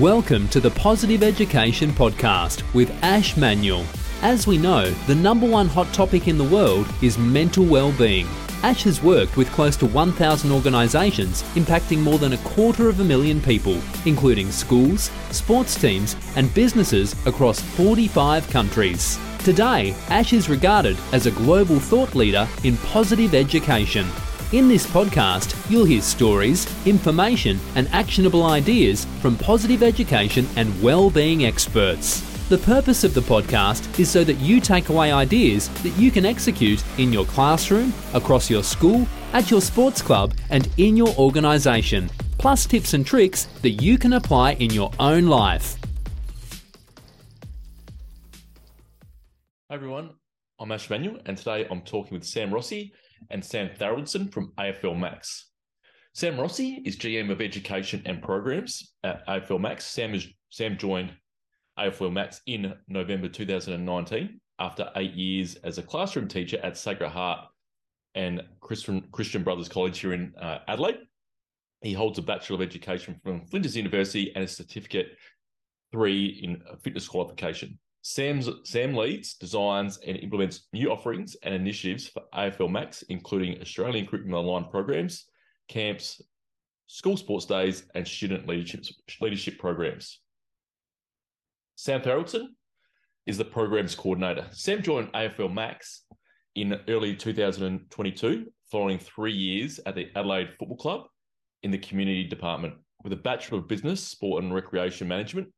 Welcome 0.00 0.48
to 0.48 0.60
the 0.60 0.72
Positive 0.72 1.22
Education 1.22 1.90
Podcast 1.90 2.62
with 2.74 2.90
Ash 3.02 3.34
Manuel. 3.34 3.86
As 4.20 4.46
we 4.46 4.58
know, 4.58 4.90
the 5.06 5.14
number 5.14 5.48
one 5.48 5.68
hot 5.68 5.90
topic 5.94 6.28
in 6.28 6.36
the 6.36 6.44
world 6.44 6.86
is 7.00 7.16
mental 7.16 7.64
well-being. 7.64 8.26
Ash 8.62 8.82
has 8.82 9.02
worked 9.02 9.38
with 9.38 9.50
close 9.52 9.74
to 9.76 9.86
1,000 9.86 10.52
organisations 10.52 11.44
impacting 11.54 12.00
more 12.00 12.18
than 12.18 12.34
a 12.34 12.38
quarter 12.38 12.90
of 12.90 13.00
a 13.00 13.04
million 13.04 13.40
people, 13.40 13.80
including 14.04 14.50
schools, 14.50 15.10
sports 15.30 15.80
teams, 15.80 16.14
and 16.36 16.52
businesses 16.52 17.14
across 17.24 17.62
45 17.62 18.50
countries. 18.50 19.18
Today, 19.38 19.96
Ash 20.10 20.34
is 20.34 20.50
regarded 20.50 20.98
as 21.12 21.24
a 21.24 21.30
global 21.30 21.80
thought 21.80 22.14
leader 22.14 22.46
in 22.64 22.76
positive 22.78 23.34
education. 23.34 24.06
In 24.52 24.68
this 24.68 24.86
podcast, 24.86 25.68
you'll 25.68 25.86
hear 25.86 26.00
stories, 26.00 26.72
information, 26.86 27.58
and 27.74 27.88
actionable 27.88 28.44
ideas 28.44 29.04
from 29.20 29.36
positive 29.36 29.82
education 29.82 30.46
and 30.54 30.80
well-being 30.80 31.44
experts. 31.44 32.20
The 32.48 32.58
purpose 32.58 33.02
of 33.02 33.12
the 33.12 33.22
podcast 33.22 33.98
is 33.98 34.08
so 34.08 34.22
that 34.22 34.34
you 34.34 34.60
take 34.60 34.88
away 34.88 35.10
ideas 35.10 35.68
that 35.82 35.98
you 35.98 36.12
can 36.12 36.24
execute 36.24 36.84
in 36.96 37.12
your 37.12 37.24
classroom, 37.24 37.92
across 38.14 38.48
your 38.48 38.62
school, 38.62 39.08
at 39.32 39.50
your 39.50 39.60
sports 39.60 40.00
club, 40.00 40.32
and 40.48 40.68
in 40.76 40.96
your 40.96 41.12
organisation, 41.16 42.08
plus 42.38 42.66
tips 42.66 42.94
and 42.94 43.04
tricks 43.04 43.48
that 43.62 43.82
you 43.82 43.98
can 43.98 44.12
apply 44.12 44.52
in 44.52 44.70
your 44.70 44.92
own 45.00 45.26
life. 45.26 45.76
Hi 49.68 49.74
everyone, 49.74 50.10
I'm 50.60 50.70
Ash 50.70 50.88
Manuel, 50.88 51.18
and 51.26 51.36
today 51.36 51.66
I'm 51.68 51.80
talking 51.80 52.16
with 52.16 52.24
Sam 52.24 52.54
Rossi 52.54 52.92
and 53.30 53.44
Sam 53.44 53.70
Tharaldsen 53.78 54.32
from 54.32 54.52
AFL 54.58 54.98
Max. 54.98 55.50
Sam 56.14 56.40
Rossi 56.40 56.82
is 56.84 56.96
GM 56.96 57.30
of 57.30 57.40
Education 57.40 58.02
and 58.06 58.22
Programs 58.22 58.94
at 59.04 59.26
AFL 59.26 59.60
Max. 59.60 59.84
Sam 59.84 60.14
is 60.14 60.26
Sam 60.50 60.78
joined 60.78 61.12
AFL 61.78 62.12
Max 62.12 62.40
in 62.46 62.74
November 62.88 63.28
2019 63.28 64.40
after 64.58 64.90
eight 64.96 65.12
years 65.12 65.56
as 65.56 65.78
a 65.78 65.82
classroom 65.82 66.28
teacher 66.28 66.58
at 66.62 66.78
Sacred 66.78 67.10
Heart 67.10 67.46
and 68.14 68.42
Christian, 68.60 69.06
Christian 69.12 69.42
Brothers 69.42 69.68
College 69.68 69.98
here 69.98 70.14
in 70.14 70.32
uh, 70.40 70.60
Adelaide. 70.68 71.00
He 71.82 71.92
holds 71.92 72.18
a 72.18 72.22
Bachelor 72.22 72.56
of 72.56 72.62
Education 72.62 73.20
from 73.22 73.44
Flinders 73.46 73.76
University 73.76 74.32
and 74.34 74.44
a 74.44 74.48
certificate 74.48 75.08
three 75.92 76.40
in 76.42 76.62
fitness 76.82 77.06
qualification. 77.06 77.78
Sam's, 78.08 78.48
Sam 78.62 78.94
leads, 78.94 79.34
designs, 79.34 79.98
and 80.06 80.16
implements 80.16 80.68
new 80.72 80.92
offerings 80.92 81.34
and 81.42 81.52
initiatives 81.52 82.06
for 82.06 82.22
AFL 82.32 82.70
Max, 82.70 83.02
including 83.08 83.60
Australian 83.60 84.06
curriculum 84.06 84.46
aligned 84.46 84.70
programs, 84.70 85.24
camps, 85.66 86.22
school 86.86 87.16
sports 87.16 87.46
days, 87.46 87.82
and 87.96 88.06
student 88.06 88.46
leadership, 88.46 88.84
leadership 89.20 89.58
programs. 89.58 90.20
Sam 91.74 92.00
Tharaldsen 92.00 92.50
is 93.26 93.38
the 93.38 93.44
programs 93.44 93.96
coordinator. 93.96 94.46
Sam 94.52 94.84
joined 94.84 95.12
AFL 95.12 95.52
Max 95.52 96.04
in 96.54 96.78
early 96.86 97.16
2022, 97.16 98.46
following 98.70 99.00
three 99.00 99.32
years 99.32 99.80
at 99.84 99.96
the 99.96 100.06
Adelaide 100.14 100.50
Football 100.60 100.76
Club 100.76 101.00
in 101.64 101.72
the 101.72 101.78
community 101.78 102.22
department 102.22 102.74
with 103.02 103.12
a 103.12 103.16
Bachelor 103.16 103.58
of 103.58 103.66
Business, 103.66 104.00
Sport 104.00 104.44
and 104.44 104.54
Recreation 104.54 105.08
Management 105.08 105.48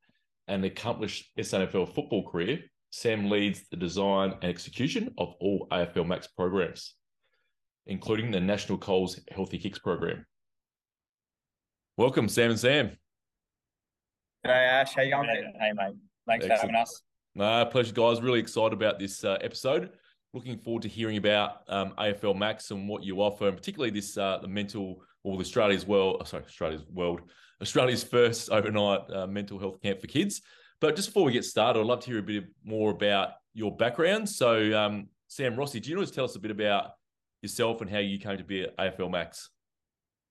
and 0.49 0.65
accomplished 0.65 1.31
SANFL 1.39 1.95
football 1.95 2.29
career. 2.29 2.61
Sam 2.91 3.29
leads 3.29 3.69
the 3.69 3.77
design 3.77 4.35
and 4.41 4.51
execution 4.51 5.15
of 5.19 5.35
all 5.41 5.69
AFL 5.71 6.07
Max 6.07 6.27
programs, 6.27 6.95
including 7.87 8.31
the 8.31 8.41
National 8.41 8.79
Coles 8.79 9.21
Healthy 9.31 9.59
Kicks 9.59 9.79
program. 9.79 10.25
Welcome, 11.97 12.29
Sam 12.29 12.51
and 12.51 12.61
Sam. 12.61 12.97
Hey 14.45 14.51
Ash. 14.51 14.95
How 14.95 15.03
you 15.03 15.11
going? 15.11 15.29
Hey, 15.29 15.45
hey, 15.59 15.73
mate. 15.75 15.95
Thanks 16.27 16.45
Excellent. 16.45 16.61
for 16.61 16.67
having 16.67 16.77
us. 16.77 17.03
No, 17.35 17.65
pleasure, 17.67 17.93
guys. 17.93 18.23
Really 18.23 18.41
excited 18.41 18.73
about 18.73 18.99
this 18.99 19.25
uh, 19.25 19.39
episode. 19.41 19.91
Looking 20.34 20.58
forward 20.58 20.83
to 20.83 20.89
hearing 20.89 21.16
about 21.16 21.62
um, 21.68 21.94
AFL 21.98 22.36
Max 22.36 22.70
and 22.70 22.86
what 22.86 23.02
you 23.02 23.22
offer, 23.22 23.48
and 23.48 23.56
particularly 23.56 23.90
this 23.90 24.18
uh, 24.18 24.39
the 24.42 24.48
mental 24.48 25.02
or 25.24 25.39
Australia's 25.39 25.86
world. 25.86 26.27
Sorry, 26.28 26.44
Australia's 26.44 26.83
world. 26.92 27.22
Australia's 27.62 28.05
first 28.05 28.50
overnight 28.52 29.00
uh, 29.11 29.27
mental 29.27 29.58
health 29.58 29.80
camp 29.83 30.00
for 30.00 30.06
kids. 30.06 30.42
But 30.80 30.96
just 30.96 31.08
before 31.08 31.24
we 31.24 31.33
get 31.33 31.44
started, 31.44 31.80
I'd 31.80 31.86
love 31.86 32.00
to 32.00 32.11
hear 32.11 32.18
a 32.18 32.22
bit 32.22 32.44
more 32.64 32.90
about 32.90 33.30
your 33.52 33.74
background. 33.74 34.28
So, 34.28 34.78
um, 34.78 35.08
Sam 35.27 35.56
Rossi, 35.56 35.80
do 35.80 35.90
you 35.90 35.96
want 35.96 36.08
to 36.08 36.14
tell 36.14 36.24
us 36.24 36.36
a 36.36 36.39
bit 36.39 36.52
about 36.52 36.90
yourself 37.42 37.80
and 37.80 37.90
how 37.90 37.98
you 37.98 38.18
came 38.18 38.39
to 38.39 38.45
be 38.45 38.62
at 38.62 38.77
AFL 38.77 39.10
Max? 39.10 39.50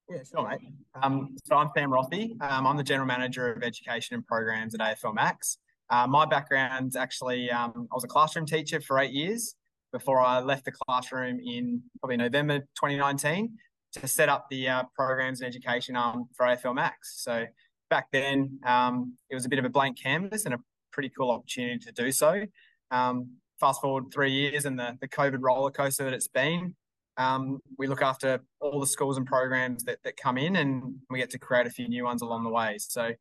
Yeah, 0.10 0.20
sure, 0.24 0.48
mate. 0.48 0.60
Um, 1.02 1.36
so 1.44 1.58
I'm 1.58 1.70
Sam 1.76 1.92
Rossi. 1.92 2.38
Um, 2.40 2.66
I'm 2.66 2.78
the 2.78 2.84
General 2.84 3.08
Manager 3.08 3.52
of 3.52 3.62
Education 3.62 4.16
and 4.16 4.26
Programs 4.26 4.74
at 4.74 4.80
AFL 4.80 5.14
Max. 5.14 5.58
Uh, 5.90 6.08
my 6.08 6.26
background's 6.26 6.96
actually, 6.96 7.52
um, 7.52 7.88
I 7.92 7.96
was 7.96 8.06
a 8.06 8.08
classroom 8.08 8.46
teacher 8.46 8.80
for 8.80 9.00
eight 9.00 9.12
years 9.12 9.56
before 9.92 10.20
I 10.22 10.40
left 10.40 10.66
the 10.66 10.72
classroom 10.72 11.40
in 11.40 11.82
probably 12.00 12.18
November 12.18 12.60
2019 12.60 13.58
to 13.94 14.08
set 14.08 14.30
up 14.30 14.48
the 14.50 14.68
uh, 14.68 14.84
programs 14.96 15.42
and 15.42 15.48
education 15.48 15.96
arm 15.96 16.26
for 16.36 16.46
AFL 16.46 16.76
Max. 16.76 17.22
So 17.24 17.46
back 17.90 18.08
then, 18.12 18.60
um, 18.66 19.16
it 19.30 19.36
was 19.36 19.46
a 19.46 19.50
bit 19.50 19.60
of 19.60 19.66
a 19.66 19.70
blank 19.70 20.02
canvas 20.02 20.46
and 20.46 20.54
a 20.54 20.60
pretty 20.92 21.10
cool 21.10 21.32
opportunity 21.32 21.80
to 21.80 21.92
do 21.92 22.12
so. 22.12 22.44
Um, 22.92 23.38
fast 23.60 23.82
forward 23.82 24.06
three 24.14 24.32
years 24.32 24.66
and 24.66 24.78
the, 24.78 24.98
the 25.02 25.08
COVID 25.08 25.40
roller 25.40 25.72
coaster 25.72 26.04
that 26.04 26.14
it's 26.14 26.28
been, 26.28 26.76
um, 27.18 27.60
we 27.78 27.88
look 27.88 28.02
after 28.02 28.42
all 28.62 28.80
the 28.80 28.88
schools 28.88 29.18
and 29.18 29.26
programs 29.26 29.84
that, 29.86 29.98
that 30.04 30.18
come 30.18 30.38
in 30.38 30.56
and 30.56 30.96
we 31.10 31.18
get 31.18 31.32
to 31.32 31.40
create 31.40 31.66
a 31.66 31.70
few 31.70 31.88
new 31.88 32.04
ones 32.04 32.22
along 32.22 32.44
the 32.44 32.50
way. 32.50 32.78
So 32.78 33.12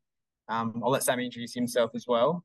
um, 0.49 0.81
I'll 0.83 0.91
let 0.91 1.03
Sam 1.03 1.19
introduce 1.19 1.53
himself 1.53 1.91
as 1.95 2.05
well. 2.07 2.43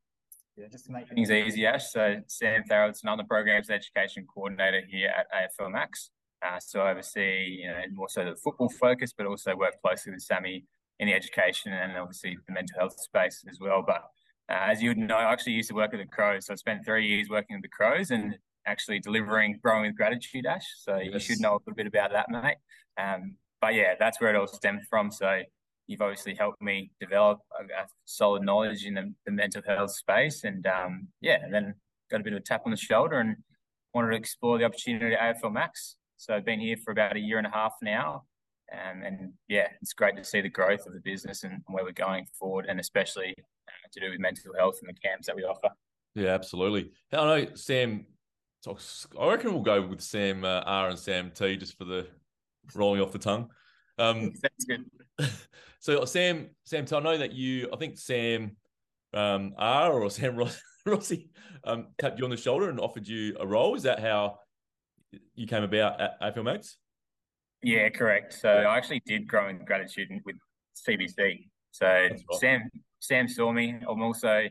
Yeah, 0.56 0.66
just 0.70 0.84
to 0.86 0.92
make 0.92 1.08
things 1.08 1.30
easy, 1.30 1.66
Ash. 1.66 1.90
So 1.90 2.16
Sam 2.26 2.62
Tharaldsen, 2.70 3.08
I'm 3.08 3.16
the 3.16 3.24
Programs 3.24 3.70
Education 3.70 4.26
Coordinator 4.32 4.82
here 4.86 5.08
at 5.08 5.26
AFL 5.32 5.72
Max. 5.72 6.10
Uh, 6.44 6.58
so 6.60 6.80
I 6.80 6.90
oversee, 6.90 7.60
you 7.62 7.68
know, 7.68 7.80
more 7.92 8.08
so 8.08 8.24
the 8.24 8.36
football 8.36 8.68
focus, 8.68 9.14
but 9.16 9.26
also 9.26 9.56
work 9.56 9.80
closely 9.82 10.12
with 10.12 10.22
Sammy 10.22 10.64
in 10.98 11.08
the 11.08 11.14
education 11.14 11.72
and 11.72 11.96
obviously 11.96 12.36
the 12.46 12.52
mental 12.52 12.78
health 12.78 13.00
space 13.00 13.42
as 13.48 13.60
well. 13.60 13.82
But 13.86 14.02
uh, 14.50 14.70
as 14.70 14.82
you 14.82 14.90
would 14.90 14.98
know, 14.98 15.16
I 15.16 15.32
actually 15.32 15.54
used 15.54 15.70
to 15.70 15.74
work 15.74 15.94
at 15.94 16.00
the 16.00 16.06
Crows. 16.06 16.46
So 16.46 16.52
I 16.52 16.56
spent 16.56 16.84
three 16.84 17.08
years 17.08 17.30
working 17.30 17.56
at 17.56 17.62
the 17.62 17.68
Crows 17.68 18.10
and 18.10 18.36
actually 18.66 19.00
delivering 19.00 19.58
Growing 19.62 19.86
with 19.86 19.96
Gratitude, 19.96 20.44
Ash. 20.44 20.66
So 20.80 20.98
yes. 20.98 21.14
you 21.14 21.20
should 21.20 21.40
know 21.40 21.52
a 21.52 21.60
little 21.64 21.74
bit 21.74 21.86
about 21.86 22.12
that, 22.12 22.28
mate. 22.28 22.56
Um, 22.98 23.36
but 23.62 23.74
yeah, 23.74 23.94
that's 23.98 24.20
where 24.20 24.34
it 24.34 24.36
all 24.36 24.46
stemmed 24.46 24.82
from. 24.90 25.10
So 25.10 25.42
you've 25.92 26.00
obviously 26.00 26.34
helped 26.34 26.60
me 26.60 26.90
develop 27.00 27.38
a, 27.60 27.84
solid 28.06 28.42
knowledge 28.42 28.84
in 28.84 28.94
the, 28.94 29.12
the, 29.26 29.32
mental 29.32 29.62
health 29.66 29.92
space. 29.92 30.44
And 30.44 30.66
um, 30.66 31.08
yeah, 31.20 31.38
and 31.42 31.52
then 31.52 31.74
got 32.10 32.20
a 32.20 32.24
bit 32.24 32.32
of 32.32 32.38
a 32.38 32.42
tap 32.42 32.62
on 32.64 32.70
the 32.70 32.76
shoulder 32.76 33.20
and 33.20 33.36
wanted 33.94 34.10
to 34.10 34.16
explore 34.16 34.58
the 34.58 34.64
opportunity 34.64 35.14
at 35.14 35.36
AFL 35.36 35.52
Max. 35.52 35.96
So 36.16 36.34
I've 36.34 36.44
been 36.44 36.60
here 36.60 36.76
for 36.76 36.90
about 36.92 37.16
a 37.16 37.20
year 37.20 37.38
and 37.38 37.46
a 37.46 37.50
half 37.50 37.74
now. 37.82 38.24
Um, 38.72 39.02
and 39.02 39.32
yeah, 39.48 39.68
it's 39.82 39.92
great 39.92 40.16
to 40.16 40.24
see 40.24 40.40
the 40.40 40.48
growth 40.48 40.86
of 40.86 40.94
the 40.94 41.00
business 41.00 41.44
and 41.44 41.60
where 41.66 41.84
we're 41.84 41.92
going 41.92 42.26
forward, 42.38 42.66
and 42.68 42.80
especially 42.80 43.34
uh, 43.68 43.88
to 43.92 44.00
do 44.00 44.10
with 44.10 44.18
mental 44.18 44.52
health 44.58 44.78
and 44.80 44.88
the 44.88 44.98
camps 44.98 45.26
that 45.26 45.36
we 45.36 45.42
offer. 45.42 45.68
Yeah, 46.14 46.28
absolutely. 46.28 46.92
I 47.12 47.16
know 47.16 47.54
Sam 47.54 48.06
talks. 48.64 49.06
I 49.20 49.28
reckon 49.28 49.52
we'll 49.52 49.62
go 49.62 49.86
with 49.86 50.00
Sam 50.00 50.44
uh, 50.44 50.62
R 50.64 50.88
and 50.88 50.98
Sam 50.98 51.32
T 51.34 51.56
just 51.56 51.76
for 51.76 51.84
the 51.84 52.06
rolling 52.74 53.02
off 53.02 53.12
the 53.12 53.18
tongue. 53.18 53.50
Um, 53.98 54.32
good. 54.68 54.84
So 55.82 56.04
Sam, 56.04 56.50
Sam, 56.64 56.84
T, 56.84 56.94
I 56.94 57.00
know 57.00 57.18
that 57.18 57.32
you. 57.32 57.68
I 57.72 57.76
think 57.76 57.98
Sam 57.98 58.56
um, 59.12 59.52
R 59.58 59.92
or 59.92 60.10
Sam 60.10 60.36
Ross, 60.36 60.60
Rossi 60.86 61.28
um, 61.64 61.88
tapped 61.98 62.20
you 62.20 62.24
on 62.24 62.30
the 62.30 62.36
shoulder 62.36 62.70
and 62.70 62.78
offered 62.78 63.08
you 63.08 63.36
a 63.40 63.46
role. 63.46 63.74
Is 63.74 63.82
that 63.82 63.98
how 63.98 64.38
you 65.34 65.48
came 65.48 65.64
about 65.64 66.00
at 66.00 66.20
AFL 66.20 66.44
Max? 66.44 66.76
Yeah, 67.64 67.88
correct. 67.88 68.32
So 68.34 68.48
I 68.48 68.76
actually 68.76 69.02
did 69.06 69.26
grow 69.26 69.48
in 69.48 69.64
gratitude 69.64 70.08
with 70.24 70.36
CBC. 70.88 71.48
So 71.72 71.86
right. 71.86 72.20
Sam 72.38 72.70
Sam 73.00 73.26
saw 73.26 73.50
me. 73.50 73.76
I'm 73.88 74.02
also 74.02 74.46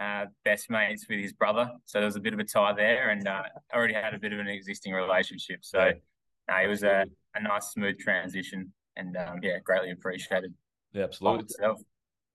uh, 0.00 0.24
best 0.46 0.70
mates 0.70 1.06
with 1.10 1.18
his 1.20 1.34
brother, 1.34 1.70
so 1.84 1.98
there 1.98 2.06
was 2.06 2.16
a 2.16 2.20
bit 2.20 2.32
of 2.32 2.38
a 2.38 2.44
tie 2.44 2.72
there, 2.72 3.10
and 3.10 3.28
uh, 3.28 3.42
I 3.70 3.76
already 3.76 3.92
had 3.92 4.14
a 4.14 4.18
bit 4.18 4.32
of 4.32 4.38
an 4.38 4.48
existing 4.48 4.94
relationship. 4.94 5.58
So 5.62 5.78
uh, 5.78 6.60
it 6.62 6.68
was 6.68 6.82
a, 6.82 7.04
a 7.34 7.42
nice, 7.42 7.72
smooth 7.72 7.98
transition, 7.98 8.72
and 8.96 9.16
um, 9.16 9.38
yeah, 9.42 9.58
greatly 9.58 9.90
appreciated. 9.90 10.54
Yeah, 10.92 11.04
absolutely. 11.04 11.54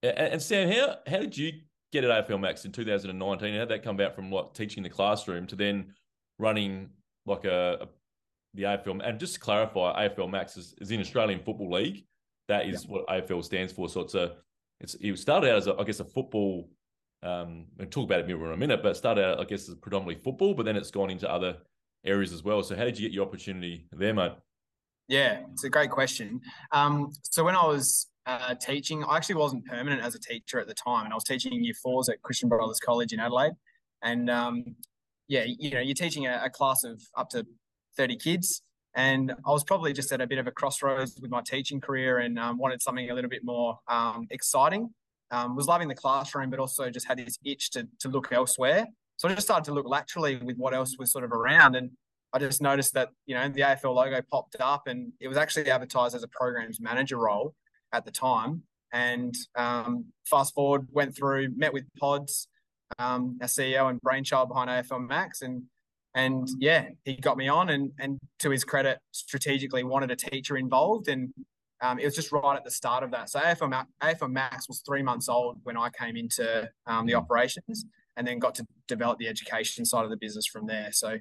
And, 0.02 0.18
and 0.18 0.42
Sam, 0.42 0.70
how 0.70 0.96
how 1.06 1.18
did 1.18 1.36
you 1.36 1.52
get 1.92 2.04
at 2.04 2.28
AFL 2.28 2.40
Max 2.40 2.64
in 2.64 2.72
2019? 2.72 3.54
How 3.54 3.60
did 3.60 3.68
that 3.68 3.82
come 3.82 3.96
about 3.96 4.14
from 4.14 4.30
like 4.30 4.52
teaching 4.54 4.82
the 4.82 4.90
classroom 4.90 5.46
to 5.48 5.56
then 5.56 5.94
running 6.38 6.90
like 7.26 7.44
a, 7.44 7.78
a 7.82 7.88
the 8.56 8.64
AFL. 8.64 9.00
And 9.04 9.20
just 9.20 9.34
to 9.34 9.40
clarify, 9.40 10.08
AFL 10.08 10.30
Max 10.30 10.56
is, 10.56 10.74
is 10.80 10.90
in 10.90 11.00
Australian 11.00 11.40
Football 11.40 11.72
League. 11.72 12.04
That 12.48 12.66
is 12.66 12.84
yeah. 12.84 12.90
what 12.90 13.06
AFL 13.06 13.44
stands 13.44 13.72
for. 13.72 13.88
So 13.88 14.00
it's 14.00 14.14
a 14.14 14.36
it's 14.80 14.94
it 14.94 15.16
started 15.18 15.50
out 15.50 15.56
as 15.56 15.66
a, 15.66 15.76
I 15.76 15.84
guess 15.84 16.00
a 16.00 16.04
football. 16.04 16.68
Um, 17.22 17.66
we'll 17.76 17.88
talk 17.88 18.04
about 18.04 18.20
it 18.20 18.30
in 18.30 18.40
a 18.40 18.56
minute, 18.56 18.82
but 18.82 18.90
it 18.90 18.96
started 18.96 19.24
out 19.24 19.40
I 19.40 19.44
guess 19.44 19.68
as 19.68 19.74
predominantly 19.74 20.22
football, 20.22 20.54
but 20.54 20.64
then 20.64 20.76
it's 20.76 20.90
gone 20.90 21.10
into 21.10 21.30
other 21.30 21.56
areas 22.04 22.32
as 22.32 22.42
well. 22.42 22.62
So 22.62 22.76
how 22.76 22.84
did 22.84 22.98
you 22.98 23.08
get 23.08 23.14
your 23.14 23.26
opportunity 23.26 23.86
there, 23.92 24.14
mate? 24.14 24.32
Yeah, 25.08 25.40
it's 25.52 25.64
a 25.64 25.70
great 25.70 25.90
question. 25.90 26.40
Um, 26.72 27.12
so 27.22 27.44
when 27.44 27.54
I 27.54 27.64
was 27.64 28.08
uh, 28.26 28.54
teaching. 28.56 29.04
I 29.04 29.16
actually 29.16 29.36
wasn't 29.36 29.64
permanent 29.66 30.02
as 30.02 30.14
a 30.14 30.18
teacher 30.18 30.58
at 30.58 30.66
the 30.66 30.74
time, 30.74 31.04
and 31.04 31.12
I 31.12 31.16
was 31.16 31.24
teaching 31.24 31.52
year 31.52 31.74
fours 31.74 32.08
at 32.08 32.20
Christian 32.22 32.48
Brothers 32.48 32.80
College 32.80 33.12
in 33.12 33.20
Adelaide. 33.20 33.52
And 34.02 34.28
um, 34.28 34.64
yeah, 35.28 35.44
you 35.46 35.70
know, 35.70 35.80
you're 35.80 35.94
teaching 35.94 36.26
a, 36.26 36.42
a, 36.44 36.50
class 36.50 36.84
of 36.84 37.00
up 37.16 37.30
to 37.30 37.46
30 37.96 38.16
kids. 38.16 38.62
And 38.94 39.32
I 39.46 39.50
was 39.50 39.62
probably 39.62 39.92
just 39.92 40.10
at 40.12 40.20
a 40.20 40.26
bit 40.26 40.38
of 40.38 40.46
a 40.46 40.50
crossroads 40.50 41.18
with 41.20 41.30
my 41.30 41.42
teaching 41.42 41.80
career 41.80 42.18
and 42.18 42.38
um, 42.38 42.58
wanted 42.58 42.80
something 42.80 43.10
a 43.10 43.14
little 43.14 43.30
bit 43.30 43.44
more 43.44 43.78
um, 43.88 44.26
exciting. 44.30 44.90
Um, 45.30 45.56
was 45.56 45.66
loving 45.66 45.88
the 45.88 45.94
classroom, 45.94 46.50
but 46.50 46.60
also 46.60 46.88
just 46.88 47.06
had 47.06 47.18
this 47.18 47.36
itch 47.44 47.70
to, 47.72 47.86
to 48.00 48.08
look 48.08 48.32
elsewhere. 48.32 48.86
So 49.16 49.28
I 49.28 49.34
just 49.34 49.46
started 49.46 49.64
to 49.64 49.72
look 49.72 49.86
laterally 49.86 50.36
with 50.36 50.56
what 50.56 50.72
else 50.72 50.96
was 50.98 51.10
sort 51.12 51.24
of 51.24 51.32
around. 51.32 51.74
And 51.74 51.90
I 52.32 52.38
just 52.38 52.60
noticed 52.60 52.94
that, 52.94 53.10
you 53.26 53.34
know, 53.34 53.48
the 53.48 53.60
AFL 53.60 53.94
logo 53.94 54.20
popped 54.30 54.56
up 54.60 54.86
and 54.86 55.12
it 55.20 55.28
was 55.28 55.36
actually 55.36 55.70
advertised 55.70 56.14
as 56.14 56.22
a 56.22 56.28
programs 56.28 56.80
manager 56.80 57.18
role 57.18 57.54
at 57.92 58.04
the 58.04 58.10
time. 58.10 58.62
And 58.92 59.34
um, 59.56 60.06
fast 60.28 60.54
forward, 60.54 60.86
went 60.90 61.16
through, 61.16 61.50
met 61.56 61.72
with 61.72 61.84
Pods, 61.98 62.48
um, 62.98 63.38
our 63.40 63.48
CEO 63.48 63.90
and 63.90 64.00
brainchild 64.00 64.48
behind 64.48 64.70
AFL 64.70 65.06
Max, 65.06 65.42
and 65.42 65.62
and 66.14 66.48
yeah, 66.58 66.88
he 67.04 67.16
got 67.16 67.36
me 67.36 67.48
on, 67.48 67.70
and 67.70 67.92
and 67.98 68.18
to 68.40 68.50
his 68.50 68.64
credit, 68.64 68.98
strategically 69.12 69.84
wanted 69.84 70.10
a 70.10 70.16
teacher 70.16 70.56
involved, 70.56 71.08
and 71.08 71.32
um, 71.82 71.98
it 71.98 72.04
was 72.04 72.14
just 72.14 72.32
right 72.32 72.56
at 72.56 72.64
the 72.64 72.70
start 72.70 73.02
of 73.02 73.10
that. 73.10 73.28
So 73.28 73.40
AFL 73.40 73.70
Max, 73.70 73.90
AFL 74.02 74.30
Max 74.30 74.68
was 74.68 74.82
three 74.86 75.02
months 75.02 75.28
old 75.28 75.58
when 75.64 75.76
I 75.76 75.90
came 75.90 76.16
into 76.16 76.68
um, 76.86 77.06
the 77.06 77.14
operations, 77.14 77.84
and 78.16 78.26
then 78.26 78.38
got 78.38 78.54
to 78.56 78.66
develop 78.88 79.18
the 79.18 79.28
education 79.28 79.84
side 79.84 80.04
of 80.04 80.10
the 80.10 80.16
business 80.16 80.46
from 80.46 80.66
there. 80.66 80.90
So 80.92 81.18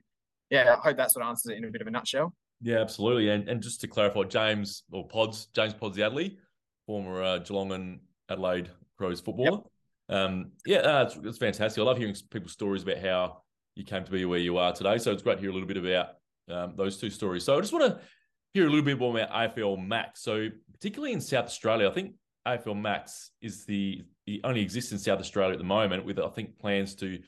yeah, 0.64 0.76
I 0.76 0.88
hope 0.88 0.98
that's 0.98 1.16
what 1.16 1.26
answers 1.26 1.52
it 1.52 1.58
in 1.58 1.66
a 1.66 1.72
bit 1.72 1.82
of 1.82 1.88
a 1.88 1.92
nutshell. 1.92 2.34
Yeah, 2.62 2.80
absolutely. 2.80 3.30
And 3.30 3.48
and 3.50 3.62
just 3.62 3.82
to 3.82 3.88
clarify, 3.88 4.24
James 4.24 4.84
or 4.92 5.08
Pods, 5.08 5.48
James 5.54 5.74
Podsiadly, 5.74 6.38
former 6.86 7.24
uh, 7.24 7.38
Geelong 7.40 7.72
and 7.72 8.00
Adelaide 8.30 8.70
Crows 8.98 9.22
footballer. 9.22 9.62
Yep. 10.10 10.18
Um, 10.18 10.52
yeah, 10.66 10.78
uh, 10.78 11.04
it's, 11.04 11.18
it's, 11.24 11.38
fantastic. 11.38 11.82
I 11.82 11.84
love 11.84 11.98
hearing 11.98 12.16
people's 12.30 12.52
stories 12.52 12.84
about 12.84 13.00
how 13.00 13.42
you 13.76 13.84
came 13.84 14.04
to 14.04 14.12
be 14.12 14.26
where 14.26 14.40
you 14.40 14.58
are 14.58 14.72
today. 14.72 14.98
So 14.98 15.12
it's 15.12 15.24
great 15.24 15.36
to 15.36 15.42
hear 15.42 15.50
a 15.50 15.54
little 15.54 15.68
bit 15.68 15.78
about 15.78 16.10
um, 16.50 16.76
those 16.78 16.98
two 16.98 17.10
stories. 17.10 17.44
So 17.44 17.58
I 17.58 17.62
just 17.62 17.74
want 17.74 17.86
to 17.92 18.02
hear 18.54 18.68
a 18.68 18.70
little 18.70 18.86
bit 18.86 19.00
more 19.00 19.18
about 19.18 19.32
AFL 19.32 19.86
Max. 19.86 20.22
So 20.22 20.48
particularly 20.72 21.14
in 21.14 21.22
South 21.22 21.46
Australia, 21.46 21.90
I 21.90 21.92
think 21.92 22.14
AFL 22.48 22.80
Max 22.80 23.32
is 23.42 23.66
the, 23.66 24.04
the 24.28 24.42
only 24.44 24.62
exists 24.62 24.92
in 24.92 25.00
South 25.00 25.20
Australia 25.20 25.54
at 25.54 25.58
the 25.58 25.66
moment, 25.66 26.06
with 26.06 26.20
I 26.20 26.30
think 26.30 26.60
plans 26.60 26.96
to 26.96 27.20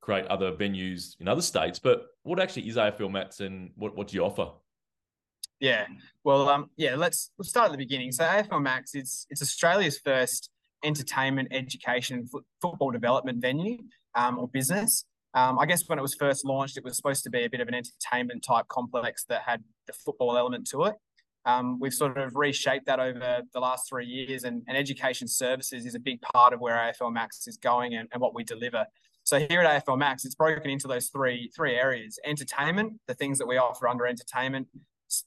create 0.00 0.26
other 0.26 0.52
venues 0.52 1.16
in 1.20 1.28
other 1.28 1.42
states. 1.42 1.78
But 1.78 2.06
what 2.22 2.40
actually 2.40 2.68
is 2.68 2.76
AFL 2.76 3.10
Max, 3.10 3.40
and 3.40 3.70
what, 3.76 3.96
what 3.96 4.08
do 4.08 4.16
you 4.16 4.24
offer? 4.24 4.50
Yeah, 5.60 5.86
well, 6.22 6.48
um, 6.48 6.70
yeah, 6.76 6.94
let's 6.94 7.32
let's 7.38 7.48
start 7.48 7.66
at 7.66 7.72
the 7.72 7.78
beginning. 7.78 8.12
So 8.12 8.24
AFL 8.24 8.62
Max, 8.62 8.94
it's 8.94 9.26
it's 9.28 9.42
Australia's 9.42 9.98
first 9.98 10.50
entertainment, 10.84 11.48
education, 11.50 12.28
football 12.62 12.90
development 12.90 13.40
venue 13.40 13.78
um, 14.14 14.38
or 14.38 14.48
business. 14.48 15.04
Um, 15.34 15.58
I 15.58 15.66
guess 15.66 15.86
when 15.88 15.98
it 15.98 16.02
was 16.02 16.14
first 16.14 16.44
launched, 16.44 16.76
it 16.76 16.84
was 16.84 16.96
supposed 16.96 17.22
to 17.24 17.30
be 17.30 17.44
a 17.44 17.50
bit 17.50 17.60
of 17.60 17.68
an 17.68 17.74
entertainment 17.74 18.42
type 18.42 18.66
complex 18.68 19.24
that 19.28 19.42
had 19.46 19.62
the 19.86 19.92
football 19.92 20.38
element 20.38 20.66
to 20.68 20.84
it. 20.84 20.94
Um, 21.44 21.78
we've 21.80 21.94
sort 21.94 22.18
of 22.18 22.36
reshaped 22.36 22.86
that 22.86 23.00
over 23.00 23.42
the 23.52 23.60
last 23.60 23.88
three 23.88 24.06
years, 24.06 24.44
and, 24.44 24.62
and, 24.68 24.76
education 24.76 25.26
services 25.28 25.86
is 25.86 25.94
a 25.94 25.98
big 25.98 26.20
part 26.20 26.52
of 26.52 26.60
where 26.60 26.76
AFL 26.76 27.12
Max 27.12 27.46
is 27.46 27.56
going 27.56 27.94
and, 27.94 28.08
and 28.12 28.20
what 28.20 28.34
we 28.34 28.44
deliver. 28.44 28.84
So 29.28 29.38
here 29.38 29.60
at 29.60 29.84
AFL 29.84 29.98
Max, 29.98 30.24
it's 30.24 30.34
broken 30.34 30.70
into 30.70 30.88
those 30.88 31.08
three 31.08 31.50
three 31.54 31.74
areas: 31.74 32.18
entertainment, 32.24 32.94
the 33.06 33.12
things 33.12 33.36
that 33.36 33.46
we 33.46 33.58
offer 33.58 33.86
under 33.86 34.06
entertainment, 34.06 34.68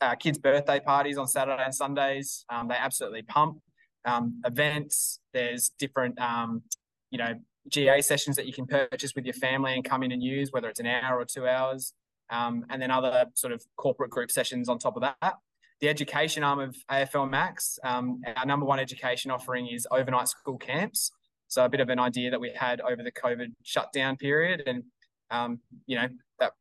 uh, 0.01 0.15
kids' 0.15 0.39
birthday 0.39 0.80
parties 0.80 1.19
on 1.19 1.27
Saturday 1.27 1.62
and 1.63 1.75
Sundays. 1.75 2.44
Um, 2.50 2.68
they 2.68 2.74
absolutely 2.74 3.21
pump 3.21 3.59
um, 4.06 4.42
events. 4.44 5.19
There's 5.36 5.69
different, 5.77 6.19
um, 6.19 6.63
you 7.12 7.19
know, 7.19 7.36
GA 7.69 8.01
sessions 8.01 8.36
that 8.38 8.48
you 8.48 8.53
can 8.53 8.65
purchase 8.65 9.13
with 9.13 9.24
your 9.24 9.36
family 9.36 9.75
and 9.75 9.86
come 9.86 10.01
in 10.01 10.12
and 10.12 10.24
use, 10.24 10.51
whether 10.51 10.68
it's 10.68 10.80
an 10.80 10.88
hour 10.88 11.19
or 11.19 11.25
two 11.25 11.48
hours, 11.48 11.94
um, 12.31 12.65
and 12.71 12.81
then 12.81 12.89
other 12.89 13.27
sort 13.36 13.53
of 13.53 13.63
corporate 13.77 14.09
group 14.09 14.31
sessions 14.31 14.68
on 14.68 14.80
top 14.80 14.95
of 14.95 15.03
that. 15.03 15.36
The 15.80 15.89
education 15.89 16.44
arm 16.44 16.59
of 16.59 16.75
AFL 16.89 17.30
Max, 17.30 17.77
um, 17.83 18.19
our 18.36 18.48
number 18.48 18.65
one 18.65 18.80
education 18.80 19.30
offering 19.30 19.68
is 19.68 19.86
overnight 19.92 20.27
school 20.27 20.57
camps. 20.57 21.12
So 21.51 21.65
a 21.65 21.69
bit 21.69 21.81
of 21.81 21.89
an 21.89 22.00
idea 22.00 22.31
that 22.31 22.39
we 22.39 22.50
had 22.51 22.80
over 22.80 23.03
the 23.03 23.12
COVID 23.12 23.51
shutdown 23.62 24.15
period, 24.15 24.63
and 24.65 24.83
um, 25.30 25.59
you 25.86 25.98
know 25.98 26.07
that 26.39 26.53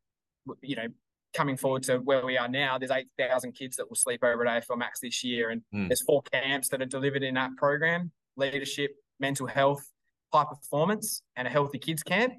you 0.63 0.75
know 0.75 0.89
coming 1.33 1.57
forward 1.57 1.85
to 1.85 1.99
where 1.99 2.27
we 2.27 2.37
are 2.37 2.49
now, 2.49 2.77
there's 2.77 2.91
8,000 2.91 3.53
kids 3.53 3.77
that 3.77 3.89
will 3.89 3.95
sleep 3.95 4.25
over 4.25 4.45
at 4.45 4.67
AFL 4.67 4.77
Max 4.77 4.99
this 4.99 5.23
year. 5.23 5.51
And 5.51 5.63
mm. 5.73 5.89
there's 5.89 6.03
four 6.03 6.23
camps 6.23 6.69
that 6.71 6.83
are 6.83 6.87
delivered 6.87 7.23
in 7.23 7.35
that 7.35 7.51
program 7.57 8.11
leadership, 8.37 8.91
mental 9.21 9.47
health, 9.47 9.89
high 10.33 10.45
performance, 10.45 11.23
and 11.37 11.47
a 11.47 11.51
healthy 11.53 11.79
kids 11.79 12.03
camp. 12.03 12.35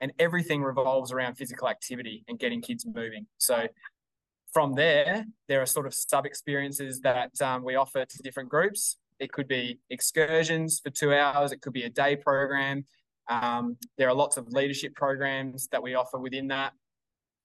And 0.00 0.12
everything 0.20 0.62
revolves 0.62 1.10
around 1.10 1.34
physical 1.34 1.68
activity 1.68 2.22
and 2.28 2.38
getting 2.38 2.62
kids 2.62 2.86
moving. 2.86 3.26
So 3.38 3.66
from 4.52 4.76
there, 4.76 5.24
there 5.48 5.60
are 5.60 5.66
sort 5.66 5.88
of 5.88 5.94
sub 5.94 6.24
experiences 6.24 7.00
that 7.00 7.32
um, 7.42 7.64
we 7.64 7.74
offer 7.74 8.04
to 8.04 8.18
different 8.22 8.50
groups. 8.50 8.98
It 9.20 9.32
could 9.32 9.48
be 9.48 9.80
excursions 9.90 10.80
for 10.82 10.90
two 10.90 11.12
hours, 11.12 11.52
it 11.52 11.60
could 11.60 11.72
be 11.72 11.84
a 11.84 11.90
day 11.90 12.16
program. 12.16 12.84
Um, 13.28 13.76
there 13.98 14.08
are 14.08 14.14
lots 14.14 14.36
of 14.36 14.48
leadership 14.48 14.94
programs 14.94 15.68
that 15.68 15.82
we 15.82 15.94
offer 15.94 16.18
within 16.18 16.48
that. 16.48 16.72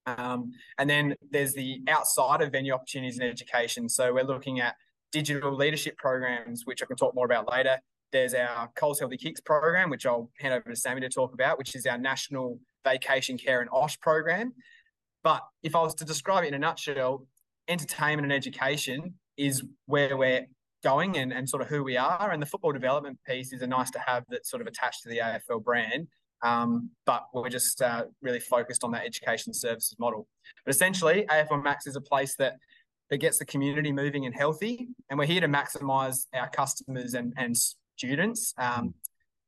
Um, 0.05 0.51
and 0.77 0.89
then 0.89 1.15
there's 1.31 1.53
the 1.53 1.81
outside 1.87 2.41
of 2.41 2.51
venue 2.51 2.73
opportunities 2.73 3.19
in 3.19 3.23
education. 3.23 3.89
So 3.89 4.13
we're 4.13 4.23
looking 4.23 4.59
at 4.59 4.75
digital 5.11 5.55
leadership 5.55 5.97
programs, 5.97 6.65
which 6.65 6.81
I 6.81 6.85
can 6.85 6.95
talk 6.95 7.15
more 7.15 7.25
about 7.25 7.49
later. 7.51 7.79
There's 8.11 8.33
our 8.33 8.69
Coles 8.75 8.99
Healthy 8.99 9.17
Kicks 9.17 9.41
program, 9.41 9.89
which 9.89 10.05
I'll 10.05 10.29
hand 10.39 10.53
over 10.53 10.69
to 10.69 10.75
Sammy 10.75 11.01
to 11.01 11.09
talk 11.09 11.33
about, 11.33 11.57
which 11.57 11.75
is 11.75 11.85
our 11.85 11.97
national 11.97 12.59
vacation 12.85 13.37
care 13.37 13.61
and 13.61 13.69
OSH 13.71 13.99
program. 14.01 14.53
But 15.23 15.41
if 15.63 15.75
I 15.75 15.81
was 15.81 15.95
to 15.95 16.05
describe 16.05 16.43
it 16.43 16.49
in 16.49 16.53
a 16.53 16.59
nutshell, 16.59 17.25
entertainment 17.67 18.25
and 18.25 18.33
education 18.33 19.15
is 19.37 19.63
where 19.85 20.15
we're 20.17 20.47
going 20.83 21.17
and, 21.17 21.33
and 21.33 21.47
sort 21.47 21.61
of 21.61 21.69
who 21.69 21.83
we 21.83 21.97
are. 21.97 22.31
And 22.31 22.41
the 22.41 22.45
football 22.45 22.71
development 22.71 23.19
piece 23.25 23.53
is 23.53 23.61
a 23.61 23.67
nice 23.67 23.89
to 23.91 23.99
have 23.99 24.23
that's 24.29 24.49
sort 24.49 24.61
of 24.61 24.67
attached 24.67 25.03
to 25.03 25.09
the 25.09 25.19
AFL 25.19 25.63
brand. 25.63 26.07
Um, 26.43 26.89
but 27.05 27.23
we're 27.33 27.49
just 27.49 27.81
uh, 27.81 28.05
really 28.21 28.39
focused 28.39 28.83
on 28.83 28.91
that 28.91 29.05
education 29.05 29.53
services 29.53 29.95
model. 29.97 30.27
But 30.65 30.75
essentially, 30.75 31.25
AFL 31.29 31.63
Max 31.63 31.87
is 31.87 31.95
a 31.95 32.01
place 32.01 32.35
that 32.35 32.57
that 33.09 33.17
gets 33.17 33.37
the 33.37 33.45
community 33.45 33.91
moving 33.91 34.25
and 34.25 34.33
healthy, 34.33 34.87
and 35.09 35.19
we're 35.19 35.25
here 35.25 35.41
to 35.41 35.47
maximise 35.47 36.25
our 36.33 36.49
customers 36.49 37.13
and 37.13 37.33
and 37.37 37.55
students. 37.95 38.53
Um, 38.57 38.93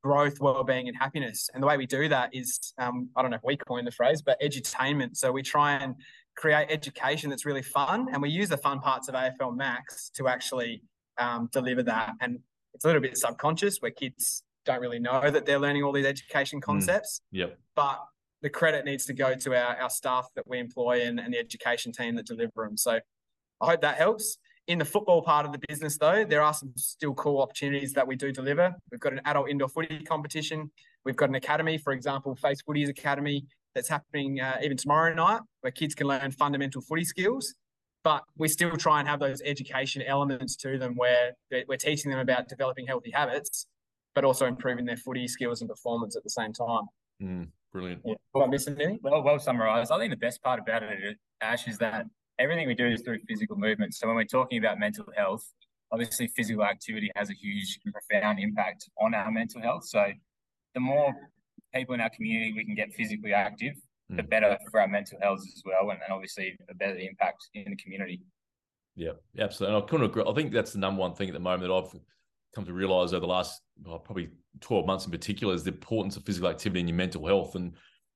growth, 0.03 0.39
well-being, 0.39 0.87
and 0.87 0.95
happiness. 0.95 1.49
And 1.51 1.63
the 1.63 1.65
way 1.65 1.77
we 1.77 1.87
do 1.87 2.07
that 2.09 2.29
is, 2.31 2.73
um, 2.77 3.09
I 3.15 3.23
don't 3.23 3.31
know 3.31 3.37
if 3.37 3.43
we 3.43 3.57
coined 3.57 3.87
the 3.87 3.91
phrase, 3.91 4.21
but 4.21 4.39
edutainment. 4.39 5.17
So 5.17 5.31
we 5.31 5.41
try 5.41 5.73
and 5.77 5.95
create 6.37 6.67
education 6.69 7.31
that's 7.31 7.43
really 7.43 7.63
fun, 7.63 8.07
and 8.11 8.21
we 8.21 8.29
use 8.29 8.49
the 8.49 8.57
fun 8.57 8.81
parts 8.81 9.07
of 9.09 9.15
AFL 9.15 9.57
Max 9.57 10.11
to 10.11 10.27
actually 10.27 10.83
um, 11.17 11.49
deliver 11.51 11.83
that. 11.83 12.13
And 12.21 12.39
it's 12.73 12.85
a 12.85 12.87
little 12.87 13.01
bit 13.01 13.17
subconscious, 13.17 13.77
where 13.79 13.91
kids 13.91 14.43
don't 14.65 14.81
really 14.81 14.99
know 14.99 15.29
that 15.29 15.45
they're 15.45 15.59
learning 15.59 15.83
all 15.83 15.91
these 15.91 16.05
education 16.05 16.59
hmm. 16.59 16.63
concepts. 16.63 17.21
Mm. 17.33 17.39
Yep. 17.39 17.59
But 17.75 17.99
the 18.41 18.49
credit 18.49 18.85
needs 18.85 19.05
to 19.05 19.13
go 19.13 19.35
to 19.35 19.55
our, 19.55 19.75
our 19.77 19.89
staff 19.89 20.27
that 20.35 20.47
we 20.47 20.59
employ 20.59 21.01
and, 21.01 21.19
and 21.19 21.33
the 21.33 21.39
education 21.39 21.91
team 21.91 22.15
that 22.15 22.25
deliver 22.25 22.65
them. 22.65 22.77
So 22.77 22.99
I 23.61 23.65
hope 23.65 23.81
that 23.81 23.97
helps. 23.97 24.37
In 24.67 24.79
the 24.79 24.85
football 24.85 25.21
part 25.21 25.45
of 25.45 25.51
the 25.51 25.59
business, 25.67 25.97
though, 25.97 26.25
there 26.25 26.41
are 26.41 26.53
some 26.53 26.73
still 26.75 27.13
cool 27.13 27.41
opportunities 27.41 27.93
that 27.93 28.07
we 28.07 28.15
do 28.15 28.31
deliver. 28.31 28.73
We've 28.91 28.99
got 28.99 29.13
an 29.13 29.21
adult 29.25 29.49
indoor 29.49 29.69
footy 29.69 29.99
competition. 30.03 30.71
We've 31.05 31.15
got 31.15 31.29
an 31.29 31.35
academy, 31.35 31.77
for 31.77 31.93
example, 31.93 32.35
Face 32.35 32.61
Footy's 32.65 32.89
Academy, 32.89 33.45
that's 33.75 33.89
happening 33.89 34.39
uh, 34.39 34.57
even 34.63 34.77
tomorrow 34.77 35.13
night, 35.13 35.41
where 35.61 35.69
kids 35.69 35.93
can 35.93 36.07
learn 36.07 36.31
fundamental 36.31 36.81
footy 36.81 37.03
skills. 37.03 37.53
But 38.05 38.23
we 38.37 38.47
still 38.47 38.77
try 38.77 38.99
and 38.99 39.09
have 39.09 39.19
those 39.19 39.41
education 39.41 40.01
elements 40.03 40.55
to 40.57 40.77
them 40.77 40.95
where 40.95 41.33
we're 41.67 41.75
teaching 41.75 42.11
them 42.11 42.21
about 42.21 42.47
developing 42.47 42.87
healthy 42.87 43.11
habits 43.11 43.67
but 44.15 44.23
also 44.23 44.45
improving 44.45 44.85
their 44.85 44.97
footy 44.97 45.27
skills 45.27 45.61
and 45.61 45.69
performance 45.69 46.15
at 46.15 46.23
the 46.23 46.29
same 46.29 46.53
time. 46.53 46.85
Mm, 47.21 47.49
brilliant. 47.71 48.01
Yeah. 48.05 48.15
Well, 48.33 48.47
missing 48.47 48.75
anything? 48.75 48.99
Well, 49.03 49.21
well 49.21 49.37
summarised. 49.37 49.91
I 49.91 49.99
think 49.99 50.11
the 50.11 50.17
best 50.17 50.41
part 50.41 50.59
about 50.59 50.83
it, 50.83 51.17
Ash, 51.41 51.67
is 51.67 51.77
that 51.79 52.05
everything 52.39 52.67
we 52.67 52.73
do 52.73 52.87
is 52.87 53.01
through 53.01 53.19
physical 53.27 53.57
movement. 53.57 53.93
So 53.93 54.07
when 54.07 54.15
we're 54.15 54.23
talking 54.23 54.57
about 54.57 54.79
mental 54.79 55.05
health, 55.15 55.45
obviously 55.91 56.27
physical 56.27 56.63
activity 56.63 57.11
has 57.15 57.29
a 57.29 57.33
huge 57.33 57.79
and 57.85 57.93
profound 57.93 58.39
impact 58.39 58.89
on 58.99 59.13
our 59.13 59.29
mental 59.29 59.61
health. 59.61 59.85
So 59.85 60.03
the 60.73 60.79
more 60.79 61.13
people 61.73 61.93
in 61.93 62.01
our 62.01 62.09
community 62.09 62.53
we 62.53 62.65
can 62.65 62.75
get 62.75 62.93
physically 62.93 63.33
active. 63.33 63.75
The 64.09 64.23
better 64.23 64.57
for 64.71 64.81
our 64.81 64.87
mental 64.87 65.17
health 65.21 65.39
as 65.39 65.63
well, 65.65 65.89
and, 65.89 65.99
and 66.03 66.11
obviously 66.11 66.57
the 66.67 66.75
better 66.75 66.93
the 66.93 67.07
impact 67.07 67.49
in 67.53 67.71
the 67.71 67.75
community. 67.75 68.21
Yeah, 68.95 69.11
absolutely. 69.39 69.75
And 69.75 69.83
I 69.83 69.87
couldn't 69.87 70.05
agree. 70.05 70.23
I 70.27 70.33
think 70.33 70.53
that's 70.53 70.73
the 70.73 70.79
number 70.79 71.01
one 71.01 71.15
thing 71.15 71.27
at 71.27 71.33
the 71.33 71.39
moment 71.39 71.63
that 71.63 71.73
I've 71.73 71.99
come 72.53 72.65
to 72.65 72.73
realize 72.73 73.13
over 73.13 73.21
the 73.21 73.27
last 73.27 73.61
well, 73.83 73.99
probably 73.99 74.29
12 74.61 74.85
months 74.85 75.05
in 75.05 75.11
particular 75.11 75.53
is 75.53 75.63
the 75.63 75.71
importance 75.71 76.15
of 76.15 76.23
physical 76.23 76.49
activity 76.49 76.79
in 76.79 76.87
your 76.87 76.95
mental 76.95 77.25
health. 77.25 77.55
And 77.55 77.73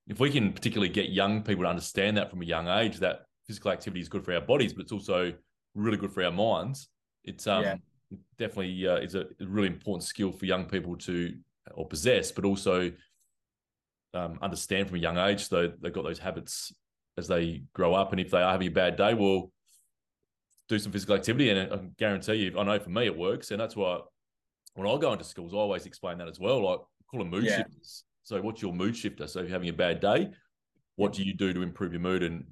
if 0.08 0.20
we 0.20 0.32
can 0.32 0.54
particularly 0.54 0.92
get 0.92 1.10
young 1.10 1.44
people 1.44 1.64
to 1.64 1.70
understand 1.70 2.16
that 2.18 2.30
from 2.30 2.42
a 2.42 2.46
young 2.46 2.68
age, 2.68 2.98
that 3.00 3.26
physical 3.46 3.72
activity 3.72 4.00
is 4.00 4.08
good 4.08 4.24
for 4.24 4.34
our 4.34 4.42
bodies, 4.42 4.74
but 4.74 4.84
it's 4.84 4.92
also 4.92 5.34
really 5.76 5.98
good 5.98 6.14
for 6.14 6.24
our 6.24 6.32
minds. 6.32 6.88
It's 7.26 7.46
um, 7.48 7.64
yeah. 7.64 7.76
definitely 8.38 8.88
uh, 8.88 8.98
is 8.98 9.16
a 9.16 9.26
really 9.42 9.68
important 9.68 10.04
skill 10.04 10.32
for 10.32 10.46
young 10.46 10.66
people 10.66 10.96
to 10.98 11.36
or 11.74 11.88
possess, 11.88 12.32
but 12.32 12.46
also 12.46 12.92
um, 14.14 14.40
understand 14.42 14.88
from 14.88 14.98
a 14.98 15.02
young 15.02 15.18
age. 15.18 15.48
So 15.48 15.72
they've 15.82 15.94
got 15.94 16.04
those 16.04 16.20
habits 16.20 16.74
as 17.18 17.28
they 17.28 17.64
grow 17.74 17.94
up, 17.94 18.12
and 18.12 18.20
if 18.20 18.32
they 18.32 18.42
are 18.42 18.52
having 18.52 18.68
a 18.68 18.72
bad 18.72 18.96
day, 18.96 19.14
well, 19.14 19.52
do 20.68 20.80
some 20.80 20.92
physical 20.92 21.16
activity. 21.16 21.50
And 21.50 21.74
I 21.74 21.78
can 21.78 21.96
guarantee 21.98 22.36
you, 22.36 22.60
I 22.60 22.64
know 22.64 22.80
for 22.80 22.90
me 22.90 23.06
it 23.06 23.18
works, 23.18 23.52
and 23.52 23.60
that's 23.60 23.76
why 23.76 24.00
when 24.76 24.88
I 24.88 24.98
go 24.98 25.12
into 25.12 25.26
schools, 25.26 25.54
I 25.54 25.58
always 25.58 25.86
explain 25.86 26.18
that 26.20 26.28
as 26.28 26.40
well. 26.40 26.64
Like 26.64 26.80
call 27.10 27.20
them 27.20 27.30
mood 27.30 27.44
yeah. 27.44 27.58
shifters. 27.58 28.04
So 28.24 28.40
what's 28.42 28.62
your 28.62 28.74
mood 28.74 28.96
shifter? 28.96 29.28
So 29.28 29.40
if 29.40 29.46
you're 29.46 29.54
having 29.54 29.70
a 29.70 29.74
bad 29.74 30.00
day, 30.00 30.30
what 30.96 31.14
do 31.14 31.24
you 31.24 31.34
do 31.34 31.54
to 31.54 31.62
improve 31.62 31.92
your 31.92 32.02
mood? 32.02 32.24
And 32.24 32.46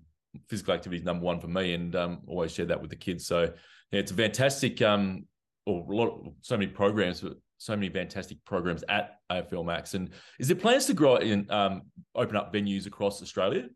physical 0.49 0.73
activity 0.73 0.99
is 0.99 1.05
number 1.05 1.23
one 1.23 1.39
for 1.39 1.47
me, 1.47 1.73
and 1.73 1.95
um, 1.95 2.21
always 2.27 2.51
share 2.51 2.65
that 2.65 2.81
with 2.81 2.89
the 2.89 2.95
kids. 2.95 3.27
So 3.27 3.43
yeah, 3.91 3.99
it's 3.99 4.11
a 4.11 4.15
fantastic, 4.15 4.81
um, 4.81 5.25
or 5.65 5.85
a 5.89 5.95
lot, 5.95 6.07
of, 6.07 6.33
so 6.41 6.57
many 6.57 6.71
programs, 6.71 7.23
so 7.57 7.75
many 7.75 7.89
fantastic 7.89 8.43
programs 8.45 8.83
at 8.89 9.19
AFL 9.31 9.65
Max. 9.65 9.93
And 9.93 10.09
is 10.39 10.47
there 10.47 10.57
plans 10.57 10.85
to 10.85 10.93
grow 10.93 11.17
and 11.17 11.49
um, 11.51 11.83
open 12.15 12.35
up 12.35 12.53
venues 12.53 12.85
across 12.85 13.21
Australia? 13.21 13.67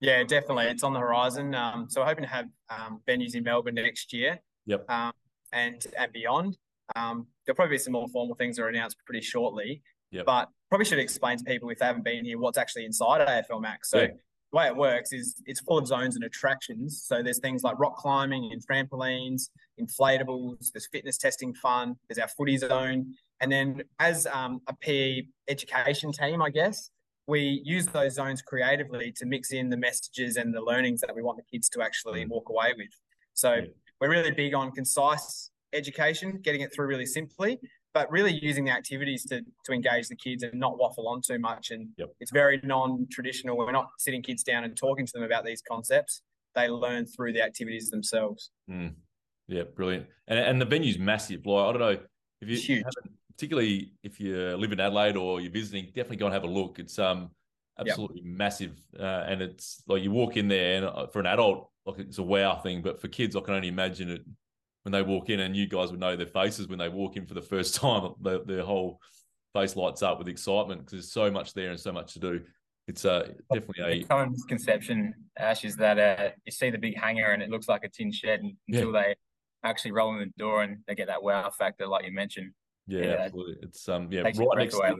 Yeah, 0.00 0.22
definitely. 0.24 0.66
It's 0.66 0.82
on 0.82 0.92
the 0.92 1.00
horizon. 1.00 1.54
Um, 1.54 1.86
so 1.88 2.00
we're 2.00 2.06
hoping 2.06 2.24
to 2.24 2.30
have 2.30 2.46
um, 2.70 3.00
venues 3.08 3.34
in 3.34 3.44
Melbourne 3.44 3.74
next 3.74 4.12
year. 4.12 4.40
Yep. 4.66 4.90
Um, 4.90 5.12
and 5.52 5.84
and 5.98 6.12
beyond. 6.12 6.56
Um, 6.94 7.26
there'll 7.44 7.56
probably 7.56 7.74
be 7.74 7.78
some 7.78 7.92
more 7.92 8.08
formal 8.08 8.36
things 8.36 8.56
that 8.56 8.62
are 8.62 8.68
announced 8.68 8.96
pretty 9.06 9.24
shortly. 9.24 9.82
Yep. 10.10 10.26
But 10.26 10.48
probably 10.68 10.84
should 10.84 10.98
explain 10.98 11.38
to 11.38 11.44
people 11.44 11.68
if 11.70 11.78
they 11.78 11.86
haven't 11.86 12.04
been 12.04 12.24
here 12.24 12.38
what's 12.38 12.58
actually 12.58 12.84
inside 12.84 13.26
AFL 13.26 13.60
Max. 13.60 13.90
So 13.90 14.02
yeah. 14.02 14.08
The 14.56 14.62
way 14.62 14.66
it 14.68 14.76
works 14.76 15.12
is 15.12 15.42
it's 15.44 15.60
full 15.60 15.76
of 15.76 15.86
zones 15.86 16.16
and 16.16 16.24
attractions. 16.24 17.02
So 17.06 17.22
there's 17.22 17.40
things 17.40 17.62
like 17.62 17.78
rock 17.78 17.96
climbing 17.96 18.52
and 18.52 18.66
trampolines, 18.66 19.50
inflatables. 19.78 20.72
There's 20.72 20.88
fitness 20.90 21.18
testing 21.18 21.52
fun. 21.52 21.96
There's 22.08 22.18
our 22.18 22.28
footy 22.28 22.56
zone. 22.56 23.14
And 23.40 23.52
then 23.52 23.82
as 23.98 24.26
um, 24.26 24.62
a 24.66 24.74
PE 24.74 25.24
education 25.48 26.10
team, 26.10 26.40
I 26.40 26.48
guess, 26.48 26.90
we 27.26 27.60
use 27.64 27.86
those 27.86 28.14
zones 28.14 28.40
creatively 28.40 29.12
to 29.16 29.26
mix 29.26 29.52
in 29.52 29.68
the 29.68 29.76
messages 29.76 30.36
and 30.36 30.54
the 30.54 30.60
learnings 30.62 31.02
that 31.02 31.14
we 31.14 31.22
want 31.22 31.36
the 31.36 31.44
kids 31.52 31.68
to 31.70 31.82
actually 31.82 32.24
mm. 32.24 32.28
walk 32.28 32.48
away 32.48 32.72
with. 32.78 32.88
So 33.34 33.60
we're 34.00 34.10
really 34.10 34.30
big 34.30 34.54
on 34.54 34.70
concise 34.70 35.50
education, 35.74 36.40
getting 36.42 36.62
it 36.62 36.72
through 36.72 36.86
really 36.86 37.04
simply, 37.04 37.58
but 37.96 38.10
really 38.10 38.38
using 38.42 38.66
the 38.66 38.70
activities 38.70 39.24
to 39.24 39.40
to 39.64 39.72
engage 39.72 40.08
the 40.08 40.16
kids 40.16 40.42
and 40.42 40.52
not 40.52 40.76
waffle 40.76 41.08
on 41.08 41.22
too 41.22 41.38
much. 41.38 41.70
And 41.70 41.88
yep. 41.96 42.10
it's 42.20 42.30
very 42.30 42.60
non-traditional. 42.62 43.56
We're 43.56 43.72
not 43.72 43.88
sitting 43.96 44.22
kids 44.22 44.42
down 44.42 44.64
and 44.64 44.76
talking 44.76 45.06
to 45.06 45.12
them 45.14 45.22
about 45.22 45.46
these 45.46 45.62
concepts. 45.66 46.20
They 46.54 46.68
learn 46.68 47.06
through 47.06 47.32
the 47.32 47.42
activities 47.42 47.88
themselves. 47.88 48.50
Mm. 48.70 48.96
Yeah, 49.48 49.62
brilliant. 49.74 50.08
And 50.28 50.38
and 50.38 50.60
the 50.60 50.66
venue's 50.66 50.98
massive. 50.98 51.46
Like 51.46 51.68
I 51.68 51.72
don't 51.72 51.80
know 51.80 51.98
if 52.42 52.68
you 52.68 52.84
particularly 53.32 53.92
if 54.02 54.20
you 54.20 54.36
live 54.58 54.72
in 54.72 54.80
Adelaide 54.80 55.16
or 55.16 55.40
you're 55.40 55.50
visiting, 55.50 55.86
definitely 55.86 56.18
go 56.18 56.26
and 56.26 56.34
have 56.34 56.44
a 56.44 56.54
look. 56.58 56.78
It's 56.78 56.98
um 56.98 57.30
absolutely 57.78 58.20
yep. 58.22 58.36
massive, 58.36 58.76
uh, 59.00 59.24
and 59.26 59.40
it's 59.40 59.82
like 59.86 60.02
you 60.02 60.10
walk 60.10 60.36
in 60.36 60.48
there, 60.48 60.76
and 60.76 60.84
uh, 60.84 61.06
for 61.06 61.20
an 61.20 61.26
adult, 61.26 61.70
like 61.86 61.98
it's 62.00 62.18
a 62.18 62.22
wow 62.22 62.56
thing, 62.56 62.82
but 62.82 63.00
for 63.00 63.08
kids, 63.08 63.34
I 63.36 63.40
can 63.40 63.54
only 63.54 63.68
imagine 63.68 64.10
it 64.10 64.22
when 64.86 64.92
they 64.92 65.02
walk 65.02 65.30
in, 65.30 65.40
and 65.40 65.56
you 65.56 65.66
guys 65.66 65.90
would 65.90 65.98
know 65.98 66.14
their 66.14 66.28
faces 66.28 66.68
when 66.68 66.78
they 66.78 66.88
walk 66.88 67.16
in 67.16 67.26
for 67.26 67.34
the 67.34 67.42
first 67.42 67.74
time. 67.80 68.12
The, 68.20 68.44
their 68.44 68.62
whole 68.62 69.00
face 69.52 69.74
lights 69.74 70.00
up 70.00 70.18
with 70.18 70.28
excitement 70.28 70.82
because 70.82 70.92
there's 70.92 71.10
so 71.10 71.28
much 71.28 71.54
there 71.54 71.70
and 71.70 71.80
so 71.80 71.90
much 71.90 72.12
to 72.12 72.20
do. 72.20 72.40
It's 72.86 73.04
uh, 73.04 73.32
definitely 73.52 73.82
a 73.82 73.98
the 74.02 74.04
common 74.04 74.30
misconception, 74.30 75.12
Ash, 75.36 75.64
is 75.64 75.74
that 75.76 75.98
uh, 75.98 76.28
you 76.44 76.52
see 76.52 76.70
the 76.70 76.78
big 76.78 76.96
hangar 76.96 77.32
and 77.32 77.42
it 77.42 77.50
looks 77.50 77.68
like 77.68 77.82
a 77.82 77.88
tin 77.88 78.12
shed 78.12 78.42
until 78.68 78.94
yeah. 78.94 79.02
they 79.02 79.14
actually 79.64 79.90
roll 79.90 80.12
in 80.12 80.20
the 80.20 80.32
door 80.38 80.62
and 80.62 80.78
they 80.86 80.94
get 80.94 81.08
that 81.08 81.20
wow 81.20 81.50
factor, 81.50 81.88
like 81.88 82.04
you 82.04 82.12
mentioned. 82.12 82.52
Yeah, 82.86 83.00
yeah 83.00 83.16
absolutely. 83.22 83.56
It's 83.62 83.88
um, 83.88 84.06
yeah, 84.12 84.20
right 84.20 84.36
next. 84.54 84.76
To, 84.76 84.96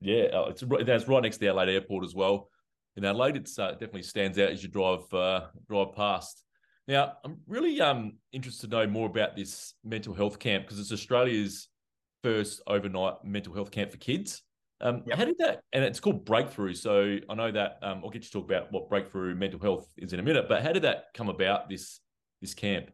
yeah, 0.00 0.22
uh, 0.26 0.50
it's 0.50 0.62
that's 0.84 1.08
right 1.08 1.22
next 1.24 1.38
to 1.38 1.40
the 1.40 1.48
Adelaide 1.48 1.74
Airport 1.74 2.04
as 2.04 2.14
well. 2.14 2.48
In 2.96 3.04
Adelaide, 3.04 3.34
it's 3.34 3.58
uh, 3.58 3.72
definitely 3.72 4.04
stands 4.04 4.38
out 4.38 4.50
as 4.50 4.62
you 4.62 4.68
drive 4.68 5.12
uh, 5.12 5.46
drive 5.68 5.96
past. 5.96 6.44
Now, 6.88 7.14
I'm 7.24 7.38
really 7.46 7.80
um 7.80 8.14
interested 8.32 8.70
to 8.70 8.76
know 8.76 8.86
more 8.86 9.06
about 9.06 9.36
this 9.36 9.74
mental 9.84 10.14
health 10.14 10.38
camp 10.38 10.64
because 10.64 10.78
it's 10.78 10.92
Australia's 10.92 11.68
first 12.22 12.62
overnight 12.66 13.24
mental 13.24 13.54
health 13.54 13.70
camp 13.70 13.90
for 13.90 13.98
kids. 13.98 14.42
Um, 14.80 15.02
yep. 15.06 15.16
How 15.18 15.24
did 15.24 15.38
that? 15.38 15.60
And 15.72 15.84
it's 15.84 16.00
called 16.00 16.24
Breakthrough. 16.24 16.74
So 16.74 17.18
I 17.28 17.34
know 17.34 17.50
that 17.50 17.78
um, 17.82 18.02
I'll 18.04 18.10
get 18.10 18.22
you 18.22 18.28
to 18.28 18.32
talk 18.32 18.44
about 18.44 18.72
what 18.72 18.88
Breakthrough 18.88 19.34
mental 19.34 19.58
health 19.58 19.90
is 19.96 20.12
in 20.12 20.20
a 20.20 20.22
minute. 20.22 20.46
But 20.48 20.62
how 20.62 20.72
did 20.72 20.82
that 20.82 21.06
come 21.14 21.28
about? 21.28 21.68
This 21.68 22.00
this 22.40 22.54
camp? 22.54 22.90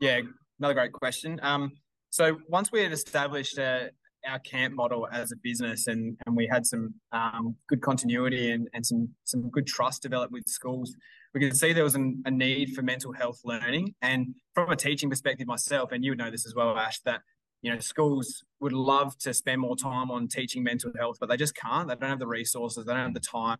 Yeah, 0.00 0.20
another 0.58 0.74
great 0.74 0.92
question. 0.92 1.40
Um, 1.42 1.72
so 2.10 2.38
once 2.48 2.70
we 2.70 2.82
had 2.82 2.92
established 2.92 3.58
uh, 3.58 3.84
our 4.28 4.38
camp 4.40 4.74
model 4.74 5.08
as 5.10 5.32
a 5.32 5.36
business 5.36 5.86
and, 5.86 6.16
and 6.26 6.36
we 6.36 6.46
had 6.46 6.66
some 6.66 6.94
um, 7.12 7.56
good 7.68 7.80
continuity 7.80 8.50
and, 8.50 8.68
and 8.74 8.84
some, 8.84 9.08
some 9.24 9.48
good 9.50 9.66
trust 9.66 10.02
developed 10.02 10.32
with 10.32 10.46
schools, 10.46 10.94
we 11.36 11.40
could 11.40 11.56
see 11.56 11.74
there 11.74 11.84
was 11.84 11.96
an, 11.96 12.22
a 12.24 12.30
need 12.30 12.74
for 12.74 12.80
mental 12.80 13.12
health 13.12 13.40
learning. 13.44 13.94
And 14.00 14.34
from 14.54 14.70
a 14.70 14.76
teaching 14.76 15.10
perspective 15.10 15.46
myself, 15.46 15.92
and 15.92 16.02
you 16.02 16.12
would 16.12 16.18
know 16.18 16.30
this 16.30 16.46
as 16.46 16.54
well, 16.54 16.74
Ash, 16.78 16.98
that 17.00 17.20
you 17.60 17.70
know 17.70 17.78
schools 17.78 18.42
would 18.60 18.72
love 18.72 19.18
to 19.18 19.34
spend 19.34 19.60
more 19.60 19.76
time 19.76 20.10
on 20.10 20.28
teaching 20.28 20.64
mental 20.64 20.92
health, 20.98 21.18
but 21.20 21.28
they 21.28 21.36
just 21.36 21.54
can't. 21.54 21.88
They 21.88 21.94
don't 21.94 22.08
have 22.08 22.18
the 22.18 22.26
resources, 22.26 22.86
they 22.86 22.94
don't 22.94 23.02
have 23.02 23.14
the 23.14 23.20
time, 23.20 23.58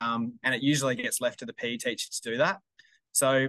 um, 0.00 0.34
and 0.44 0.54
it 0.54 0.62
usually 0.62 0.94
gets 0.94 1.20
left 1.20 1.40
to 1.40 1.46
the 1.46 1.52
PE 1.52 1.78
teacher 1.78 2.06
to 2.12 2.30
do 2.30 2.36
that. 2.36 2.60
So 3.10 3.48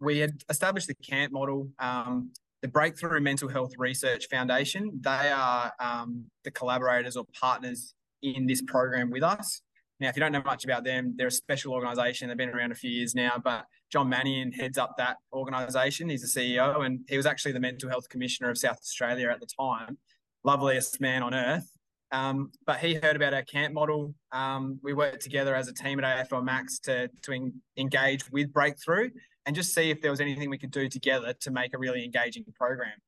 we 0.00 0.18
had 0.18 0.40
established 0.48 0.86
the 0.86 0.94
camp 0.94 1.32
model. 1.32 1.70
Um, 1.80 2.30
the 2.60 2.68
Breakthrough 2.68 3.20
Mental 3.20 3.48
Health 3.48 3.72
Research 3.78 4.28
Foundation, 4.30 5.00
they 5.00 5.32
are 5.32 5.72
um, 5.80 6.26
the 6.44 6.52
collaborators 6.52 7.16
or 7.16 7.24
partners 7.40 7.94
in 8.22 8.46
this 8.46 8.62
program 8.62 9.10
with 9.10 9.24
us. 9.24 9.60
Now, 10.02 10.08
if 10.08 10.16
you 10.16 10.20
don't 10.20 10.32
know 10.32 10.42
much 10.44 10.64
about 10.64 10.82
them, 10.82 11.14
they're 11.16 11.28
a 11.28 11.30
special 11.30 11.72
organisation. 11.72 12.26
They've 12.26 12.36
been 12.36 12.48
around 12.48 12.72
a 12.72 12.74
few 12.74 12.90
years 12.90 13.14
now, 13.14 13.40
but 13.42 13.66
John 13.88 14.08
Mannion 14.08 14.50
heads 14.50 14.76
up 14.76 14.96
that 14.98 15.18
organisation. 15.32 16.08
He's 16.08 16.32
the 16.32 16.40
CEO, 16.40 16.84
and 16.84 17.04
he 17.08 17.16
was 17.16 17.24
actually 17.24 17.52
the 17.52 17.60
Mental 17.60 17.88
Health 17.88 18.08
Commissioner 18.08 18.50
of 18.50 18.58
South 18.58 18.78
Australia 18.78 19.28
at 19.30 19.38
the 19.38 19.46
time. 19.46 19.98
Loveliest 20.42 21.00
man 21.00 21.22
on 21.22 21.34
earth. 21.34 21.70
Um, 22.10 22.50
but 22.66 22.80
he 22.80 22.94
heard 22.94 23.14
about 23.14 23.32
our 23.32 23.44
camp 23.44 23.74
model. 23.74 24.12
Um, 24.32 24.80
we 24.82 24.92
worked 24.92 25.22
together 25.22 25.54
as 25.54 25.68
a 25.68 25.72
team 25.72 26.02
at 26.02 26.28
AFL 26.28 26.42
Max 26.42 26.80
to, 26.80 27.08
to 27.22 27.32
en- 27.32 27.54
engage 27.76 28.28
with 28.32 28.52
Breakthrough 28.52 29.10
and 29.46 29.54
just 29.54 29.72
see 29.72 29.90
if 29.90 30.02
there 30.02 30.10
was 30.10 30.20
anything 30.20 30.50
we 30.50 30.58
could 30.58 30.72
do 30.72 30.88
together 30.88 31.32
to 31.42 31.50
make 31.52 31.74
a 31.74 31.78
really 31.78 32.04
engaging 32.04 32.44
program. 32.56 32.98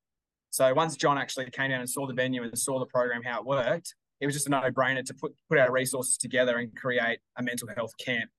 So 0.50 0.72
once 0.72 0.96
John 0.96 1.18
actually 1.18 1.50
came 1.50 1.70
down 1.70 1.80
and 1.80 1.90
saw 1.90 2.06
the 2.06 2.14
venue 2.14 2.44
and 2.44 2.56
saw 2.56 2.78
the 2.78 2.86
program 2.86 3.22
how 3.24 3.40
it 3.40 3.44
worked, 3.46 3.96
it 4.20 4.26
was 4.26 4.34
just 4.34 4.46
a 4.46 4.50
no-brainer 4.50 5.04
to 5.04 5.14
put 5.14 5.34
put 5.48 5.58
our 5.58 5.70
resources 5.70 6.16
together 6.16 6.58
and 6.58 6.74
create 6.76 7.18
a 7.36 7.42
mental 7.42 7.68
health 7.74 7.92
camp. 7.98 8.30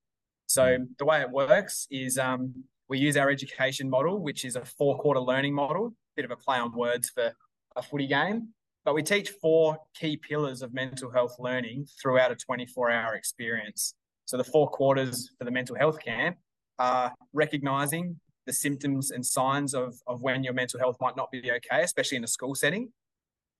So 0.46 0.62
mm. 0.62 0.86
the 0.98 1.04
way 1.04 1.20
it 1.20 1.30
works 1.30 1.86
is 1.90 2.18
um, 2.18 2.64
we 2.88 2.98
use 2.98 3.16
our 3.16 3.30
education 3.30 3.90
model, 3.90 4.20
which 4.20 4.44
is 4.44 4.56
a 4.56 4.64
four-quarter 4.64 5.20
learning 5.20 5.54
model, 5.54 5.86
a 5.86 5.92
bit 6.16 6.24
of 6.24 6.30
a 6.30 6.36
play 6.36 6.58
on 6.58 6.72
words 6.76 7.10
for 7.10 7.32
a 7.74 7.82
footy 7.82 8.06
game. 8.06 8.48
But 8.84 8.94
we 8.94 9.02
teach 9.02 9.30
four 9.42 9.78
key 9.94 10.16
pillars 10.16 10.62
of 10.62 10.72
mental 10.72 11.10
health 11.10 11.36
learning 11.40 11.86
throughout 12.00 12.30
a 12.30 12.36
24-hour 12.36 13.14
experience. 13.14 13.94
So 14.26 14.36
the 14.36 14.44
four 14.44 14.70
quarters 14.70 15.32
for 15.38 15.44
the 15.44 15.50
mental 15.50 15.76
health 15.76 15.98
camp 16.00 16.36
are 16.78 17.12
recognizing 17.32 18.20
the 18.46 18.52
symptoms 18.52 19.10
and 19.10 19.26
signs 19.26 19.74
of, 19.74 19.96
of 20.06 20.22
when 20.22 20.44
your 20.44 20.52
mental 20.52 20.78
health 20.78 20.96
might 21.00 21.16
not 21.16 21.32
be 21.32 21.50
okay, 21.50 21.82
especially 21.82 22.16
in 22.16 22.24
a 22.24 22.28
school 22.28 22.54
setting. 22.54 22.92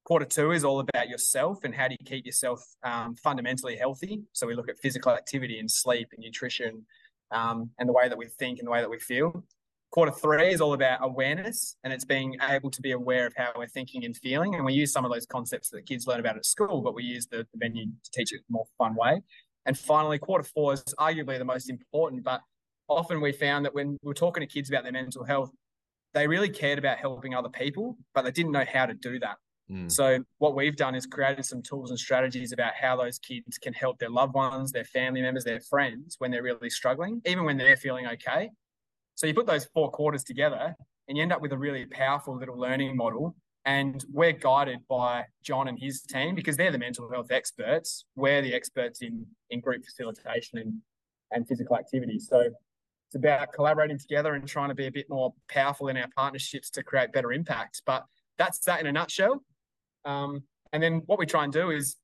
Quarter 0.07 0.27
two 0.27 0.53
is 0.53 0.63
all 0.63 0.79
about 0.79 1.09
yourself 1.09 1.65
and 1.65 1.75
how 1.75 1.89
do 1.89 1.97
you 1.99 2.07
keep 2.07 2.25
yourself 2.25 2.65
um, 2.85 3.17
fundamentally 3.17 3.75
healthy. 3.75 4.23
So 4.35 4.47
we 4.47 4.55
look 4.55 4.69
at 4.69 4.79
physical 4.79 5.11
activity 5.11 5.59
and 5.59 5.69
sleep 5.69 6.07
and 6.13 6.23
nutrition 6.23 6.87
um, 7.33 7.71
and 7.81 7.89
the 7.89 7.93
way 7.93 8.09
that 8.09 8.17
we 8.17 8.29
think 8.29 8.61
and 8.61 8.69
the 8.69 8.71
way 8.71 8.81
that 8.81 8.89
we 8.89 9.01
feel. 9.01 9.43
Quarter 9.91 10.13
three 10.13 10.53
is 10.53 10.61
all 10.61 10.75
about 10.75 11.01
awareness 11.03 11.77
and 11.83 11.93
it's 11.93 12.05
being 12.05 12.37
able 12.49 12.71
to 12.71 12.81
be 12.81 12.93
aware 12.93 13.27
of 13.27 13.35
how 13.37 13.51
we're 13.57 13.67
thinking 13.67 14.05
and 14.05 14.17
feeling. 14.17 14.55
And 14.55 14.65
we 14.65 14.75
use 14.75 14.93
some 14.93 15.05
of 15.05 15.11
those 15.11 15.27
concepts 15.27 15.71
that 15.71 15.87
kids 15.87 16.07
learn 16.07 16.21
about 16.21 16.37
at 16.37 16.47
school, 16.47 16.83
but 16.83 16.95
we 16.95 17.03
use 17.03 17.27
the, 17.27 17.39
the 17.39 17.59
venue 17.59 17.87
to 17.87 18.11
teach 18.15 18.33
it 18.33 18.37
in 18.37 18.43
a 18.49 18.53
more 18.53 18.67
fun 18.79 18.95
way. 18.95 19.23
And 19.65 19.77
finally, 19.77 20.21
quarter 20.21 20.45
four 20.45 20.75
is 20.75 20.85
arguably 21.01 21.37
the 21.37 21.45
most 21.45 21.69
important, 21.69 22.23
but 22.23 22.43
often 22.89 23.21
we 23.21 23.33
found 23.33 23.65
that 23.65 23.75
when 23.75 23.99
we 24.05 24.13
are 24.13 24.15
talking 24.15 24.43
to 24.43 24.47
kids 24.47 24.69
about 24.69 24.85
their 24.85 24.93
mental 24.93 25.25
health, 25.25 25.51
they 26.15 26.29
really 26.29 26.49
cared 26.49 26.79
about 26.79 26.99
helping 26.99 27.35
other 27.35 27.49
people, 27.49 27.99
but 28.15 28.23
they 28.23 28.31
didn't 28.31 28.53
know 28.53 28.65
how 28.73 28.87
to 28.87 28.95
do 28.95 29.19
that. 29.19 29.39
Mm. 29.71 29.91
So 29.91 30.25
what 30.39 30.55
we've 30.55 30.77
done 30.77 30.95
is 30.95 31.07
created 31.07 31.45
some 31.45 31.63
tools 31.63 31.91
and 31.91 31.99
strategies 31.99 32.53
about 32.53 32.75
how 32.81 32.97
those 32.97 33.19
kids 33.19 33.59
can 33.59 33.73
help 33.73 33.99
their 33.99 34.11
loved 34.11 34.35
ones, 34.35 34.73
their 34.73 34.85
family 34.85 35.23
members, 35.23 35.45
their 35.45 35.61
friends 35.61 36.17
when 36.19 36.31
they're 36.31 36.43
really 36.43 36.71
struggling, 36.71 37.21
even 37.27 37.45
when 37.45 37.57
they're 37.57 37.77
feeling 37.77 38.07
okay. 38.07 38.51
So 39.17 39.27
you 39.27 39.35
put 39.35 39.47
those 39.47 39.67
four 39.75 39.91
quarters 39.91 40.23
together 40.23 40.77
and 41.09 41.17
you 41.17 41.23
end 41.23 41.33
up 41.33 41.41
with 41.41 41.53
a 41.53 41.59
really 41.59 41.87
powerful 41.87 42.37
little 42.37 42.59
learning 42.59 42.97
model. 42.97 43.35
And 43.65 44.05
we're 44.13 44.33
guided 44.33 44.79
by 44.89 45.25
John 45.43 45.67
and 45.67 45.79
his 45.79 46.03
team 46.03 46.37
because 46.37 46.57
they're 46.57 46.71
the 46.71 46.79
mental 46.79 47.11
health 47.11 47.33
experts. 47.33 48.05
We're 48.15 48.43
the 48.43 48.55
experts 48.55 49.03
in, 49.03 49.27
in 49.51 49.61
group 49.61 49.85
facilitation 49.85 50.59
and, 50.59 50.75
and 51.33 51.49
physical 51.49 51.77
activity. 51.77 52.21
So 52.21 52.39
it's 52.41 53.17
about 53.17 53.53
collaborating 53.53 53.99
together 53.99 54.35
and 54.35 54.47
trying 54.47 54.69
to 54.69 54.77
be 54.77 54.87
a 54.87 54.93
bit 54.93 55.07
more 55.11 55.35
powerful 55.49 55.89
in 55.89 55.97
our 55.97 56.09
partnerships 56.15 56.71
to 56.71 56.85
create 56.85 57.13
better 57.13 57.33
impacts. 57.33 57.83
But 57.85 58.05
that's 58.39 58.61
that 58.61 58.81
in 58.81 58.87
a 58.87 58.93
nutshell. 58.93 59.43
Um, 60.07 60.43
and 60.73 60.83
then 60.83 61.03
what 61.07 61.19
we 61.19 61.27
try 61.27 61.45
and 61.45 61.53
do 61.53 61.71
is 61.71 61.97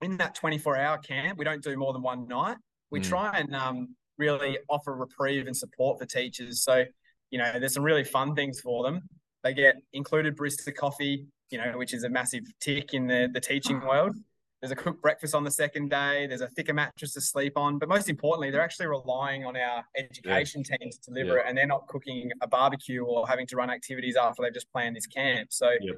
in 0.00 0.16
that 0.18 0.34
24 0.34 0.76
hour 0.76 0.98
camp, 0.98 1.38
we 1.38 1.44
don't 1.44 1.62
do 1.62 1.76
more 1.76 1.92
than 1.92 2.02
one 2.02 2.26
night. 2.26 2.56
We 2.90 3.00
mm. 3.00 3.08
try 3.08 3.38
and 3.38 3.54
um, 3.54 3.96
really 4.18 4.58
offer 4.68 4.94
reprieve 4.94 5.46
and 5.46 5.56
support 5.56 5.98
for 5.98 6.06
teachers. 6.06 6.62
So, 6.62 6.84
you 7.30 7.38
know, 7.38 7.58
there's 7.58 7.74
some 7.74 7.82
really 7.82 8.04
fun 8.04 8.34
things 8.34 8.60
for 8.60 8.82
them. 8.82 9.02
They 9.42 9.54
get 9.54 9.76
included 9.92 10.36
barista 10.36 10.74
coffee, 10.74 11.26
you 11.50 11.58
know, 11.58 11.76
which 11.76 11.94
is 11.94 12.04
a 12.04 12.08
massive 12.08 12.44
tick 12.60 12.94
in 12.94 13.06
the, 13.06 13.28
the 13.32 13.40
teaching 13.40 13.80
world. 13.80 14.14
There's 14.60 14.70
a 14.70 14.76
cooked 14.76 15.02
breakfast 15.02 15.34
on 15.34 15.42
the 15.42 15.50
second 15.50 15.90
day. 15.90 16.28
There's 16.28 16.40
a 16.40 16.48
thicker 16.48 16.72
mattress 16.72 17.14
to 17.14 17.20
sleep 17.20 17.54
on. 17.56 17.80
But 17.80 17.88
most 17.88 18.08
importantly, 18.08 18.52
they're 18.52 18.60
actually 18.60 18.86
relying 18.86 19.44
on 19.44 19.56
our 19.56 19.84
education 19.96 20.62
yeah. 20.68 20.76
team 20.76 20.90
to 20.90 21.10
deliver 21.10 21.34
yeah. 21.34 21.40
it, 21.40 21.46
and 21.48 21.58
they're 21.58 21.66
not 21.66 21.88
cooking 21.88 22.30
a 22.42 22.46
barbecue 22.46 23.04
or 23.04 23.26
having 23.26 23.44
to 23.48 23.56
run 23.56 23.70
activities 23.70 24.14
after 24.14 24.42
they've 24.42 24.54
just 24.54 24.70
planned 24.70 24.94
this 24.94 25.06
camp. 25.06 25.48
So 25.52 25.72
yeah. 25.80 25.94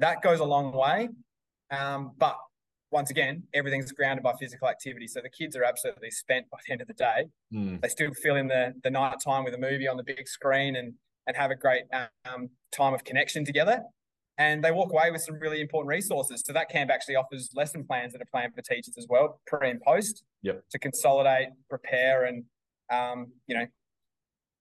That 0.00 0.22
goes 0.22 0.40
a 0.40 0.44
long 0.44 0.72
way. 0.72 1.08
Um, 1.70 2.12
but 2.18 2.36
once 2.90 3.10
again, 3.10 3.44
everything's 3.54 3.92
grounded 3.92 4.24
by 4.24 4.32
physical 4.38 4.68
activity. 4.68 5.06
So 5.06 5.20
the 5.20 5.30
kids 5.30 5.54
are 5.54 5.62
absolutely 5.62 6.10
spent 6.10 6.50
by 6.50 6.58
the 6.66 6.72
end 6.72 6.80
of 6.80 6.88
the 6.88 6.94
day. 6.94 7.26
Mm. 7.54 7.80
They 7.80 7.88
still 7.88 8.12
fill 8.14 8.36
in 8.36 8.48
the 8.48 8.74
the 8.82 8.90
night 8.90 9.16
time 9.24 9.44
with 9.44 9.54
a 9.54 9.58
movie 9.58 9.86
on 9.86 9.96
the 9.96 10.02
big 10.02 10.26
screen 10.26 10.76
and 10.76 10.94
and 11.26 11.36
have 11.36 11.50
a 11.52 11.56
great 11.56 11.84
um, 12.24 12.48
time 12.72 12.92
of 12.94 13.04
connection 13.04 13.44
together 13.44 13.84
and 14.40 14.64
they 14.64 14.72
walk 14.72 14.90
away 14.90 15.10
with 15.10 15.20
some 15.20 15.38
really 15.38 15.60
important 15.60 15.90
resources. 15.90 16.42
So 16.46 16.54
that 16.54 16.70
camp 16.70 16.90
actually 16.90 17.16
offers 17.16 17.50
lesson 17.54 17.84
plans 17.84 18.14
that 18.14 18.22
are 18.22 18.30
planned 18.32 18.54
for 18.54 18.62
teachers 18.62 18.94
as 18.96 19.06
well, 19.06 19.38
pre 19.46 19.68
and 19.68 19.82
post, 19.82 20.22
yep. 20.42 20.64
to 20.70 20.78
consolidate, 20.78 21.48
prepare, 21.68 22.24
and 22.24 22.44
um, 22.90 23.32
you 23.46 23.54
know, 23.54 23.66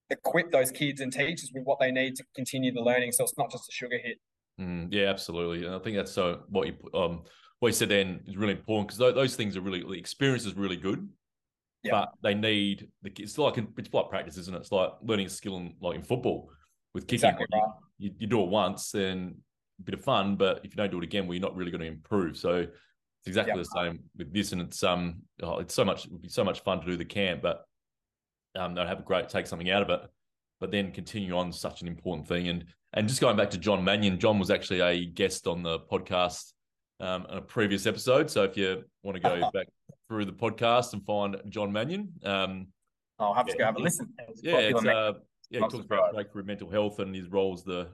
equip 0.10 0.52
those 0.52 0.70
kids 0.70 1.00
and 1.00 1.14
teachers 1.14 1.52
with 1.54 1.64
what 1.64 1.80
they 1.80 1.92
need 1.92 2.16
to 2.16 2.26
continue 2.36 2.74
the 2.74 2.82
learning. 2.82 3.14
So 3.14 3.24
it's 3.24 3.38
not 3.38 3.50
just 3.52 3.70
a 3.70 3.72
sugar 3.72 3.98
hit. 4.04 4.18
Mm, 4.60 4.88
yeah, 4.92 5.10
absolutely, 5.10 5.66
and 5.66 5.76
I 5.76 5.80
think 5.80 5.96
that's 5.96 6.12
so 6.12 6.42
what 6.50 6.68
you 6.68 6.76
um 6.94 7.24
what 7.60 7.70
you 7.70 7.74
said 7.74 7.90
then 7.90 8.22
is 8.26 8.38
really 8.38 8.54
important 8.54 8.88
because 8.88 8.98
those, 8.98 9.16
those 9.16 9.36
things 9.36 9.56
are 9.56 9.62
really 9.62 9.82
the 9.82 9.92
experience 9.94 10.46
is 10.46 10.56
really 10.56 10.78
good. 10.78 11.08
Yep. 11.84 11.92
But 11.92 12.10
they 12.22 12.34
need 12.34 12.90
the 13.02 13.12
it's 13.18 13.38
like 13.38 13.58
it's 13.58 13.94
like 13.94 14.10
practice, 14.10 14.38
isn't 14.38 14.54
it? 14.54 14.60
It's 14.60 14.72
like 14.72 14.92
learning 15.02 15.28
a 15.28 15.30
skill 15.30 15.58
in 15.58 15.76
like 15.82 15.96
in 15.96 16.04
football 16.04 16.50
with 16.94 17.08
kicking. 17.08 17.30
Exactly 17.30 17.46
right. 17.54 17.72
you, 17.98 18.12
you 18.20 18.28
do 18.28 18.42
it 18.42 18.50
once, 18.50 18.94
and 18.96 19.36
a 19.80 19.84
bit 19.84 19.94
of 19.94 20.04
fun, 20.04 20.36
but 20.36 20.60
if 20.64 20.72
you 20.72 20.78
don't 20.78 20.92
do 20.92 20.98
it 20.98 21.04
again, 21.04 21.26
well, 21.26 21.36
you're 21.36 21.42
not 21.42 21.56
really 21.56 21.72
going 21.72 21.82
to 21.82 21.88
improve. 21.88 22.38
So 22.38 22.56
it's 22.58 23.28
exactly 23.28 23.56
yep. 23.56 23.66
the 23.66 23.80
same 23.80 24.00
with 24.18 24.34
this, 24.34 24.52
and 24.52 24.62
it's 24.62 24.84
um, 24.84 25.22
oh, 25.42 25.60
it's 25.60 25.74
so 25.74 25.86
much, 25.86 26.06
it 26.06 26.12
would 26.12 26.22
be 26.22 26.30
so 26.30 26.44
much 26.44 26.62
fun 26.62 26.82
to 26.82 26.86
do 26.86 26.98
the 26.98 27.06
camp, 27.06 27.42
but 27.42 27.66
um, 28.58 28.74
they'd 28.74 28.88
have 28.88 29.00
a 29.00 29.04
great 29.04 29.30
take 29.30 29.48
something 29.48 29.70
out 29.70 29.82
of 29.82 29.90
it, 29.90 30.02
but 30.60 30.72
then 30.72 30.92
continue 30.92 31.38
on 31.38 31.52
such 31.52 31.82
an 31.82 31.88
important 31.88 32.28
thing. 32.28 32.48
And 32.48 32.66
and 32.94 33.08
just 33.08 33.22
going 33.22 33.38
back 33.38 33.52
to 33.52 33.58
John 33.58 33.84
Mannion, 33.84 34.20
John 34.20 34.40
was 34.40 34.50
actually 34.50 34.80
a 34.80 35.06
guest 35.06 35.48
on 35.48 35.64
the 35.64 35.80
podcast 35.80 36.54
um, 37.00 37.26
on 37.30 37.38
a 37.38 37.42
previous 37.42 37.86
episode. 37.86 38.30
So 38.30 38.44
if 38.44 38.58
you 38.58 38.84
want 39.04 39.16
to 39.16 39.22
go 39.22 39.50
back 39.54 39.68
through 40.08 40.26
the 40.26 40.32
podcast 40.32 40.94
and 40.94 41.06
find 41.06 41.38
John 41.50 41.72
Mannion, 41.72 42.12
um, 42.24 42.68
I'll 43.20 43.34
have 43.34 43.48
yeah, 43.48 43.54
to 43.54 43.58
go 43.60 43.66
have 43.66 43.76
a 43.76 43.80
listen. 43.80 44.08
Yeah, 44.42 44.58
it's, 44.60 44.86
uh, 44.86 45.14
yeah, 45.50 45.60
he 45.60 45.68
talks 45.68 45.86
about 45.86 46.14
breakthrough 46.14 46.44
mental 46.44 46.70
health 46.70 47.00
and 47.00 47.14
his 47.14 47.28
role 47.28 47.54
as 47.54 47.64
the 47.64 47.90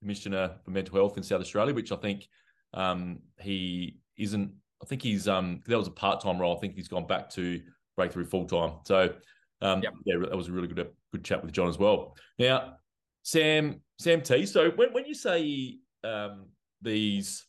Commissioner 0.00 0.52
for 0.64 0.70
Mental 0.70 0.96
Health 0.96 1.16
in 1.16 1.22
South 1.22 1.40
Australia, 1.40 1.74
which 1.74 1.92
I 1.92 1.96
think 1.96 2.26
um, 2.72 3.20
he 3.40 3.98
isn't. 4.16 4.52
I 4.82 4.86
think 4.86 5.02
he's 5.02 5.28
um, 5.28 5.60
that 5.66 5.78
was 5.78 5.88
a 5.88 5.92
part 5.92 6.20
time 6.20 6.38
role. 6.38 6.56
I 6.56 6.60
think 6.60 6.74
he's 6.74 6.88
gone 6.88 7.06
back 7.06 7.30
to 7.30 7.60
breakthrough 7.96 8.24
full 8.24 8.46
time. 8.46 8.74
So 8.84 9.14
um, 9.62 9.82
yep. 9.82 9.92
yeah, 10.04 10.16
that 10.18 10.36
was 10.36 10.48
a 10.48 10.52
really 10.52 10.68
good 10.68 10.88
good 11.12 11.24
chat 11.24 11.42
with 11.42 11.52
John 11.52 11.68
as 11.68 11.78
well. 11.78 12.16
Now, 12.38 12.76
Sam 13.24 13.80
Sam 13.98 14.20
T. 14.20 14.46
So 14.46 14.70
when 14.70 14.92
when 14.92 15.06
you 15.06 15.14
say 15.14 15.78
um, 16.04 16.46
these, 16.80 17.44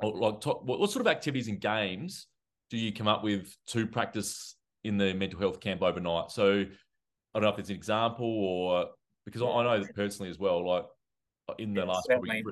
like 0.00 0.14
what, 0.14 0.64
what 0.64 0.90
sort 0.90 1.00
of 1.04 1.10
activities 1.10 1.48
and 1.48 1.60
games 1.60 2.28
do 2.68 2.76
you 2.76 2.92
come 2.92 3.08
up 3.08 3.24
with 3.24 3.56
to 3.68 3.86
practice 3.86 4.54
in 4.84 4.96
the 4.96 5.12
mental 5.14 5.40
health 5.40 5.58
camp 5.58 5.82
overnight? 5.82 6.30
So 6.30 6.64
I 7.34 7.38
don't 7.38 7.42
know 7.42 7.48
if 7.48 7.58
it's 7.58 7.70
an 7.70 7.76
example 7.76 8.26
or 8.26 8.86
because 9.24 9.42
I, 9.42 9.46
I 9.46 9.78
know 9.78 9.86
personally 9.94 10.30
as 10.30 10.38
well, 10.38 10.68
like 10.68 10.84
in 11.58 11.72
the 11.72 11.84
last 11.84 12.06
three, 12.06 12.44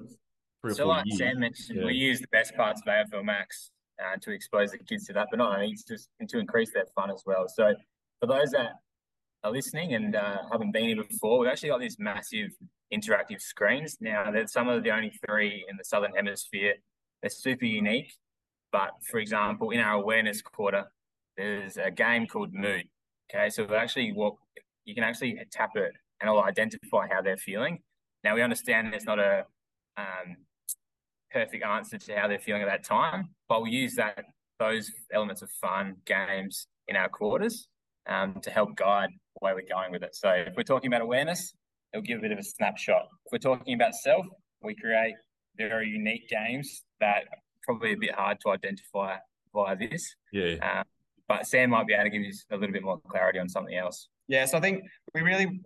three 0.62 0.74
so 0.74 0.88
like 0.88 1.04
years. 1.06 1.18
Sam 1.18 1.40
mentioned, 1.40 1.78
yeah. 1.80 1.84
we 1.84 1.94
use 1.94 2.20
the 2.20 2.28
best 2.28 2.56
parts 2.56 2.80
of 2.80 2.86
AFL 2.86 3.24
Max 3.24 3.70
uh, 4.02 4.16
to 4.22 4.32
expose 4.32 4.70
the 4.70 4.78
kids 4.78 5.06
to 5.06 5.12
that, 5.12 5.28
but 5.30 5.36
not 5.36 5.54
only 5.54 5.76
just 5.86 6.08
to 6.26 6.38
increase 6.38 6.72
their 6.72 6.86
fun 6.94 7.10
as 7.10 7.22
well. 7.26 7.46
So 7.46 7.74
for 8.20 8.26
those 8.26 8.52
that 8.52 8.72
are 9.44 9.52
listening 9.52 9.94
and 9.94 10.16
uh, 10.16 10.38
haven't 10.50 10.72
been 10.72 10.84
here 10.84 11.02
before, 11.02 11.38
we've 11.38 11.48
actually 11.48 11.68
got 11.68 11.80
these 11.80 11.96
massive 11.98 12.50
interactive 12.92 13.40
screens. 13.40 13.96
Now, 14.00 14.30
they're 14.30 14.46
some 14.46 14.68
of 14.68 14.82
the 14.82 14.90
only 14.90 15.12
three 15.26 15.64
in 15.68 15.76
the 15.76 15.84
Southern 15.84 16.12
Hemisphere. 16.12 16.74
They're 17.22 17.30
super 17.30 17.66
unique. 17.66 18.12
But 18.72 18.90
for 19.10 19.18
example, 19.18 19.70
in 19.70 19.80
our 19.80 19.94
awareness 19.94 20.42
quarter, 20.42 20.84
there's 21.36 21.76
a 21.76 21.90
game 21.90 22.26
called 22.26 22.52
Mood. 22.52 22.84
Okay, 23.32 23.48
so 23.50 23.66
actually, 23.74 24.12
what 24.12 24.34
you 24.84 24.94
can 24.94 25.04
actually 25.04 25.38
tap 25.50 25.70
it 25.74 25.92
and 26.20 26.28
it'll 26.28 26.42
identify 26.42 27.06
how 27.10 27.22
they're 27.22 27.36
feeling. 27.36 27.78
Now 28.24 28.34
we 28.34 28.42
understand 28.42 28.92
there's 28.92 29.04
not 29.04 29.18
a 29.18 29.44
um, 29.96 30.36
perfect 31.30 31.64
answer 31.64 31.98
to 31.98 32.16
how 32.16 32.26
they're 32.26 32.38
feeling 32.38 32.62
at 32.62 32.68
that 32.68 32.84
time, 32.84 33.30
but 33.48 33.62
we 33.62 33.70
use 33.70 33.94
that 33.94 34.24
those 34.58 34.90
elements 35.12 35.42
of 35.42 35.50
fun, 35.52 35.96
games 36.04 36.66
in 36.88 36.96
our 36.96 37.08
quarters 37.08 37.68
um, 38.08 38.40
to 38.42 38.50
help 38.50 38.76
guide 38.76 39.10
where 39.40 39.54
we're 39.54 39.68
going 39.68 39.92
with 39.92 40.02
it. 40.02 40.14
So 40.14 40.30
if 40.30 40.54
we're 40.56 40.62
talking 40.62 40.88
about 40.88 41.02
awareness, 41.02 41.52
it'll 41.92 42.02
give 42.02 42.18
a 42.18 42.22
bit 42.22 42.32
of 42.32 42.38
a 42.38 42.42
snapshot. 42.42 43.06
If 43.26 43.32
we're 43.32 43.38
talking 43.38 43.74
about 43.74 43.94
self, 43.94 44.26
we 44.62 44.74
create 44.74 45.14
very 45.56 45.88
unique 45.88 46.28
games 46.28 46.84
that 47.00 47.24
are 47.30 47.38
probably 47.64 47.92
a 47.92 47.96
bit 47.96 48.14
hard 48.14 48.38
to 48.44 48.50
identify 48.50 49.16
via 49.54 49.76
this. 49.76 50.14
Yeah. 50.32 50.56
Um, 50.62 50.84
but 51.28 51.46
Sam 51.46 51.70
might 51.70 51.86
be 51.86 51.92
able 51.92 52.04
to 52.04 52.10
give 52.10 52.22
you 52.22 52.32
a 52.50 52.56
little 52.56 52.72
bit 52.72 52.82
more 52.82 53.00
clarity 53.08 53.38
on 53.38 53.48
something 53.48 53.74
else. 53.74 54.08
Yeah, 54.28 54.46
so 54.46 54.58
I 54.58 54.60
think 54.60 54.84
we 55.14 55.20
really 55.20 55.60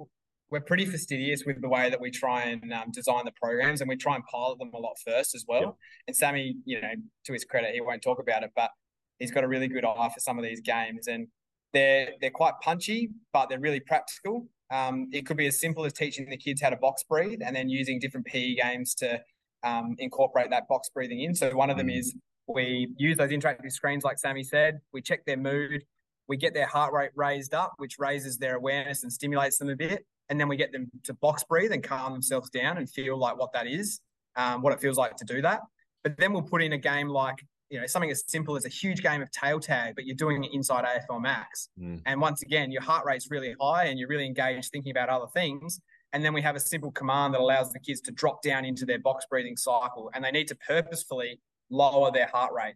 we're 0.50 0.60
pretty 0.60 0.84
fastidious 0.84 1.44
with 1.46 1.62
the 1.62 1.68
way 1.68 1.88
that 1.88 1.98
we 1.98 2.10
try 2.10 2.42
and 2.42 2.72
um, 2.74 2.90
design 2.92 3.24
the 3.24 3.32
programs 3.40 3.80
and 3.80 3.88
we 3.88 3.96
try 3.96 4.14
and 4.14 4.24
pilot 4.30 4.58
them 4.58 4.70
a 4.74 4.78
lot 4.78 4.92
first 5.04 5.34
as 5.34 5.46
well. 5.48 5.60
Yep. 5.60 5.74
And 6.08 6.16
Sammy, 6.16 6.56
you 6.66 6.80
know, 6.80 6.90
to 7.24 7.32
his 7.32 7.44
credit, 7.44 7.74
he 7.74 7.80
won't 7.80 8.02
talk 8.02 8.20
about 8.20 8.42
it, 8.42 8.50
but 8.54 8.70
he's 9.18 9.30
got 9.30 9.44
a 9.44 9.48
really 9.48 9.66
good 9.66 9.84
eye 9.84 10.10
for 10.12 10.20
some 10.20 10.38
of 10.38 10.44
these 10.44 10.60
games 10.60 11.06
and 11.06 11.26
they're 11.72 12.10
they're 12.20 12.30
quite 12.30 12.54
punchy, 12.62 13.10
but 13.32 13.48
they're 13.48 13.60
really 13.60 13.80
practical. 13.80 14.46
Um, 14.70 15.08
it 15.12 15.26
could 15.26 15.36
be 15.36 15.46
as 15.46 15.60
simple 15.60 15.84
as 15.84 15.92
teaching 15.92 16.28
the 16.28 16.36
kids 16.36 16.62
how 16.62 16.70
to 16.70 16.76
box 16.76 17.02
breathe 17.02 17.40
and 17.44 17.54
then 17.54 17.68
using 17.68 17.98
different 17.98 18.26
PE 18.26 18.54
games 18.54 18.94
to 18.96 19.20
um, 19.62 19.96
incorporate 19.98 20.50
that 20.50 20.66
box 20.66 20.88
breathing 20.88 21.20
in. 21.20 21.34
So 21.34 21.54
one 21.54 21.68
of 21.68 21.76
them 21.76 21.90
is 21.90 22.14
we 22.46 22.88
use 22.96 23.18
those 23.18 23.30
interactive 23.30 23.70
screens, 23.70 24.02
like 24.02 24.18
Sammy 24.18 24.44
said. 24.44 24.80
We 24.92 25.02
check 25.02 25.24
their 25.26 25.36
mood. 25.36 25.84
We 26.26 26.38
get 26.38 26.54
their 26.54 26.66
heart 26.66 26.94
rate 26.94 27.10
raised 27.14 27.52
up, 27.52 27.74
which 27.76 27.98
raises 27.98 28.38
their 28.38 28.56
awareness 28.56 29.02
and 29.02 29.12
stimulates 29.12 29.58
them 29.58 29.68
a 29.68 29.76
bit 29.76 30.06
and 30.32 30.40
then 30.40 30.48
we 30.48 30.56
get 30.56 30.72
them 30.72 30.90
to 31.04 31.12
box 31.12 31.44
breathe 31.44 31.72
and 31.72 31.82
calm 31.82 32.12
themselves 32.12 32.48
down 32.48 32.78
and 32.78 32.88
feel 32.88 33.18
like 33.18 33.38
what 33.38 33.52
that 33.52 33.66
is, 33.66 34.00
um, 34.36 34.62
what 34.62 34.72
it 34.72 34.80
feels 34.80 34.96
like 34.96 35.14
to 35.16 35.26
do 35.26 35.42
that. 35.42 35.60
But 36.02 36.16
then 36.16 36.32
we'll 36.32 36.40
put 36.40 36.62
in 36.62 36.72
a 36.72 36.78
game 36.78 37.08
like 37.08 37.44
you 37.72 37.80
know 37.80 37.86
something 37.86 38.10
as 38.10 38.22
simple 38.26 38.54
as 38.54 38.66
a 38.66 38.68
huge 38.68 39.02
game 39.02 39.22
of 39.22 39.30
tail 39.30 39.58
tag, 39.58 39.94
but 39.94 40.04
you're 40.04 40.14
doing 40.14 40.44
it 40.44 40.50
inside 40.52 40.84
AFL 40.84 41.22
Max. 41.22 41.70
Mm. 41.80 42.02
And 42.04 42.20
once 42.20 42.42
again, 42.42 42.70
your 42.70 42.82
heart 42.82 43.06
rate's 43.06 43.30
really 43.30 43.56
high 43.58 43.86
and 43.86 43.98
you're 43.98 44.08
really 44.08 44.26
engaged 44.26 44.70
thinking 44.70 44.90
about 44.90 45.08
other 45.08 45.26
things. 45.32 45.80
And 46.12 46.22
then 46.22 46.34
we 46.34 46.42
have 46.42 46.54
a 46.54 46.60
simple 46.60 46.92
command 46.92 47.32
that 47.32 47.40
allows 47.40 47.72
the 47.72 47.80
kids 47.80 48.02
to 48.02 48.12
drop 48.12 48.42
down 48.42 48.66
into 48.66 48.84
their 48.84 48.98
box 48.98 49.24
breathing 49.30 49.56
cycle, 49.56 50.10
and 50.12 50.22
they 50.22 50.30
need 50.30 50.48
to 50.48 50.54
purposefully 50.54 51.40
lower 51.70 52.12
their 52.12 52.26
heart 52.26 52.52
rate. 52.52 52.74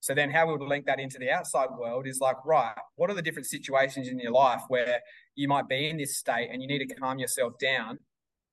So 0.00 0.14
then 0.14 0.30
how 0.30 0.46
we 0.46 0.52
would 0.52 0.62
link 0.62 0.86
that 0.86 1.00
into 1.00 1.18
the 1.18 1.32
outside 1.32 1.70
world 1.76 2.06
is 2.06 2.20
like, 2.20 2.36
right, 2.44 2.76
what 2.94 3.10
are 3.10 3.14
the 3.14 3.22
different 3.22 3.46
situations 3.46 4.06
in 4.06 4.20
your 4.20 4.30
life 4.30 4.62
where 4.68 5.00
you 5.34 5.48
might 5.48 5.68
be 5.68 5.88
in 5.88 5.96
this 5.96 6.16
state 6.16 6.50
and 6.52 6.62
you 6.62 6.68
need 6.68 6.86
to 6.86 6.94
calm 6.94 7.18
yourself 7.18 7.54
down? 7.58 7.98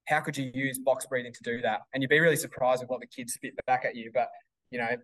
How 0.08 0.22
could 0.22 0.36
you 0.36 0.52
use 0.56 0.80
box 0.80 1.06
breathing 1.06 1.34
to 1.34 1.44
do 1.44 1.62
that? 1.62 1.82
And 1.94 2.02
you'd 2.02 2.10
be 2.10 2.20
really 2.20 2.36
surprised 2.36 2.82
with 2.82 2.90
what 2.90 3.02
the 3.02 3.08
kids 3.08 3.34
spit 3.34 3.54
back 3.68 3.86
at 3.86 3.96
you. 3.96 4.10
But, 4.12 4.30
you 4.72 4.80
know, 4.80 4.96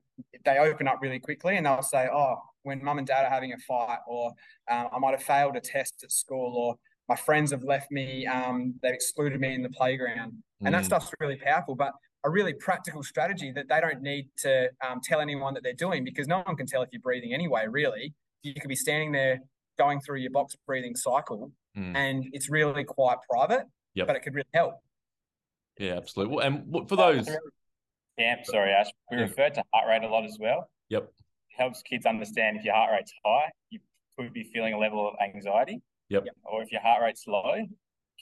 they 0.46 0.58
open 0.58 0.88
up 0.88 1.00
really 1.02 1.20
quickly 1.20 1.58
and 1.58 1.66
they'll 1.66 1.82
say, 1.82 2.08
oh, 2.12 2.38
when 2.64 2.84
mum 2.84 2.98
and 2.98 3.08
dad 3.08 3.26
are 3.26 3.30
having 3.30 3.54
a 3.54 3.58
fight, 3.58 4.00
or 4.08 4.34
um, 4.70 4.88
I 4.94 5.00
might 5.00 5.12
have 5.12 5.24
failed 5.24 5.56
a 5.56 5.62
test 5.62 6.04
at 6.04 6.12
school, 6.12 6.54
or 6.56 6.76
my 7.10 7.16
friends 7.16 7.52
have 7.52 7.64
left 7.64 7.92
me, 7.92 8.26
um, 8.28 8.76
they've 8.82 8.94
excluded 8.94 9.40
me 9.40 9.54
in 9.54 9.64
the 9.64 9.70
playground. 9.70 10.32
Mm. 10.32 10.66
And 10.66 10.76
that 10.76 10.84
mm. 10.84 10.86
stuff's 10.86 11.12
really 11.20 11.38
powerful. 11.38 11.76
But 11.76 11.94
a 12.24 12.30
really 12.30 12.54
practical 12.54 13.04
strategy 13.04 13.52
that 13.52 13.68
they 13.68 13.82
don't 13.82 14.02
need 14.02 14.28
to 14.38 14.70
um, 14.86 15.00
tell 15.04 15.20
anyone 15.20 15.54
that 15.56 15.64
they're 15.64 15.74
doing 15.74 16.04
because 16.04 16.28
no 16.28 16.42
one 16.46 16.56
can 16.56 16.68
tell 16.68 16.82
if 16.82 16.90
you're 16.92 17.02
breathing 17.02 17.34
anyway, 17.34 17.66
really. 17.68 18.14
You 18.44 18.54
could 18.54 18.68
be 18.68 18.76
standing 18.76 19.12
there 19.12 19.40
going 19.78 20.02
through 20.02 20.20
your 20.20 20.32
box 20.32 20.56
breathing 20.68 20.96
cycle 20.96 21.52
mm. 21.78 21.96
and 21.96 22.26
it's 22.34 22.50
really 22.50 22.84
quite 22.84 23.18
private, 23.30 23.66
yep. 23.96 24.08
but 24.08 24.16
it 24.16 24.22
could 24.22 24.36
really 24.36 24.48
help. 24.54 24.76
Yeah, 25.80 25.94
absolutely. 25.94 26.36
Well, 26.36 26.46
and 26.46 26.90
for 26.90 26.96
those. 26.96 27.28
Yeah, 28.18 28.36
sorry, 28.44 28.72
Ash. 28.72 28.88
We 29.10 29.18
yeah. 29.18 29.24
refer 29.24 29.50
to 29.50 29.64
heart 29.74 29.88
rate 29.88 30.04
a 30.04 30.08
lot 30.12 30.26
as 30.26 30.38
well. 30.40 30.70
Yep. 30.90 31.04
It 31.04 31.56
helps 31.58 31.82
kids 31.82 32.06
understand 32.06 32.58
if 32.58 32.64
your 32.64 32.76
heart 32.76 32.92
rate's 32.92 33.14
high, 33.26 33.50
you 33.70 33.80
could 34.18 34.34
be 34.34 34.44
feeling 34.54 34.74
a 34.74 34.78
level 34.78 35.08
of 35.08 35.16
anxiety. 35.24 35.82
Yep. 36.10 36.26
Or 36.44 36.62
if 36.62 36.72
your 36.72 36.82
heart 36.82 37.02
rate's 37.02 37.26
low, 37.28 37.56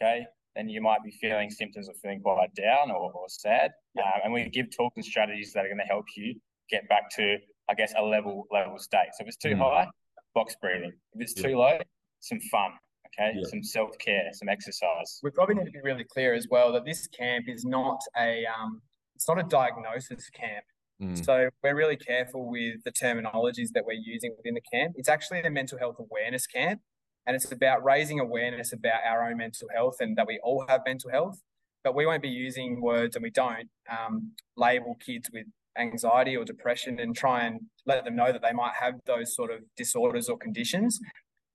okay, 0.01 0.25
then 0.55 0.69
you 0.69 0.81
might 0.81 1.03
be 1.03 1.11
feeling 1.19 1.49
symptoms 1.49 1.89
of 1.89 1.97
feeling 1.97 2.21
quite 2.21 2.53
down 2.55 2.91
or, 2.91 3.11
or 3.11 3.25
sad. 3.27 3.71
Yep. 3.95 4.05
Um, 4.05 4.11
and 4.25 4.33
we 4.33 4.49
give 4.49 4.69
tools 4.69 4.93
and 4.95 5.03
strategies 5.05 5.53
that 5.53 5.65
are 5.65 5.69
going 5.69 5.79
to 5.79 5.83
help 5.85 6.05
you 6.15 6.35
get 6.69 6.87
back 6.87 7.09
to, 7.15 7.37
I 7.69 7.73
guess, 7.73 7.93
a 7.97 8.03
level 8.03 8.45
level 8.51 8.77
state. 8.77 9.09
So 9.17 9.23
if 9.23 9.27
it's 9.29 9.37
too 9.37 9.55
Mm. 9.55 9.59
high, 9.59 9.87
box 10.35 10.55
breathing. 10.61 10.93
If 11.13 11.21
it's 11.21 11.35
Yep. 11.35 11.45
too 11.45 11.57
low, 11.57 11.79
some 12.19 12.39
fun. 12.51 12.73
Okay, 13.07 13.33
Yep. 13.35 13.45
some 13.47 13.63
self 13.63 13.97
care, 13.97 14.29
some 14.33 14.49
exercise. 14.49 15.19
We 15.23 15.31
probably 15.31 15.55
need 15.55 15.65
to 15.65 15.71
be 15.71 15.81
really 15.81 16.03
clear 16.03 16.35
as 16.35 16.47
well 16.49 16.71
that 16.73 16.85
this 16.85 17.07
camp 17.07 17.49
is 17.49 17.65
not 17.65 17.99
a 18.17 18.45
um, 18.45 18.81
it's 19.19 19.27
not 19.27 19.37
a 19.37 19.43
diagnosis 19.43 20.29
camp. 20.29 20.63
Mm. 21.01 21.25
So 21.25 21.49
we're 21.61 21.75
really 21.75 21.97
careful 21.97 22.49
with 22.49 22.81
the 22.85 22.91
terminologies 22.91 23.67
that 23.73 23.83
we're 23.85 23.99
using 24.01 24.33
within 24.37 24.53
the 24.53 24.61
camp. 24.73 24.93
It's 24.95 25.09
actually 25.09 25.41
a 25.41 25.49
mental 25.49 25.77
health 25.77 25.97
awareness 25.99 26.47
camp, 26.47 26.79
and 27.27 27.35
it's 27.35 27.51
about 27.51 27.83
raising 27.83 28.21
awareness 28.21 28.71
about 28.71 29.01
our 29.05 29.29
own 29.29 29.35
mental 29.37 29.67
health 29.75 29.97
and 29.99 30.17
that 30.17 30.25
we 30.25 30.39
all 30.41 30.65
have 30.69 30.81
mental 30.85 31.11
health. 31.11 31.41
But 31.83 31.95
we 31.95 32.05
won't 32.05 32.21
be 32.21 32.29
using 32.29 32.79
words, 32.81 33.17
and 33.17 33.23
we 33.23 33.29
don't 33.29 33.67
um, 33.91 34.31
label 34.55 34.95
kids 35.05 35.29
with 35.33 35.47
anxiety 35.77 36.37
or 36.37 36.45
depression 36.45 36.97
and 37.01 37.13
try 37.13 37.43
and 37.43 37.59
let 37.85 38.05
them 38.05 38.15
know 38.15 38.31
that 38.31 38.41
they 38.41 38.53
might 38.53 38.73
have 38.79 38.93
those 39.05 39.35
sort 39.35 39.51
of 39.51 39.59
disorders 39.75 40.29
or 40.29 40.37
conditions. 40.37 40.97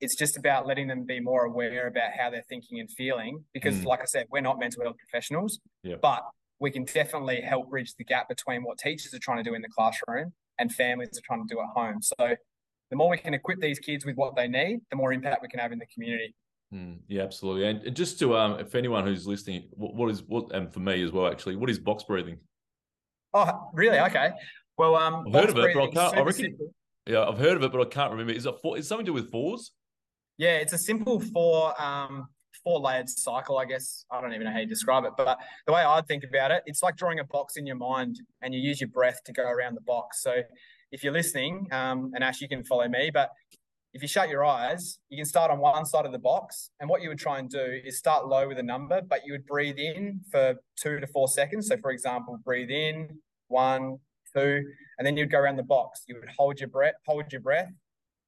It's 0.03 0.16
just 0.16 0.37
about 0.37 0.66
letting 0.66 0.88
them 0.88 1.05
be 1.07 1.18
more 1.18 1.44
aware 1.46 1.87
about 1.87 2.11
how 2.18 2.29
they're 2.29 2.44
thinking 2.46 2.79
and 2.79 2.90
feeling. 2.90 3.44
Because, 3.55 3.77
Mm. 3.77 3.85
like 3.87 4.00
I 4.03 4.05
said, 4.05 4.27
we're 4.31 4.42
not 4.42 4.59
mental 4.59 4.83
health 4.83 4.96
professionals, 4.98 5.61
Yeah. 5.83 5.96
but 5.96 6.22
we 6.64 6.70
can 6.70 6.85
definitely 6.85 7.42
help 7.42 7.68
bridge 7.68 7.92
the 7.98 8.05
gap 8.05 8.27
between 8.27 8.62
what 8.64 8.79
teachers 8.79 9.12
are 9.12 9.18
trying 9.18 9.37
to 9.37 9.42
do 9.48 9.55
in 9.55 9.61
the 9.61 9.68
classroom 9.68 10.33
and 10.59 10.72
families 10.72 11.11
are 11.18 11.20
trying 11.22 11.46
to 11.46 11.55
do 11.55 11.61
at 11.61 11.66
home. 11.74 12.00
So 12.00 12.35
the 12.90 12.96
more 12.96 13.11
we 13.11 13.18
can 13.18 13.35
equip 13.35 13.61
these 13.61 13.79
kids 13.79 14.07
with 14.07 14.16
what 14.16 14.35
they 14.35 14.48
need, 14.48 14.81
the 14.90 14.96
more 14.96 15.12
impact 15.12 15.42
we 15.42 15.48
can 15.48 15.61
have 15.61 15.72
in 15.72 15.79
the 15.79 15.85
community. 15.92 16.35
Mm, 16.72 17.00
yeah, 17.07 17.22
absolutely. 17.22 17.66
And 17.66 17.94
just 17.94 18.18
to 18.20 18.35
um, 18.35 18.59
if 18.59 18.74
anyone 18.74 19.05
who's 19.05 19.27
listening, 19.27 19.68
what, 19.72 19.94
what 19.94 20.11
is 20.11 20.22
what, 20.22 20.53
and 20.53 20.72
for 20.72 20.81
me 20.81 21.03
as 21.03 21.12
well, 21.12 21.31
actually, 21.31 21.57
what 21.57 21.68
is 21.68 21.79
box 21.79 22.03
breathing? 22.05 22.38
Oh, 23.35 23.68
really? 23.74 23.98
Okay. 23.98 24.31
Well, 24.79 24.96
um, 24.96 25.27
I've 25.27 25.35
heard 25.35 25.50
of 25.50 25.59
it, 25.59 25.74
but 25.74 25.83
I 25.83 25.87
can't- 25.88 26.16
I 26.16 26.22
reckon- 26.22 26.44
simple. 26.44 26.74
Yeah, 27.07 27.29
I've 27.29 27.37
heard 27.37 27.59
of 27.59 27.62
it, 27.62 27.70
but 27.72 27.83
I 27.83 27.85
can't 27.90 28.11
remember. 28.12 28.33
Is 28.33 28.46
it 28.46 28.55
four, 28.62 28.79
is 28.79 28.88
something 28.88 29.05
to 29.05 29.11
do 29.11 29.12
with 29.12 29.31
fours? 29.31 29.72
Yeah, 30.38 30.57
it's 30.57 30.72
a 30.72 30.79
simple 30.79 31.20
four 31.20 31.81
um 31.81 32.29
four 32.62 32.81
layered 32.81 33.09
cycle, 33.09 33.59
I 33.59 33.64
guess. 33.64 34.05
I 34.11 34.21
don't 34.21 34.33
even 34.33 34.45
know 34.45 34.53
how 34.53 34.61
you 34.61 34.67
describe 34.67 35.05
it, 35.05 35.12
but 35.17 35.38
the 35.67 35.73
way 35.73 35.85
I 35.85 36.01
think 36.03 36.25
about 36.25 36.51
it, 36.51 36.62
it's 36.67 36.83
like 36.83 36.97
drawing 36.97 37.21
a 37.21 37.25
box 37.25 37.57
in 37.57 37.67
your 37.67 37.77
mind 37.77 38.21
and 38.43 38.55
you 38.55 38.61
use 38.61 38.81
your 38.81 38.90
breath 38.90 39.23
to 39.25 39.33
go 39.33 39.45
around 39.45 39.75
the 39.75 39.81
box. 39.83 40.23
So 40.23 40.43
if 40.93 41.03
you're 41.03 41.12
listening, 41.12 41.67
um, 41.73 42.12
and 42.14 42.23
Ash, 42.23 42.40
you 42.40 42.49
can 42.49 42.64
follow 42.64 42.88
me, 42.88 43.11
but 43.12 43.31
if 43.95 44.03
you 44.03 44.09
shut 44.09 44.29
your 44.29 44.45
eyes, 44.45 44.99
you 45.09 45.17
can 45.17 45.25
start 45.25 45.53
on 45.53 45.61
one 45.61 45.87
side 45.87 46.05
of 46.05 46.12
the 46.12 46.19
box. 46.19 46.71
And 46.81 46.90
what 46.90 47.01
you 47.01 47.09
would 47.09 47.19
try 47.19 47.38
and 47.38 47.49
do 47.49 47.81
is 47.85 47.97
start 47.97 48.27
low 48.27 48.49
with 48.49 48.59
a 48.59 48.62
number, 48.62 49.01
but 49.03 49.21
you 49.25 49.33
would 49.33 49.47
breathe 49.47 49.79
in 49.79 50.21
for 50.31 50.57
two 50.77 50.99
to 50.99 51.07
four 51.07 51.29
seconds. 51.29 51.69
So, 51.69 51.77
for 51.77 51.93
example, 51.93 52.38
breathe 52.45 52.71
in 52.71 53.09
one, 53.47 53.99
two, 54.37 54.64
and 54.99 55.07
then 55.07 55.17
you'd 55.17 55.31
go 55.31 55.38
around 55.38 55.57
the 55.57 55.62
box. 55.62 56.03
You 56.09 56.17
would 56.17 56.29
hold 56.37 56.59
your 56.59 56.69
breath, 56.69 56.95
hold 57.07 57.31
your 57.31 57.40
breath, 57.40 57.71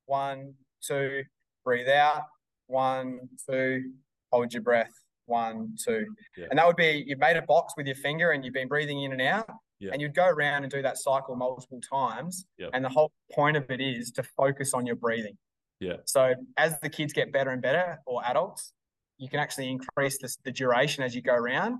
one, 0.06 0.54
two, 0.80 1.22
breathe 1.64 1.88
out, 1.88 2.22
one, 2.68 3.18
two, 3.48 3.92
hold 4.36 4.52
your 4.52 4.62
breath, 4.62 4.92
one, 5.26 5.76
two. 5.82 6.06
Yeah. 6.36 6.46
And 6.50 6.58
that 6.58 6.66
would 6.66 6.76
be 6.76 7.04
you've 7.06 7.18
made 7.18 7.36
a 7.36 7.42
box 7.42 7.74
with 7.76 7.86
your 7.86 7.96
finger 7.96 8.32
and 8.32 8.44
you've 8.44 8.54
been 8.54 8.68
breathing 8.68 9.02
in 9.02 9.12
and 9.12 9.22
out. 9.22 9.48
Yeah. 9.78 9.90
And 9.92 10.00
you'd 10.00 10.14
go 10.14 10.26
around 10.26 10.62
and 10.64 10.70
do 10.72 10.82
that 10.82 10.96
cycle 10.98 11.36
multiple 11.36 11.80
times. 11.80 12.46
Yep. 12.58 12.70
And 12.72 12.84
the 12.84 12.88
whole 12.88 13.12
point 13.32 13.56
of 13.56 13.70
it 13.70 13.80
is 13.80 14.10
to 14.12 14.22
focus 14.22 14.72
on 14.74 14.86
your 14.86 14.96
breathing. 14.96 15.36
Yeah. 15.80 15.96
So 16.06 16.34
as 16.56 16.78
the 16.80 16.88
kids 16.88 17.12
get 17.12 17.32
better 17.32 17.50
and 17.50 17.60
better, 17.60 17.98
or 18.06 18.22
adults, 18.24 18.72
you 19.18 19.28
can 19.28 19.40
actually 19.40 19.70
increase 19.70 20.18
this, 20.20 20.36
the 20.44 20.52
duration 20.52 21.02
as 21.04 21.14
you 21.14 21.22
go 21.22 21.34
around. 21.34 21.78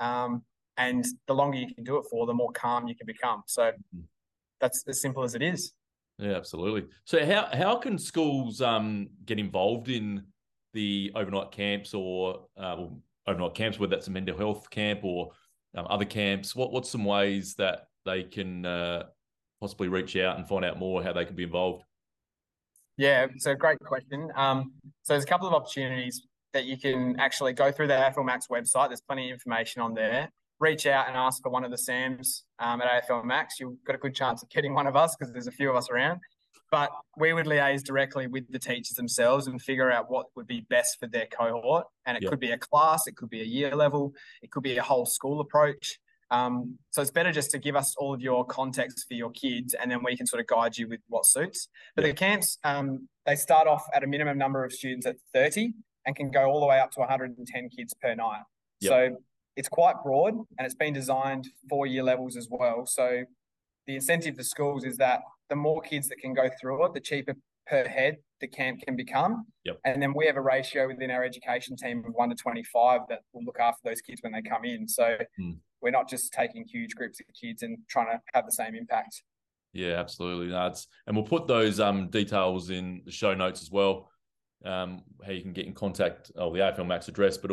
Um, 0.00 0.42
and 0.76 1.04
the 1.26 1.34
longer 1.34 1.58
you 1.58 1.72
can 1.74 1.84
do 1.84 1.96
it 1.98 2.04
for, 2.10 2.26
the 2.26 2.34
more 2.34 2.52
calm 2.52 2.86
you 2.88 2.96
can 2.96 3.06
become. 3.06 3.42
So 3.46 3.72
Mhm. 3.94 4.04
that's 4.60 4.84
as 4.88 5.00
simple 5.00 5.22
as 5.24 5.34
it 5.34 5.42
is. 5.42 5.72
Yeah, 6.18 6.34
absolutely. 6.34 6.88
So 7.04 7.24
how 7.24 7.46
how 7.62 7.78
can 7.78 7.96
schools 7.98 8.60
um 8.60 9.08
get 9.24 9.38
involved 9.38 9.88
in 9.88 10.26
the 10.78 11.10
overnight 11.16 11.50
camps 11.50 11.92
or 11.92 12.46
uh, 12.56 12.86
overnight 13.26 13.54
camps, 13.54 13.80
whether 13.80 13.90
that's 13.90 14.06
a 14.06 14.12
mental 14.12 14.38
health 14.38 14.70
camp 14.70 15.00
or 15.02 15.32
um, 15.76 15.88
other 15.90 16.04
camps? 16.04 16.54
What 16.54 16.72
what's 16.72 16.88
some 16.88 17.04
ways 17.04 17.56
that 17.56 17.88
they 18.04 18.22
can 18.22 18.64
uh, 18.64 19.06
possibly 19.60 19.88
reach 19.88 20.14
out 20.16 20.36
and 20.36 20.46
find 20.46 20.64
out 20.64 20.78
more 20.78 21.02
how 21.02 21.12
they 21.12 21.24
can 21.24 21.34
be 21.34 21.42
involved? 21.42 21.82
Yeah, 22.96 23.26
so 23.38 23.56
great 23.56 23.80
question. 23.80 24.30
Um, 24.36 24.72
so 25.02 25.14
there's 25.14 25.24
a 25.24 25.26
couple 25.26 25.48
of 25.48 25.54
opportunities 25.54 26.22
that 26.52 26.64
you 26.64 26.76
can 26.76 27.18
actually 27.18 27.54
go 27.54 27.72
through 27.72 27.88
the 27.88 27.94
AFL 27.94 28.24
Max 28.24 28.46
website. 28.46 28.88
There's 28.88 29.00
plenty 29.00 29.30
of 29.30 29.34
information 29.34 29.82
on 29.82 29.94
there. 29.94 30.30
Reach 30.60 30.86
out 30.86 31.08
and 31.08 31.16
ask 31.16 31.42
for 31.42 31.50
one 31.50 31.64
of 31.64 31.72
the 31.72 31.78
SAMs 31.78 32.44
um, 32.60 32.80
at 32.80 33.04
AFL 33.04 33.24
Max. 33.24 33.58
You've 33.58 33.82
got 33.84 33.96
a 33.96 33.98
good 33.98 34.14
chance 34.14 34.44
of 34.44 34.48
getting 34.48 34.74
one 34.74 34.86
of 34.86 34.94
us 34.94 35.16
because 35.16 35.32
there's 35.32 35.48
a 35.48 35.52
few 35.52 35.70
of 35.70 35.76
us 35.76 35.90
around. 35.90 36.20
But 36.70 36.90
we 37.16 37.32
would 37.32 37.46
liaise 37.46 37.82
directly 37.82 38.26
with 38.26 38.50
the 38.52 38.58
teachers 38.58 38.96
themselves 38.96 39.46
and 39.46 39.60
figure 39.60 39.90
out 39.90 40.10
what 40.10 40.26
would 40.36 40.46
be 40.46 40.60
best 40.68 40.98
for 41.00 41.06
their 41.06 41.26
cohort. 41.26 41.86
And 42.06 42.16
it 42.16 42.22
Yeah. 42.22 42.28
could 42.30 42.40
be 42.40 42.50
a 42.52 42.58
class, 42.58 43.06
it 43.06 43.16
could 43.16 43.30
be 43.30 43.40
a 43.40 43.44
year 43.44 43.74
level, 43.74 44.14
it 44.42 44.50
could 44.50 44.62
be 44.62 44.76
a 44.76 44.82
whole 44.82 45.06
school 45.06 45.40
approach. 45.40 45.98
Um, 46.30 46.78
so 46.90 47.00
it's 47.00 47.10
better 47.10 47.32
just 47.32 47.50
to 47.52 47.58
give 47.58 47.74
us 47.74 47.96
all 47.96 48.12
of 48.12 48.20
your 48.20 48.44
context 48.44 49.06
for 49.08 49.14
your 49.14 49.30
kids, 49.30 49.72
and 49.72 49.90
then 49.90 50.02
we 50.04 50.14
can 50.14 50.26
sort 50.26 50.40
of 50.40 50.46
guide 50.46 50.76
you 50.76 50.86
with 50.86 51.00
what 51.08 51.24
suits. 51.24 51.68
But 51.96 52.02
the 52.04 52.12
camps, 52.12 52.58
um, 52.64 53.08
they 53.24 53.34
start 53.34 53.66
off 53.66 53.86
at 53.94 54.04
a 54.04 54.06
minimum 54.06 54.36
number 54.36 54.62
of 54.62 54.72
students 54.72 55.06
at 55.06 55.16
30 55.32 55.72
and 56.04 56.14
can 56.14 56.30
go 56.30 56.50
all 56.50 56.60
the 56.60 56.66
way 56.66 56.80
up 56.80 56.90
to 56.92 57.00
110 57.00 57.70
kids 57.70 57.94
per 57.94 58.14
night. 58.14 58.42
So 58.82 59.16
it's 59.56 59.68
quite 59.70 59.96
broad 60.04 60.34
and 60.34 60.66
it's 60.66 60.74
been 60.74 60.92
designed 60.92 61.48
for 61.68 61.86
year 61.86 62.02
levels 62.02 62.36
as 62.36 62.46
well. 62.50 62.84
So 62.86 63.24
the 63.86 63.94
incentive 63.96 64.36
for 64.36 64.44
schools 64.44 64.84
is 64.84 64.98
that 64.98 65.22
the 65.48 65.56
more 65.56 65.80
kids 65.80 66.08
that 66.08 66.18
can 66.18 66.34
go 66.34 66.48
through 66.60 66.84
it, 66.84 66.94
the 66.94 67.00
cheaper 67.00 67.34
per 67.66 67.86
head 67.86 68.16
the 68.40 68.46
camp 68.46 68.80
can 68.82 68.94
become. 68.96 69.46
Yep. 69.64 69.80
And 69.84 70.00
then 70.00 70.14
we 70.14 70.24
have 70.26 70.36
a 70.36 70.40
ratio 70.40 70.86
within 70.86 71.10
our 71.10 71.24
education 71.24 71.76
team 71.76 72.04
of 72.06 72.14
one 72.14 72.28
to 72.30 72.36
25 72.36 73.00
that 73.08 73.20
will 73.32 73.44
look 73.44 73.58
after 73.58 73.80
those 73.84 74.00
kids 74.00 74.22
when 74.22 74.32
they 74.32 74.42
come 74.42 74.64
in. 74.64 74.86
So 74.86 75.18
Hmm. 75.36 75.52
we're 75.82 75.90
not 75.90 76.08
just 76.08 76.32
taking 76.32 76.64
huge 76.64 76.94
groups 76.94 77.20
of 77.20 77.26
kids 77.34 77.62
and 77.62 77.78
trying 77.88 78.06
to 78.06 78.20
have 78.34 78.46
the 78.46 78.52
same 78.52 78.74
impact. 78.74 79.22
Yeah, 79.72 79.94
absolutely. 79.98 80.48
That's 80.50 80.86
and 81.06 81.16
we'll 81.16 81.26
put 81.26 81.46
those 81.46 81.80
um, 81.80 82.08
details 82.10 82.70
in 82.70 83.02
the 83.04 83.10
show 83.10 83.34
notes 83.34 83.60
as 83.60 83.70
well. 83.70 84.08
Um, 84.64 85.02
how 85.24 85.32
you 85.32 85.42
can 85.42 85.52
get 85.52 85.66
in 85.66 85.74
contact, 85.74 86.32
oh, 86.36 86.52
the 86.52 86.60
AFL 86.60 86.86
Max 86.86 87.08
address, 87.08 87.36
but 87.36 87.50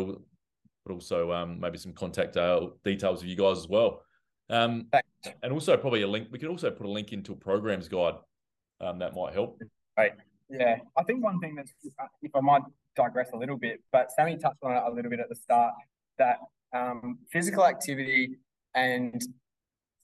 but 0.84 0.92
also 0.92 1.32
um, 1.32 1.58
maybe 1.60 1.78
some 1.78 1.92
contact 1.92 2.36
uh, 2.36 2.68
details 2.84 3.20
of 3.22 3.28
you 3.28 3.36
guys 3.36 3.58
as 3.58 3.68
well. 3.68 4.02
Um, 4.48 4.86
and 5.42 5.52
also 5.52 5.76
probably 5.76 6.02
a 6.02 6.06
link. 6.06 6.28
We 6.30 6.38
could 6.38 6.48
also 6.48 6.70
put 6.70 6.86
a 6.86 6.90
link 6.90 7.12
into 7.12 7.32
a 7.32 7.36
programs 7.36 7.88
guide 7.88 8.14
um, 8.80 8.98
that 9.00 9.14
might 9.14 9.34
help. 9.34 9.60
Right. 9.96 10.12
Yeah, 10.48 10.76
I 10.96 11.02
think 11.02 11.24
one 11.24 11.40
thing 11.40 11.56
that's, 11.56 11.72
if 12.22 12.34
I 12.34 12.40
might 12.40 12.62
digress 12.94 13.30
a 13.32 13.36
little 13.36 13.56
bit, 13.56 13.82
but 13.90 14.12
Sammy 14.12 14.36
touched 14.36 14.62
on 14.62 14.76
it 14.76 14.82
a 14.86 14.90
little 14.90 15.10
bit 15.10 15.18
at 15.18 15.28
the 15.28 15.34
start, 15.34 15.74
that 16.18 16.38
um, 16.72 17.18
physical 17.32 17.66
activity 17.66 18.36
and 18.74 19.20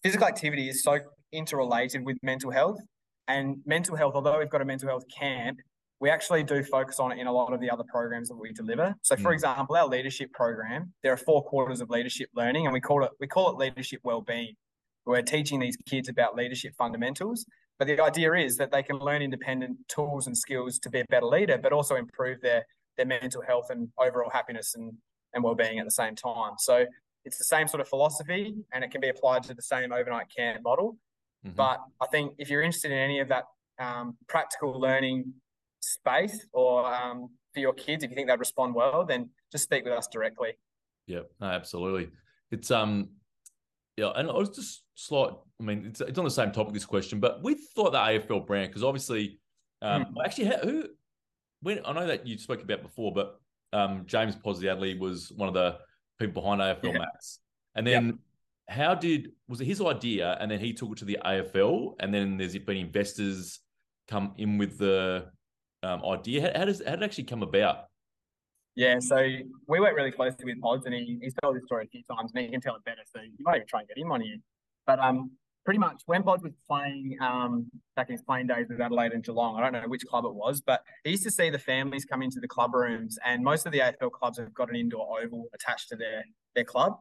physical 0.02 0.26
activity 0.26 0.68
is 0.68 0.83
so 0.83 0.98
interrelated 1.31 2.05
with 2.05 2.18
mental 2.22 2.50
health. 2.50 2.81
And 3.28 3.59
mental 3.64 3.94
health, 3.94 4.14
although 4.16 4.40
we've 4.40 4.50
got 4.50 4.62
a 4.62 4.64
mental 4.64 4.88
health 4.88 5.05
camp, 5.16 5.61
we 6.03 6.11
actually 6.11 6.43
do 6.43 6.65
focus 6.65 6.99
on 6.99 7.12
it 7.12 7.19
in 7.21 7.29
a 7.29 7.33
lot 7.33 7.53
of 7.53 7.61
the 7.61 7.71
other 7.71 7.85
programs 7.87 8.29
that 8.29 8.35
we 8.35 8.53
deliver. 8.53 8.93
So, 9.03 9.15
for 9.15 9.31
Mm. 9.31 9.35
example, 9.35 9.77
our 9.77 9.87
leadership 9.87 10.33
program, 10.33 10.93
there 11.05 11.12
are 11.12 11.17
four 11.17 11.45
quarters 11.45 11.81
of 11.81 11.91
leadership 11.91 12.29
learning, 12.35 12.67
and 12.67 12.73
we 12.73 12.81
call 12.81 13.05
it 13.05 13.12
we 13.21 13.29
call 13.29 13.51
it 13.53 13.57
leadership 13.57 14.01
well-being. 14.03 14.55
We're 15.07 15.23
teaching 15.23 15.61
these 15.61 15.77
kids 15.88 16.09
about 16.09 16.35
leadership 16.35 16.75
fundamentals. 16.77 17.47
But 17.79 17.87
the 17.87 18.01
idea 18.01 18.33
is 18.35 18.57
that 18.57 18.73
they 18.73 18.83
can 18.83 18.99
learn 18.99 19.23
independent 19.23 19.79
tools 19.88 20.27
and 20.27 20.37
skills 20.37 20.81
to 20.81 20.91
be 20.91 21.01
a 21.01 21.05
better 21.09 21.27
leader, 21.27 21.57
but 21.57 21.73
also 21.73 21.95
improve 21.95 22.41
their 22.41 22.65
their 22.97 23.07
mental 23.07 23.41
health 23.43 23.71
and 23.71 23.88
overall 23.97 24.29
happiness 24.31 24.75
and, 24.75 24.99
and 25.33 25.43
well-being 25.45 25.79
at 25.79 25.85
the 25.87 25.91
same 26.03 26.15
time. 26.17 26.55
So 26.59 26.85
it's 27.25 27.38
the 27.38 27.45
same 27.45 27.67
sort 27.69 27.81
of 27.81 27.88
philosophy 27.88 28.55
and 28.73 28.83
it 28.85 28.91
can 28.91 29.01
be 29.01 29.09
applied 29.09 29.45
to 29.45 29.55
the 29.55 29.62
same 29.62 29.93
overnight 29.93 30.27
camp 30.37 30.62
model. 30.62 30.99
Mhm. 31.47 31.55
But 31.57 31.79
I 32.01 32.07
think 32.09 32.35
if 32.38 32.51
you're 32.51 32.61
interested 32.61 32.91
in 32.91 32.99
any 32.99 33.21
of 33.21 33.29
that 33.29 33.45
um, 33.79 34.19
practical 34.29 34.79
learning 34.79 35.33
space 35.83 36.47
or 36.53 36.87
um, 36.92 37.29
for 37.53 37.61
your 37.61 37.73
kids, 37.73 38.03
if 38.05 38.11
you 38.11 38.16
think 38.16 38.29
they'd 38.29 38.38
respond 38.38 38.75
well, 38.75 39.05
then 39.05 39.31
just 39.51 39.64
speak 39.64 39.85
with 39.85 39.92
us 39.92 40.09
directly. 40.09 40.53
Yeah, 41.07 41.21
no, 41.40 41.49
absolutely. 41.49 42.11
It's 42.51 42.71
um, 42.71 43.11
yeah, 43.97 44.12
and 44.16 44.31
I 44.31 44.35
was 44.35 44.51
just 44.51 44.85
slight. 44.95 45.33
I 45.61 45.64
mean, 45.64 45.87
it's 45.87 46.01
it's 46.01 46.18
on 46.18 46.25
the 46.25 46.31
same 46.31 46.53
topic 46.53 46.73
this 46.75 46.85
question, 46.87 47.21
but 47.21 47.42
we 47.42 47.55
thought 47.55 47.92
the 47.92 47.99
AFL 47.99 48.47
brand, 48.47 48.68
because 48.71 48.85
obviously, 48.85 49.38
um, 49.83 50.05
Hmm. 50.05 50.14
actually, 50.25 50.53
who 50.62 50.88
when 51.61 51.81
I 51.85 51.92
know 51.92 52.07
that 52.07 52.27
you 52.27 52.38
spoke 52.38 52.62
about 52.62 52.83
before, 52.83 53.12
but 53.12 53.38
um, 53.73 54.05
James 54.07 54.37
Podsiadly 54.37 54.99
was 54.99 55.31
one 55.37 55.49
of 55.49 55.55
the 55.55 55.79
people 56.18 56.42
behind 56.42 56.61
AFL 56.61 56.92
Yeah. 56.92 56.99
Max, 56.99 57.40
and 57.75 57.87
then 57.87 58.18
how 58.68 58.95
did 58.95 59.33
was 59.49 59.61
it 59.61 59.66
his 59.66 59.81
idea, 59.81 60.37
and 60.40 60.51
then 60.51 60.61
he 60.61 60.73
took 60.73 60.92
it 60.92 60.99
to 60.99 61.05
the 61.05 61.18
AFL, 61.25 61.97
and 62.01 62.12
then 62.14 62.37
there's 62.37 62.57
been 62.57 62.77
investors 62.77 63.61
come 64.09 64.35
in 64.38 64.59
with 64.59 64.79
the 64.79 65.31
um, 65.83 66.05
idea. 66.05 66.42
How, 66.42 66.61
how 66.61 66.64
does 66.66 66.83
how 66.85 66.92
did 66.92 67.03
it 67.03 67.05
actually 67.05 67.25
come 67.25 67.42
about? 67.42 67.87
Yeah, 68.75 68.99
so 69.01 69.16
we 69.68 69.81
work 69.81 69.95
really 69.95 70.12
closely 70.12 70.45
with 70.47 70.61
Pods, 70.61 70.87
and 70.87 70.95
he, 70.95 71.18
he's 71.21 71.35
told 71.42 71.57
this 71.57 71.64
story 71.66 71.85
a 71.85 71.88
few 71.88 72.03
times, 72.11 72.33
and 72.35 72.45
he 72.45 72.51
can 72.51 72.61
tell 72.61 72.75
it 72.75 72.85
better. 72.85 73.03
So 73.14 73.21
you 73.21 73.33
might 73.40 73.57
even 73.57 73.66
try 73.66 73.81
and 73.81 73.88
get 73.88 73.99
him 73.99 74.11
on 74.11 74.23
here. 74.23 74.37
But 74.87 74.99
um, 74.99 75.33
pretty 75.64 75.79
much 75.79 76.03
when 76.07 76.23
Pods 76.23 76.42
was 76.42 76.53
playing 76.66 77.16
um 77.21 77.66
back 77.97 78.09
in 78.09 78.14
his 78.14 78.23
playing 78.23 78.47
days 78.47 78.66
with 78.68 78.81
Adelaide 78.81 79.12
and 79.12 79.23
Geelong, 79.23 79.57
I 79.57 79.62
don't 79.62 79.73
know 79.73 79.88
which 79.88 80.05
club 80.07 80.25
it 80.25 80.35
was, 80.35 80.61
but 80.61 80.83
he 81.05 81.11
used 81.11 81.25
to 81.25 81.31
see 81.31 81.51
the 81.51 81.59
families 81.59 82.05
come 82.05 82.23
into 82.23 82.40
the 82.40 82.49
club 82.49 82.75
rooms, 82.75 83.18
and 83.25 83.42
most 83.42 83.66
of 83.66 83.73
the 83.73 83.81
AFL 83.81 84.11
clubs 84.11 84.38
have 84.38 84.55
got 84.55 84.71
an 84.71 84.77
indoor 84.77 85.21
oval 85.21 85.47
attached 85.55 85.88
to 85.90 85.97
their 85.97 86.25
their 86.55 86.64
club. 86.64 86.95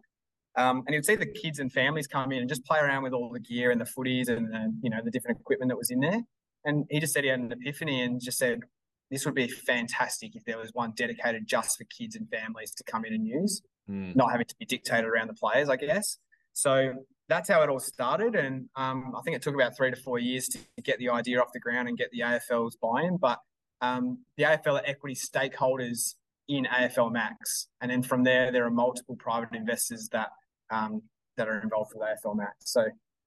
Um, 0.57 0.83
and 0.85 0.93
you'd 0.93 1.05
see 1.05 1.15
the 1.15 1.25
kids 1.25 1.59
and 1.59 1.71
families 1.71 2.07
come 2.07 2.33
in 2.33 2.39
and 2.39 2.49
just 2.49 2.65
play 2.65 2.77
around 2.79 3.03
with 3.03 3.13
all 3.13 3.31
the 3.31 3.39
gear 3.39 3.71
and 3.71 3.79
the 3.79 3.85
footies 3.85 4.27
and 4.27 4.53
the, 4.53 4.73
you 4.81 4.89
know 4.89 4.99
the 5.03 5.11
different 5.11 5.39
equipment 5.39 5.69
that 5.69 5.77
was 5.77 5.91
in 5.91 5.99
there. 5.99 6.21
And 6.65 6.85
he 6.89 6.99
just 6.99 7.13
said 7.13 7.23
he 7.23 7.29
had 7.29 7.39
an 7.39 7.51
epiphany 7.51 8.01
and 8.01 8.21
just 8.21 8.37
said, 8.37 8.61
this 9.09 9.25
would 9.25 9.35
be 9.35 9.47
fantastic 9.47 10.35
if 10.35 10.45
there 10.45 10.57
was 10.57 10.71
one 10.73 10.93
dedicated 10.95 11.45
just 11.45 11.77
for 11.77 11.83
kids 11.85 12.15
and 12.15 12.29
families 12.29 12.71
to 12.71 12.83
come 12.83 13.03
in 13.03 13.13
and 13.13 13.27
use, 13.27 13.61
mm. 13.89 14.15
not 14.15 14.31
having 14.31 14.45
to 14.45 14.55
be 14.57 14.65
dictated 14.65 15.05
around 15.05 15.27
the 15.27 15.33
players, 15.33 15.69
I 15.69 15.75
guess. 15.75 16.17
So 16.53 16.93
that's 17.27 17.49
how 17.49 17.61
it 17.61 17.69
all 17.69 17.79
started. 17.79 18.35
And 18.35 18.69
um, 18.75 19.13
I 19.17 19.21
think 19.21 19.35
it 19.35 19.41
took 19.41 19.53
about 19.53 19.75
three 19.75 19.91
to 19.91 19.97
four 19.97 20.19
years 20.19 20.47
to 20.47 20.59
get 20.81 20.97
the 20.99 21.09
idea 21.09 21.41
off 21.41 21.49
the 21.53 21.59
ground 21.59 21.89
and 21.89 21.97
get 21.97 22.09
the 22.11 22.21
AFL's 22.21 22.77
buy 22.77 23.03
in. 23.03 23.17
But 23.17 23.39
um, 23.81 24.19
the 24.37 24.43
AFL 24.43 24.79
are 24.79 24.83
equity 24.85 25.15
stakeholders 25.15 26.15
in 26.47 26.65
AFL 26.65 27.11
Max. 27.11 27.67
And 27.81 27.91
then 27.91 28.03
from 28.03 28.23
there, 28.23 28.51
there 28.51 28.65
are 28.65 28.71
multiple 28.71 29.15
private 29.17 29.55
investors 29.55 30.09
that 30.11 30.29
um, 30.69 31.01
that 31.37 31.47
are 31.47 31.61
involved 31.61 31.91
with 31.95 32.07
AFL 32.07 32.35
Max. 32.35 32.55
So 32.65 32.85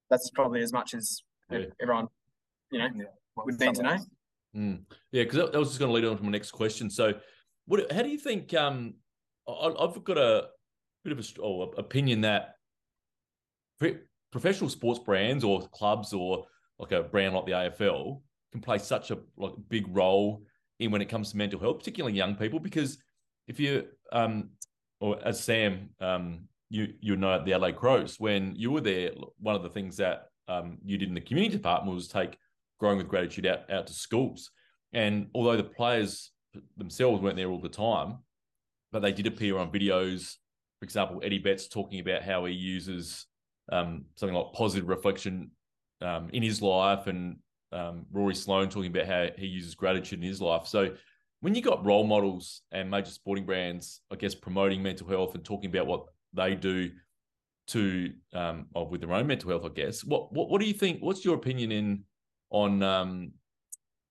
that's 0.09 0.29
probably 0.31 0.61
as 0.61 0.71
much 0.71 0.93
as 0.93 1.21
yeah. 1.49 1.65
everyone, 1.81 2.07
you 2.71 2.79
know, 2.79 2.87
yeah. 2.95 3.05
Would 3.37 3.59
need 3.59 3.75
to 3.75 3.83
know. 3.83 3.97
Mm. 4.55 4.83
Yeah, 5.11 5.23
because 5.23 5.51
that 5.51 5.59
was 5.59 5.69
just 5.69 5.79
going 5.79 5.89
to 5.89 5.95
lead 5.95 6.05
on 6.05 6.17
to 6.17 6.23
my 6.23 6.31
next 6.31 6.51
question. 6.51 6.89
So, 6.89 7.13
what? 7.65 7.91
How 7.91 8.01
do 8.01 8.09
you 8.09 8.17
think? 8.17 8.53
Um, 8.53 8.95
I, 9.47 9.73
have 9.79 10.03
got 10.03 10.17
a 10.17 10.47
bit 11.03 11.11
of 11.11 11.19
a 11.19 11.41
oh, 11.41 11.61
opinion 11.77 12.21
that 12.21 12.55
professional 14.31 14.69
sports 14.69 14.99
brands 14.99 15.43
or 15.43 15.67
clubs 15.69 16.13
or 16.13 16.45
like 16.79 16.91
a 16.91 17.03
brand 17.03 17.33
like 17.33 17.45
the 17.45 17.51
AFL 17.51 18.21
can 18.51 18.61
play 18.61 18.77
such 18.77 19.11
a 19.11 19.17
like 19.37 19.53
big 19.69 19.85
role 19.95 20.43
in 20.79 20.91
when 20.91 21.01
it 21.01 21.09
comes 21.09 21.31
to 21.31 21.37
mental 21.37 21.59
health, 21.59 21.79
particularly 21.79 22.15
young 22.15 22.35
people. 22.35 22.59
Because 22.59 22.97
if 23.47 23.59
you, 23.59 23.85
um, 24.11 24.49
or 24.99 25.19
as 25.25 25.43
Sam, 25.43 25.89
um, 25.99 26.47
you 26.69 26.93
you 26.99 27.15
know 27.15 27.35
at 27.35 27.45
the 27.45 27.53
Adelaide 27.53 27.75
Crows 27.75 28.19
when 28.19 28.55
you 28.55 28.71
were 28.71 28.81
there, 28.81 29.11
one 29.39 29.55
of 29.55 29.63
the 29.63 29.69
things 29.69 29.97
that 29.97 30.27
um, 30.47 30.77
you 30.83 30.97
did 30.97 31.09
in 31.09 31.15
the 31.15 31.21
community 31.21 31.55
department 31.57 31.95
was 31.95 32.07
take 32.07 32.37
growing 32.79 32.97
with 32.97 33.07
gratitude 33.07 33.45
out, 33.45 33.69
out 33.69 33.87
to 33.87 33.93
schools. 33.93 34.51
And 34.93 35.27
although 35.33 35.57
the 35.57 35.63
players 35.63 36.31
themselves 36.77 37.21
weren't 37.21 37.35
there 37.35 37.49
all 37.49 37.61
the 37.61 37.69
time, 37.69 38.19
but 38.91 39.01
they 39.01 39.11
did 39.11 39.27
appear 39.27 39.57
on 39.57 39.71
videos. 39.71 40.35
For 40.79 40.85
example, 40.85 41.21
Eddie 41.23 41.39
Betts 41.39 41.67
talking 41.67 41.99
about 41.99 42.21
how 42.21 42.45
he 42.45 42.53
uses 42.53 43.25
um, 43.71 44.05
something 44.15 44.35
like 44.35 44.53
positive 44.53 44.87
reflection 44.87 45.51
um, 46.01 46.29
in 46.31 46.43
his 46.43 46.61
life, 46.61 47.07
and 47.07 47.37
um, 47.71 48.05
Rory 48.11 48.35
Sloane 48.35 48.69
talking 48.69 48.91
about 48.91 49.07
how 49.07 49.27
he 49.37 49.47
uses 49.47 49.75
gratitude 49.75 50.19
in 50.19 50.25
his 50.25 50.41
life. 50.41 50.67
So, 50.67 50.93
when 51.41 51.55
you 51.55 51.61
got 51.61 51.85
role 51.85 52.05
models 52.05 52.61
and 52.71 52.89
major 52.89 53.11
sporting 53.11 53.45
brands, 53.45 54.01
I 54.11 54.15
guess 54.15 54.33
promoting 54.33 54.81
mental 54.81 55.07
health 55.07 55.35
and 55.35 55.43
talking 55.43 55.69
about 55.69 55.87
what 55.87 56.05
they 56.33 56.55
do 56.55 56.91
to 57.67 58.13
um, 58.33 58.67
with 58.89 59.01
their 59.01 59.11
own 59.11 59.27
mental 59.27 59.49
health, 59.49 59.65
I 59.65 59.73
guess. 59.73 60.03
What 60.03 60.31
what 60.31 60.49
what 60.49 60.61
do 60.61 60.67
you 60.67 60.73
think? 60.73 61.01
What's 61.01 61.25
your 61.25 61.35
opinion 61.35 61.71
in 61.71 62.03
on 62.49 62.83
um, 62.83 63.31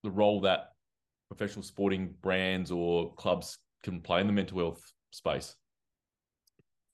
the 0.03 0.11
role 0.11 0.41
that 0.41 0.71
professional 1.29 1.63
sporting 1.63 2.13
brands 2.21 2.71
or 2.71 3.13
clubs 3.15 3.57
can 3.83 4.01
play 4.01 4.21
in 4.21 4.27
the 4.27 4.33
mental 4.33 4.59
health 4.59 4.81
space? 5.11 5.55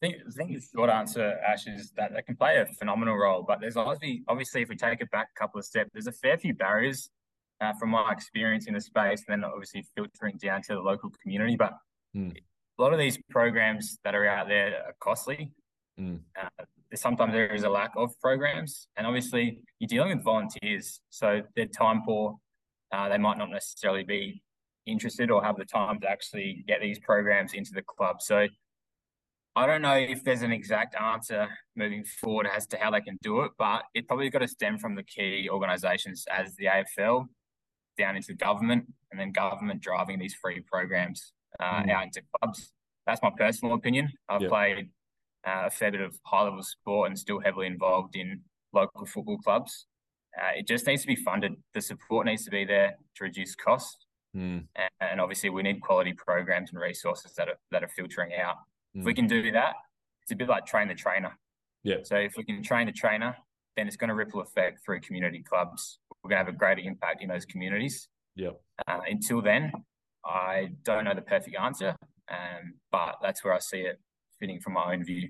I 0.01 0.07
think, 0.07 0.15
I 0.27 0.31
think 0.31 0.59
the 0.59 0.65
short 0.73 0.89
answer, 0.89 1.37
Ash, 1.47 1.67
is 1.67 1.91
that 1.95 2.11
they 2.13 2.23
can 2.23 2.35
play 2.35 2.57
a 2.57 2.65
phenomenal 2.65 3.15
role. 3.15 3.43
But 3.47 3.61
there's 3.61 3.77
obviously, 3.77 4.23
obviously, 4.27 4.63
if 4.63 4.69
we 4.69 4.75
take 4.75 4.99
it 4.99 5.11
back 5.11 5.27
a 5.35 5.39
couple 5.39 5.59
of 5.59 5.65
steps, 5.65 5.91
there's 5.93 6.07
a 6.07 6.11
fair 6.11 6.37
few 6.37 6.55
barriers 6.55 7.11
uh, 7.59 7.73
from 7.73 7.89
my 7.89 8.11
experience 8.11 8.67
in 8.67 8.73
the 8.73 8.81
space, 8.81 9.23
and 9.27 9.43
then 9.43 9.49
obviously 9.49 9.85
filtering 9.95 10.37
down 10.37 10.63
to 10.63 10.73
the 10.73 10.79
local 10.79 11.11
community. 11.21 11.55
But 11.55 11.73
mm. 12.15 12.35
a 12.35 12.81
lot 12.81 12.93
of 12.93 12.99
these 12.99 13.19
programs 13.29 13.99
that 14.03 14.15
are 14.15 14.25
out 14.25 14.47
there 14.47 14.73
are 14.87 14.95
costly. 14.99 15.51
Mm. 16.01 16.19
Uh, 16.39 16.63
sometimes 16.95 17.33
there 17.33 17.53
is 17.53 17.63
a 17.63 17.69
lack 17.69 17.91
of 17.95 18.19
programs, 18.19 18.87
and 18.97 19.05
obviously 19.05 19.59
you're 19.79 19.87
dealing 19.87 20.15
with 20.17 20.23
volunteers, 20.23 21.01
so 21.09 21.41
they're 21.55 21.65
time 21.65 22.01
poor. 22.05 22.37
Uh, 22.91 23.07
they 23.09 23.17
might 23.17 23.37
not 23.37 23.49
necessarily 23.49 24.03
be 24.03 24.41
interested 24.85 25.29
or 25.31 25.43
have 25.43 25.57
the 25.57 25.65
time 25.65 25.99
to 26.01 26.09
actually 26.09 26.63
get 26.67 26.81
these 26.81 26.99
programs 26.99 27.53
into 27.53 27.71
the 27.73 27.81
club. 27.83 28.21
So 28.21 28.47
I 29.55 29.65
don't 29.65 29.81
know 29.81 29.95
if 29.95 30.23
there's 30.23 30.41
an 30.41 30.51
exact 30.51 30.95
answer 30.95 31.47
moving 31.75 32.03
forward 32.03 32.47
as 32.53 32.65
to 32.67 32.77
how 32.77 32.91
they 32.91 33.01
can 33.01 33.17
do 33.21 33.41
it, 33.41 33.51
but 33.57 33.83
it 33.93 34.07
probably 34.07 34.29
got 34.29 34.39
to 34.39 34.47
stem 34.47 34.77
from 34.77 34.95
the 34.95 35.03
key 35.03 35.49
organisations 35.49 36.25
as 36.31 36.55
the 36.55 36.65
AFL 36.65 37.25
down 37.97 38.15
into 38.15 38.33
government, 38.33 38.85
and 39.11 39.19
then 39.19 39.31
government 39.31 39.81
driving 39.81 40.19
these 40.19 40.33
free 40.33 40.61
programs 40.61 41.33
uh, 41.59 41.83
mm. 41.83 41.91
out 41.91 42.05
into 42.05 42.21
clubs. 42.39 42.71
That's 43.05 43.21
my 43.21 43.31
personal 43.37 43.75
opinion. 43.75 44.09
I've 44.29 44.41
yep. 44.41 44.49
played 44.49 44.89
uh, 45.47 45.63
a 45.65 45.69
fair 45.69 45.91
bit 45.91 46.01
of 46.01 46.17
high 46.23 46.43
level 46.43 46.63
sport 46.63 47.09
and 47.09 47.17
still 47.17 47.39
heavily 47.39 47.67
involved 47.67 48.15
in 48.15 48.41
local 48.73 49.05
football 49.05 49.37
clubs. 49.37 49.87
Uh, 50.39 50.51
it 50.57 50.67
just 50.67 50.87
needs 50.87 51.01
to 51.01 51.07
be 51.07 51.15
funded. 51.15 51.53
The 51.73 51.81
support 51.81 52.25
needs 52.25 52.45
to 52.45 52.51
be 52.51 52.63
there 52.63 52.95
to 53.17 53.23
reduce 53.23 53.55
costs, 53.55 54.05
mm. 54.35 54.63
and, 54.75 54.89
and, 55.01 55.19
obviously 55.19 55.49
we 55.49 55.61
need 55.61 55.81
quality 55.81 56.13
programs 56.13 56.71
and 56.71 56.79
resources 56.79 57.33
that 57.35 57.49
are 57.49 57.59
that 57.71 57.83
are 57.83 57.89
filtering 57.89 58.31
out. 58.33 58.55
Mm. 58.95 59.01
If 59.01 59.05
we 59.05 59.11
hmm. 59.11 59.15
can 59.15 59.27
do 59.27 59.51
that, 59.51 59.73
it's 60.23 60.31
a 60.31 60.35
bit 60.35 60.47
like 60.47 60.65
train 60.65 60.87
the 60.87 60.95
trainer. 60.95 61.37
Yeah. 61.83 61.97
So 62.03 62.15
if 62.15 62.37
we 62.37 62.45
can 62.45 62.63
train 62.63 62.85
the 62.85 62.93
trainer, 62.93 63.35
then 63.75 63.87
it's 63.87 63.97
going 63.97 64.09
to 64.09 64.15
ripple 64.15 64.41
effect 64.41 64.79
through 64.85 65.01
community 65.01 65.43
clubs. 65.43 65.99
We're 66.23 66.29
going 66.29 66.39
to 66.39 66.45
have 66.45 66.53
a 66.53 66.57
greater 66.57 66.81
impact 66.81 67.21
in 67.21 67.29
those 67.29 67.45
communities. 67.45 68.07
Yeah. 68.35 68.51
Uh, 68.87 68.99
until 69.09 69.41
then, 69.41 69.71
I 70.23 70.69
don't 70.83 71.05
know 71.05 71.15
the 71.15 71.21
perfect 71.21 71.55
answer, 71.59 71.95
um, 72.29 72.75
but 72.91 73.15
that's 73.21 73.43
where 73.43 73.53
I 73.53 73.59
see 73.59 73.79
it 73.79 73.99
fitting 74.41 74.59
from 74.59 74.73
my 74.73 74.93
own 74.93 75.05
view. 75.05 75.29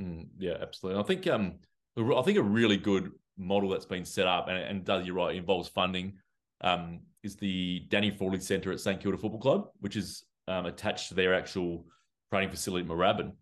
Mm, 0.00 0.28
yeah, 0.38 0.54
absolutely. 0.60 1.00
I 1.00 1.04
think 1.04 1.26
um, 1.26 1.54
I 1.96 2.22
think 2.22 2.38
a 2.38 2.42
really 2.42 2.76
good 2.76 3.10
model 3.36 3.70
that's 3.70 3.86
been 3.86 4.04
set 4.04 4.28
up 4.28 4.48
and, 4.48 4.58
and 4.58 4.84
does 4.84 5.04
you're 5.04 5.16
right 5.16 5.34
involves 5.34 5.68
funding 5.68 6.12
um, 6.60 7.00
is 7.24 7.34
the 7.34 7.84
Danny 7.88 8.10
Frawley 8.10 8.38
Centre 8.40 8.70
at 8.70 8.80
St 8.80 9.00
Kilda 9.00 9.18
Football 9.18 9.40
Club, 9.40 9.68
which 9.80 9.96
is 9.96 10.24
um, 10.46 10.66
attached 10.66 11.08
to 11.08 11.14
their 11.14 11.34
actual 11.34 11.84
training 12.30 12.50
facility 12.50 12.84
at 12.84 12.90
Moorabbin, 12.90 13.32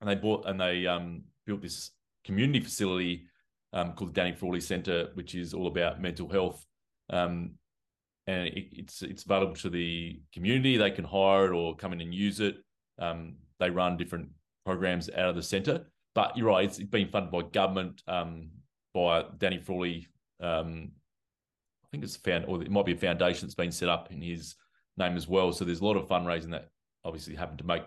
and 0.00 0.10
they 0.10 0.14
bought 0.14 0.46
and 0.46 0.60
they 0.60 0.86
um, 0.86 1.22
built 1.46 1.62
this 1.62 1.90
community 2.24 2.60
facility 2.60 3.26
um, 3.72 3.92
called 3.92 4.10
the 4.10 4.14
Danny 4.14 4.32
Frawley 4.32 4.60
Centre, 4.60 5.08
which 5.14 5.34
is 5.34 5.54
all 5.54 5.66
about 5.66 6.00
mental 6.00 6.28
health. 6.28 6.64
Um, 7.10 7.52
and 8.26 8.48
it, 8.48 8.68
it's 8.72 9.02
it's 9.02 9.24
available 9.24 9.54
to 9.56 9.70
the 9.70 10.20
community. 10.32 10.76
They 10.76 10.90
can 10.90 11.04
hire 11.04 11.46
it 11.46 11.56
or 11.56 11.76
come 11.76 11.92
in 11.92 12.00
and 12.00 12.14
use 12.14 12.40
it. 12.40 12.56
Um, 12.98 13.36
they 13.60 13.70
run 13.70 13.96
different 13.96 14.28
programs 14.64 15.08
out 15.10 15.30
of 15.30 15.36
the 15.36 15.42
centre. 15.42 15.86
But 16.14 16.36
you're 16.36 16.48
right; 16.48 16.64
it's 16.64 16.78
been 16.78 17.08
funded 17.08 17.30
by 17.30 17.42
government, 17.42 18.02
um, 18.08 18.50
by 18.94 19.24
Danny 19.38 19.58
Frawley. 19.58 20.06
Um, 20.40 20.92
I 21.84 21.88
think 21.90 22.04
it's 22.04 22.16
found, 22.16 22.44
or 22.46 22.62
it 22.62 22.70
might 22.70 22.86
be 22.86 22.92
a 22.92 22.96
foundation 22.96 23.46
that's 23.46 23.54
been 23.54 23.72
set 23.72 23.88
up 23.88 24.10
in 24.10 24.20
his 24.20 24.56
name 24.96 25.16
as 25.16 25.28
well. 25.28 25.52
So 25.52 25.64
there's 25.64 25.80
a 25.80 25.84
lot 25.84 25.96
of 25.96 26.08
fundraising 26.08 26.50
that 26.50 26.68
obviously 27.04 27.34
happened 27.34 27.58
to 27.58 27.66
make 27.66 27.84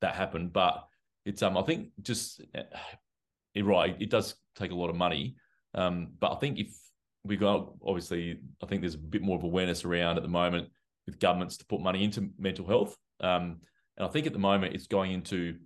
that 0.00 0.14
happen. 0.14 0.48
But 0.48 0.86
it's 1.24 1.42
um, 1.42 1.56
I 1.56 1.62
think 1.62 1.88
just 2.02 2.42
eh, 2.54 3.62
right; 3.62 3.96
it 3.98 4.10
does 4.10 4.34
take 4.56 4.70
a 4.70 4.76
lot 4.76 4.90
of 4.90 4.96
money. 4.96 5.36
Um, 5.74 6.08
but 6.18 6.32
I 6.32 6.36
think 6.36 6.58
if 6.58 6.76
we 7.24 7.36
got 7.36 7.72
obviously, 7.84 8.38
I 8.62 8.66
think 8.66 8.82
there's 8.82 8.94
a 8.94 8.98
bit 8.98 9.22
more 9.22 9.36
of 9.36 9.44
awareness 9.44 9.84
around 9.84 10.16
at 10.16 10.22
the 10.22 10.28
moment 10.28 10.68
with 11.06 11.18
governments 11.18 11.56
to 11.58 11.66
put 11.66 11.80
money 11.80 12.04
into 12.04 12.30
mental 12.38 12.66
health. 12.66 12.96
Um, 13.20 13.60
and 13.96 14.06
I 14.06 14.10
think 14.10 14.26
at 14.26 14.32
the 14.32 14.38
moment 14.38 14.74
it's 14.74 14.86
going 14.86 15.12
into 15.12 15.56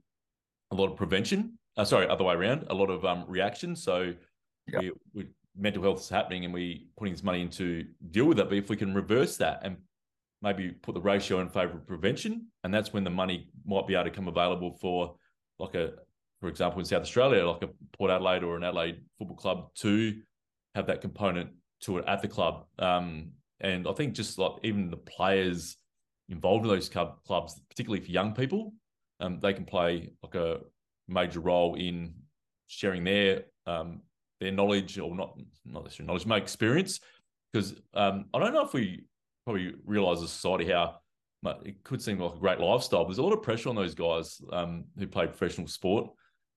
a 0.71 0.75
lot 0.75 0.91
of 0.91 0.97
prevention. 0.97 1.59
Uh, 1.77 1.85
sorry, 1.85 2.09
other 2.09 2.25
way 2.25 2.35
around, 2.35 2.67
a 2.71 2.75
lot 2.75 2.91
of 2.91 3.05
um, 3.05 3.25
reaction. 3.29 3.75
So 3.75 4.15
yep. 4.69 4.83
we, 4.83 4.93
we, 5.15 5.27
mental 5.57 5.83
health 5.83 6.01
is 6.01 6.09
happening 6.09 6.45
and 6.45 6.53
we're 6.53 6.79
putting 6.97 7.15
this 7.15 7.23
money 7.23 7.41
into 7.41 7.85
deal 8.11 8.27
with 8.27 8.39
it. 8.39 8.49
But 8.49 8.59
if 8.59 8.69
we 8.69 8.77
can 8.77 8.95
reverse 8.95 9.37
that 9.39 9.61
and 9.63 9.77
maybe 10.43 10.71
put 10.71 10.95
the 10.95 11.01
ratio 11.01 11.41
in 11.41 11.49
favour 11.49 11.79
of 11.79 11.87
prevention, 11.87 12.49
and 12.63 12.73
that's 12.73 12.93
when 12.93 13.05
the 13.05 13.11
money 13.11 13.49
might 13.65 13.87
be 13.87 13.95
able 13.95 14.05
to 14.05 14.11
come 14.11 14.29
available 14.29 14.77
for 14.81 15.17
like 15.59 15.75
a, 15.75 15.93
for 16.41 16.49
example, 16.49 16.81
in 16.81 16.85
South 16.85 17.03
Australia, 17.03 17.47
like 17.47 17.63
a 17.63 17.69
Port 17.97 18.11
Adelaide 18.11 18.43
or 18.43 18.57
an 18.57 18.65
Adelaide 18.65 19.01
football 19.19 19.37
club 19.37 19.75
to 19.77 20.21
have 20.75 20.87
that 20.87 21.01
component 21.01 21.51
to 21.83 21.99
it 21.99 22.05
at 22.07 22.21
the 22.21 22.29
club. 22.29 22.67
Um, 22.79 23.33
and 23.61 23.87
I 23.89 23.93
think 23.93 24.15
just 24.15 24.39
like 24.39 24.53
even 24.63 24.91
the 24.91 24.97
players 24.97 25.77
involved 26.29 26.65
in 26.65 26.71
those 26.71 26.89
club, 26.89 27.17
clubs, 27.27 27.61
particularly 27.69 28.05
for 28.05 28.11
young 28.11 28.33
people, 28.35 28.73
um, 29.21 29.41
they 29.41 29.53
can 29.53 29.65
play 29.65 30.11
like 30.23 30.35
a 30.35 30.61
major 31.09 31.41
role 31.41 31.75
in 31.75 32.15
sharing 32.67 33.05
their 33.05 33.45
um, 33.67 34.01
their 34.41 34.53
knowledge 34.53 34.99
or 34.99 35.15
not 35.15 35.39
not 35.65 35.85
necessarily 35.85 36.09
knowledge, 36.09 36.27
my 36.27 36.37
experience. 36.37 37.01
Because 37.53 37.75
um, 37.95 38.27
I 38.35 38.41
don't 38.41 38.53
know 38.53 38.65
if 38.65 38.73
we 38.73 39.05
probably 39.45 39.75
realize 39.85 40.23
as 40.23 40.31
society 40.31 40.73
how 40.73 40.97
it 41.65 41.83
could 41.85 42.03
seem 42.03 42.19
like 42.19 42.35
a 42.35 42.39
great 42.39 42.59
lifestyle. 42.59 43.05
There's 43.05 43.19
a 43.19 43.23
lot 43.23 43.33
of 43.33 43.43
pressure 43.43 43.69
on 43.69 43.77
those 43.77 43.95
guys 43.95 44.41
um, 44.53 44.85
who 44.99 45.07
play 45.07 45.27
professional 45.27 45.67
sport 45.67 46.11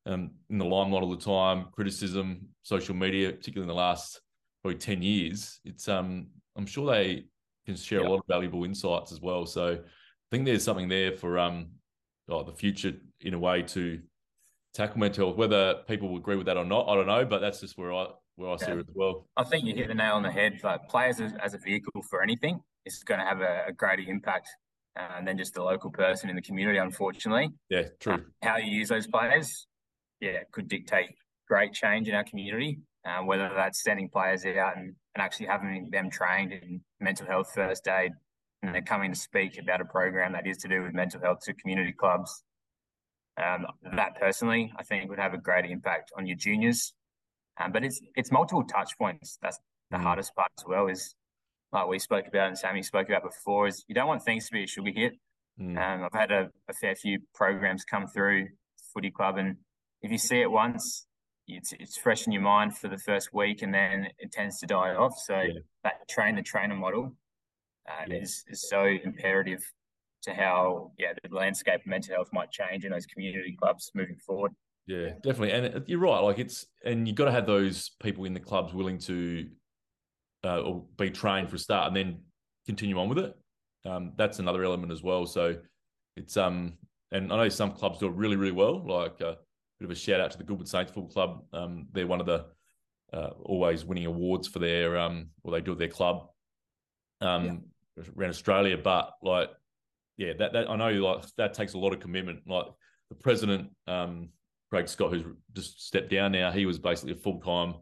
um, 0.06 0.32
in 0.50 0.58
the 0.58 0.66
limelight 0.66 1.04
all 1.04 1.10
the 1.10 1.18
time, 1.18 1.68
criticism, 1.74 2.48
social 2.64 2.96
media, 2.96 3.32
particularly 3.32 3.70
in 3.70 3.76
the 3.76 3.80
last 3.80 4.22
probably 4.64 4.80
10 4.80 5.02
years. 5.02 5.60
It's 5.66 5.88
um, 5.88 6.28
I'm 6.58 6.66
sure 6.66 6.90
they 6.90 7.26
can 7.68 7.76
share 7.76 8.00
a 8.00 8.10
lot 8.10 8.20
of 8.20 8.26
valuable 8.28 8.64
insights 8.64 9.12
as 9.12 9.22
well. 9.22 9.46
So 9.46 9.74
I 9.74 10.28
think 10.32 10.46
there's 10.46 10.64
something 10.64 10.88
there 10.88 11.12
for 11.12 11.38
um, 11.38 11.68
oh, 12.30 12.44
the 12.44 12.54
future 12.54 12.94
in 13.20 13.34
a 13.34 13.40
way 13.40 13.62
to 13.62 14.02
tackle 14.74 15.00
mental 15.00 15.28
health. 15.28 15.38
Whether 15.38 15.76
people 15.88 16.08
will 16.08 16.18
agree 16.18 16.38
with 16.38 16.46
that 16.46 16.56
or 16.56 16.64
not, 16.64 16.88
I 16.88 16.96
don't 16.96 17.08
know, 17.08 17.26
but 17.26 17.40
that's 17.40 17.60
just 17.60 17.78
where 17.78 17.94
I 17.94 18.08
where 18.38 18.52
I 18.52 18.56
see 18.56 18.72
it 18.72 18.80
as 18.80 18.86
well. 18.94 19.28
I 19.36 19.44
think 19.44 19.66
you 19.66 19.76
hit 19.76 19.90
the 19.90 19.96
nail 19.96 20.14
on 20.14 20.24
the 20.24 20.32
head. 20.32 20.62
Like 20.64 20.88
players 20.88 21.20
as, 21.20 21.34
as 21.44 21.54
a 21.54 21.58
vehicle 21.58 22.02
for 22.10 22.24
anything 22.24 22.62
is 22.86 23.04
going 23.04 23.20
to 23.20 23.26
have 23.26 23.42
a, 23.42 23.66
a 23.68 23.74
greater 23.74 24.04
impact 24.10 24.48
uh, 24.98 25.22
than 25.26 25.38
just 25.38 25.54
the 25.56 25.64
local 25.64 25.92
person 25.92 26.30
in 26.30 26.38
the 26.38 26.42
community. 26.42 26.78
Unfortunately, 26.78 27.50
yeah, 27.70 27.84
true. 28.00 28.14
Uh, 28.14 28.18
how 28.44 28.58
you 28.58 28.72
use 28.72 28.88
those 28.88 29.08
players, 29.08 29.68
yeah, 30.22 30.40
could 30.54 30.70
dictate 30.70 31.10
great 31.50 31.74
change 31.74 32.08
in 32.08 32.16
our 32.16 32.24
community. 32.24 32.80
Uh, 33.06 33.24
whether 33.24 33.50
that's 33.56 33.84
sending 33.84 34.10
players 34.10 34.46
out 34.46 34.76
and, 34.76 34.94
and 35.18 35.24
actually 35.24 35.48
having 35.48 35.90
them 35.92 36.10
trained 36.10 36.54
in 36.54 36.82
mental 37.00 37.26
health 37.26 37.52
first 37.54 37.88
aid, 37.88 38.12
and 38.62 38.74
they're 38.74 38.82
coming 38.82 39.14
to 39.14 39.20
speak 39.20 39.58
about 39.60 39.82
a 39.82 39.86
program 39.86 40.34
that 40.34 40.46
is 40.46 40.58
to 40.58 40.68
do 40.68 40.84
with 40.84 40.94
mental 40.94 41.20
health 41.22 41.40
to 41.46 41.54
community 41.54 41.94
clubs. 41.94 42.44
Um, 43.44 43.68
that 43.96 44.20
personally, 44.20 44.72
I 44.78 44.84
think 44.84 45.10
would 45.10 45.20
have 45.20 45.34
a 45.34 45.38
great 45.38 45.66
impact 45.66 46.12
on 46.18 46.26
your 46.26 46.38
juniors 46.38 46.94
um, 47.60 47.72
but 47.72 47.84
it's 47.84 48.00
it's 48.16 48.32
multiple 48.32 48.64
touch 48.64 48.98
points. 48.98 49.38
That's 49.42 49.60
the 49.92 49.98
mm. 49.98 50.04
hardest 50.04 50.36
part 50.36 50.52
as 50.60 50.66
well. 50.68 50.88
Is 50.88 51.16
like 51.72 51.88
we 51.88 52.00
spoke 52.00 52.28
about 52.28 52.48
and 52.48 52.58
Sammy 52.58 52.84
spoke 52.84 53.10
about 53.10 53.24
before. 53.24 53.68
Is 53.68 53.84
you 53.88 53.96
don't 53.96 54.08
want 54.08 54.24
things 54.24 54.46
to 54.48 54.52
be 54.52 54.64
a 54.64 54.68
sugar 54.68 54.92
hit. 54.94 55.14
Mm. 55.60 55.78
Um, 55.78 56.04
I've 56.04 56.20
had 56.20 56.32
a, 56.32 56.50
a, 56.70 56.74
fair 56.74 56.96
few 56.96 57.20
programs 57.34 57.84
come 57.84 58.06
through 58.08 58.48
footy 58.94 59.10
club, 59.10 59.38
and 59.38 59.58
if 60.04 60.12
you 60.12 60.20
see 60.20 60.40
it 60.40 60.52
once, 60.52 61.08
it's 61.48 61.74
it's 61.74 61.98
fresh 61.98 62.28
in 62.28 62.34
your 62.34 62.42
mind 62.42 62.78
for 62.78 62.88
the 62.88 62.98
first 62.98 63.34
week, 63.34 63.62
and 63.62 63.74
then 63.74 64.08
it 64.20 64.32
tends 64.32 64.60
to 64.60 64.66
die 64.66 64.96
off. 64.96 65.18
So 65.20 65.40
yeah. 65.40 65.60
that 65.84 66.08
train 66.08 66.36
the 66.36 66.42
trainer 66.42 66.76
model 66.76 67.16
uh, 67.90 68.06
yeah. 68.08 68.18
is 68.18 68.44
is 68.48 68.70
so 68.70 68.86
imperative 68.86 69.64
to 70.24 70.34
how 70.34 70.92
yeah 70.98 71.14
the 71.24 71.36
landscape 71.36 71.82
of 71.82 71.86
mental 71.86 72.16
health 72.16 72.30
might 72.34 72.52
change 72.52 72.86
in 72.86 72.92
those 72.92 73.06
community 73.06 73.56
clubs 73.60 73.92
moving 73.94 74.18
forward. 74.18 74.52
Yeah, 74.88 75.10
definitely. 75.22 75.52
And 75.52 75.84
you're 75.88 76.00
right. 76.00 76.20
Like 76.20 76.40
it's, 76.40 76.66
and 76.84 77.08
you've 77.08 77.18
got 77.18 77.26
to 77.26 77.32
have 77.32 77.46
those 77.46 77.92
people 78.02 78.24
in 78.24 78.34
the 78.34 78.40
clubs 78.40 78.74
willing 78.74 78.98
to 79.00 79.50
uh, 80.46 80.62
or 80.62 80.86
be 80.98 81.10
trained 81.10 81.50
for 81.50 81.58
a 81.58 81.60
start 81.60 81.88
and 81.88 81.96
then 81.96 82.22
continue 82.66 82.98
on 82.98 83.10
with 83.10 83.20
it. 83.20 83.36
Um, 83.86 84.14
that's 84.18 84.40
another 84.40 84.64
element 84.64 84.94
as 84.94 85.04
well. 85.04 85.26
So 85.26 85.58
it's, 86.16 86.38
um, 86.38 86.78
and 87.12 87.32
I 87.34 87.36
know 87.36 87.50
some 87.50 87.74
clubs 87.74 88.00
do 88.00 88.08
it 88.08 88.14
really, 88.14 88.38
really 88.38 88.54
well. 88.54 88.82
Like 88.88 89.20
a 89.20 89.38
bit 89.80 89.86
of 89.86 89.92
a 89.92 89.96
shout 89.96 90.20
out 90.20 90.32
to 90.32 90.38
the 90.38 90.44
Goodwood 90.44 90.68
Saints 90.68 90.92
Football 90.92 91.12
Club. 91.12 91.44
Um, 91.54 91.88
they're 91.92 92.08
one 92.08 92.20
of 92.20 92.26
the 92.26 92.46
uh, 93.14 93.30
always 93.44 93.86
winning 93.86 94.06
awards 94.06 94.48
for 94.48 94.60
their, 94.60 94.98
um, 94.98 95.28
or 95.44 95.52
they 95.52 95.62
do 95.62 95.74
at 95.74 95.78
their 95.78 95.88
club 95.88 96.28
um, 97.22 97.64
yeah. 97.96 98.04
around 98.18 98.30
Australia. 98.30 98.78
But 98.78 99.14
like, 99.22 99.50
yeah, 100.18 100.34
that, 100.40 100.54
that 100.54 100.70
I 100.70 100.76
know 100.76 100.90
like 100.90 101.26
that 101.38 101.54
takes 101.54 101.74
a 101.74 101.78
lot 101.78 101.94
of 101.94 102.00
commitment. 102.00 102.42
Like 102.48 102.66
the 103.10 103.16
president, 103.16 103.70
um, 103.88 104.30
Craig 104.70 104.88
Scott, 104.88 105.12
who's 105.12 105.24
just 105.54 105.86
stepped 105.86 106.10
down 106.10 106.32
now, 106.32 106.52
he 106.52 106.66
was 106.66 106.80
basically 106.80 107.14
a 107.14 107.16
full 107.16 107.40
time 107.40 107.76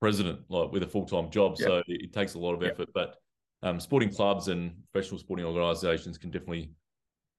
president, 0.00 0.40
like 0.48 0.72
with 0.72 0.82
a 0.82 0.88
full 0.88 1.06
time 1.06 1.30
job. 1.30 1.56
Yep. 1.58 1.68
So 1.68 1.82
it, 1.86 2.12
takes 2.12 2.34
a 2.34 2.38
lot 2.38 2.54
of 2.54 2.62
effort. 2.62 2.88
Yep. 2.94 2.94
But 2.94 3.14
um, 3.62 3.78
sporting 3.78 4.12
clubs 4.12 4.48
and 4.48 4.72
professional 4.92 5.20
sporting 5.20 5.46
organisations 5.46 6.18
can 6.18 6.30
definitely 6.30 6.72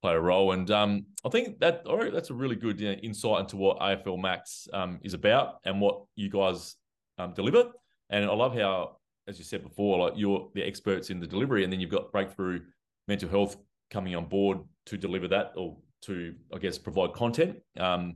play 0.04 0.14
a 0.16 0.20
role. 0.20 0.52
And 0.52 0.70
um, 0.70 1.06
I 1.26 1.30
think 1.30 1.60
that 1.60 1.84
all 1.88 1.98
right, 1.98 2.12
that's 2.12 2.30
a 2.30 2.34
really 2.34 2.58
good 2.58 2.80
you 2.80 2.90
know, 2.90 2.98
insight 3.02 3.40
into 3.40 3.56
what 3.56 3.80
AFL 3.80 4.22
Max 4.22 4.68
um, 4.74 5.00
is 5.02 5.14
about 5.14 5.60
and 5.64 5.80
what 5.80 6.04
you 6.18 6.30
guys 6.30 6.76
um, 7.18 7.34
deliver. 7.34 7.72
And 8.10 8.26
I 8.26 8.34
love 8.34 8.54
how, 8.54 8.98
as 9.30 9.40
you 9.40 9.46
said 9.46 9.64
before, 9.64 9.98
like 9.98 10.14
you're 10.18 10.50
the 10.56 10.62
experts 10.62 11.10
in 11.10 11.22
the 11.22 11.26
delivery, 11.26 11.64
and 11.64 11.72
then 11.72 11.80
you've 11.80 11.90
got 11.90 12.12
breakthrough 12.12 12.60
mental 13.08 13.30
health 13.30 13.56
coming 13.92 14.14
on 14.14 14.26
board 14.26 14.60
to 14.88 14.98
deliver 14.98 15.30
that 15.30 15.54
or 15.56 15.78
to, 16.02 16.36
I 16.54 16.58
guess, 16.58 16.78
provide 16.78 17.14
content. 17.14 17.60
Um, 17.80 18.16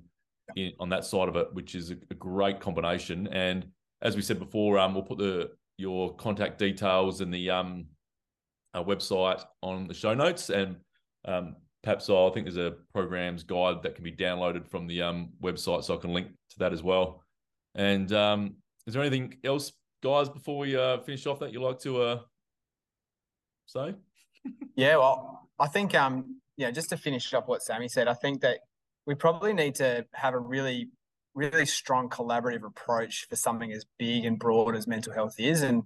in, 0.56 0.72
on 0.80 0.88
that 0.90 1.04
side 1.04 1.28
of 1.28 1.36
it, 1.36 1.54
which 1.54 1.76
is 1.76 1.92
a, 1.92 1.98
a, 2.10 2.14
great 2.14 2.62
combination. 2.62 3.28
And 3.28 3.68
as 4.02 4.16
we 4.16 4.22
said 4.22 4.40
before, 4.40 4.80
um, 4.80 4.94
we'll 4.94 5.04
put 5.04 5.18
the 5.18 5.52
your 5.78 6.16
contact 6.16 6.58
details 6.58 7.20
and 7.20 7.34
the 7.34 7.50
um, 7.50 7.88
website 8.74 9.44
on 9.62 9.88
the 9.88 9.94
show 9.94 10.14
notes. 10.14 10.50
And 10.50 10.78
um, 11.26 11.58
perhaps 11.88 12.10
I 12.10 12.30
think 12.32 12.46
there's 12.46 12.58
a 12.58 12.76
programs 12.92 13.44
guide 13.44 13.82
that 13.84 13.96
can 13.96 14.04
be 14.04 14.12
downloaded 14.12 14.68
from 14.68 14.88
the 14.88 15.02
um, 15.04 15.30
website, 15.42 15.86
so 15.86 15.96
I 15.96 15.98
can 15.98 16.12
link 16.12 16.28
to 16.50 16.60
that 16.60 16.74
as 16.74 16.84
well. 16.84 17.24
And 17.76 18.12
um, 18.12 18.56
is 18.86 18.94
there 18.94 19.02
anything 19.02 19.38
else, 19.46 19.72
guys, 20.04 20.28
before 20.28 20.58
we 20.58 20.76
uh, 20.76 20.98
finish 21.00 21.26
off 21.26 21.40
that 21.40 21.54
you'd 21.54 21.62
like 21.62 21.80
to 21.80 22.02
uh, 22.02 22.20
say? 23.68 23.96
yeah, 24.76 24.98
well, 24.98 25.48
I 25.58 25.68
think 25.68 25.96
um, 25.96 26.42
yeah, 26.58 26.72
just 26.72 26.90
to 26.90 26.98
finish 26.98 27.34
up 27.34 27.48
what 27.48 27.64
Sammy 27.64 27.88
said, 27.88 28.10
I 28.10 28.16
think 28.16 28.42
that 28.42 28.60
we 29.06 29.16
probably 29.16 29.54
need 29.54 29.76
to 29.76 30.06
have 30.12 30.34
a 30.34 30.40
really 30.40 30.90
really 31.36 31.68
strong 31.68 32.10
collaborative 32.10 32.66
approach 32.66 33.28
for 33.30 33.38
something 33.38 33.72
as 33.72 33.86
big 33.98 34.26
and 34.26 34.40
broad 34.40 34.76
as 34.76 34.88
mental 34.88 35.14
health 35.14 35.36
is 35.38 35.62
and 35.62 35.84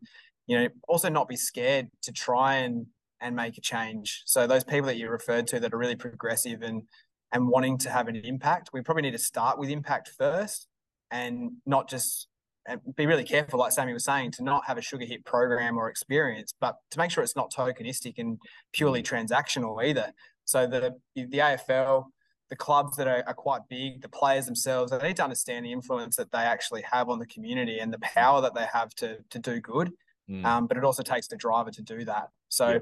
you 0.48 0.58
know 0.58 0.70
also 0.88 1.10
not 1.10 1.28
be 1.28 1.36
scared 1.36 1.90
to 2.02 2.10
try 2.14 2.56
and 2.56 2.88
and 3.22 3.36
make 3.36 3.58
a 3.58 3.62
change 3.62 4.24
so 4.26 4.48
those 4.48 4.64
people 4.64 4.88
that 4.88 4.98
you 4.98 5.10
referred 5.10 5.48
to 5.48 5.60
that 5.60 5.74
are 5.74 5.78
really 5.78 5.96
progressive 5.96 6.62
and 6.62 6.84
and 7.32 7.48
wanting 7.48 7.78
to 7.78 7.90
have 7.90 8.08
an 8.08 8.16
impact 8.16 8.70
we 8.74 8.82
probably 8.82 9.04
need 9.04 9.12
to 9.12 9.18
start 9.18 9.58
with 9.58 9.70
impact 9.70 10.10
first 10.18 10.68
and 11.12 11.52
not 11.66 11.90
just 11.90 12.28
and 12.68 12.80
be 12.96 13.06
really 13.06 13.24
careful 13.24 13.60
like 13.60 13.72
sammy 13.72 13.94
was 13.94 14.04
saying 14.04 14.32
to 14.32 14.44
not 14.44 14.66
have 14.66 14.78
a 14.78 14.82
sugar 14.82 15.06
hit 15.06 15.24
program 15.26 15.78
or 15.78 15.90
experience 15.90 16.54
but 16.60 16.76
to 16.90 16.98
make 16.98 17.12
sure 17.12 17.24
it's 17.24 17.36
not 17.36 17.52
tokenistic 17.52 18.16
and 18.18 18.38
purely 18.74 19.02
transactional 19.02 19.84
either 19.84 20.12
so 20.46 20.68
the 20.68 20.96
the 21.16 21.38
afl 21.38 22.06
the 22.52 22.56
clubs 22.58 22.98
that 22.98 23.08
are, 23.08 23.24
are, 23.26 23.34
quite 23.34 23.62
big, 23.70 24.02
the 24.02 24.10
players 24.10 24.46
themselves, 24.46 24.92
they 24.92 24.98
need 25.02 25.16
to 25.16 25.24
understand 25.24 25.66
the 25.66 25.72
influence 25.72 26.18
that 26.18 26.34
they 26.34 26.40
actually 26.40 26.82
have 26.82 27.08
on 27.08 27.18
the 27.18 27.26
community 27.26 27.80
and 27.80 27.94
the 27.94 28.00
power 28.00 28.42
that 28.42 28.54
they 28.54 28.66
have 28.72 28.94
to 28.96 29.20
to 29.30 29.40
do 29.40 29.62
good. 29.62 29.94
Mm. 30.30 30.46
Um, 30.46 30.68
but 30.68 30.76
it 30.76 30.84
also 30.84 31.02
takes 31.02 31.30
the 31.30 31.38
driver 31.38 31.72
to 31.72 31.82
do 31.82 32.06
that. 32.06 32.28
So. 32.50 32.82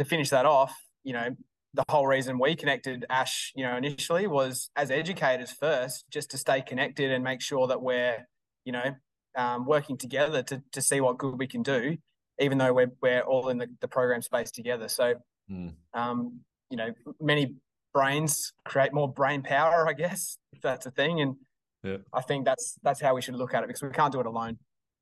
To 0.00 0.04
finish 0.06 0.30
that 0.30 0.46
off, 0.46 0.74
you 1.04 1.12
know, 1.12 1.28
the 1.74 1.84
whole 1.90 2.06
reason 2.06 2.38
we 2.38 2.56
connected 2.56 3.04
Ash, 3.10 3.52
you 3.54 3.62
know, 3.62 3.76
initially 3.76 4.26
was 4.26 4.70
as 4.74 4.90
educators 4.90 5.52
first, 5.52 6.06
just 6.10 6.30
to 6.30 6.38
stay 6.38 6.62
connected 6.62 7.12
and 7.12 7.22
make 7.22 7.42
sure 7.42 7.66
that 7.66 7.82
we're, 7.82 8.26
you 8.64 8.72
know, 8.72 8.94
um, 9.36 9.66
working 9.66 9.98
together 9.98 10.42
to 10.44 10.62
to 10.72 10.80
see 10.80 11.02
what 11.02 11.18
good 11.18 11.38
we 11.38 11.46
can 11.46 11.62
do, 11.62 11.98
even 12.38 12.56
though 12.56 12.72
we're 12.72 12.90
we're 13.02 13.20
all 13.20 13.50
in 13.50 13.58
the, 13.58 13.68
the 13.82 13.88
program 13.88 14.22
space 14.22 14.50
together. 14.50 14.88
So, 14.88 15.16
mm. 15.52 15.74
um, 15.92 16.40
you 16.70 16.78
know, 16.78 16.92
many 17.20 17.56
brains 17.92 18.54
create 18.64 18.94
more 18.94 19.12
brain 19.12 19.42
power, 19.42 19.86
I 19.86 19.92
guess, 19.92 20.38
if 20.54 20.62
that's 20.62 20.86
a 20.86 20.90
thing. 20.90 21.20
And 21.20 21.36
yeah. 21.84 21.98
I 22.14 22.22
think 22.22 22.46
that's 22.46 22.78
that's 22.82 23.02
how 23.02 23.14
we 23.14 23.20
should 23.20 23.36
look 23.36 23.52
at 23.52 23.64
it 23.64 23.66
because 23.66 23.82
we 23.82 23.90
can't 23.90 24.12
do 24.12 24.20
it 24.20 24.26
alone. 24.26 24.56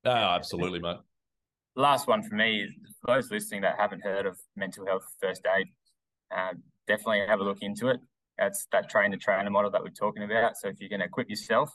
Oh, 0.05 0.11
absolutely, 0.11 0.81
mate. 0.81 0.97
Last 1.79 2.09
one 2.09 2.25
for 2.25 2.35
me 2.35 2.63
is 2.63 2.73
for 3.01 3.15
those 3.15 3.31
listening 3.31 3.61
that 3.61 3.77
haven't 3.79 4.03
heard 4.03 4.27
of 4.27 4.37
mental 4.57 4.85
health 4.85 5.05
first 5.23 5.47
aid, 5.57 5.69
uh, 6.37 6.55
definitely 6.89 7.23
have 7.29 7.39
a 7.39 7.45
look 7.45 7.59
into 7.61 7.87
it. 7.87 8.01
That's 8.37 8.67
that 8.73 8.91
train 8.91 9.13
the 9.13 9.17
trainer 9.17 9.49
model 9.49 9.71
that 9.71 9.81
we're 9.81 9.91
talking 9.91 10.25
about. 10.25 10.57
So 10.57 10.67
if 10.67 10.81
you're 10.81 10.89
going 10.89 10.99
to 10.99 11.07
equip 11.07 11.31
yourself, 11.31 11.71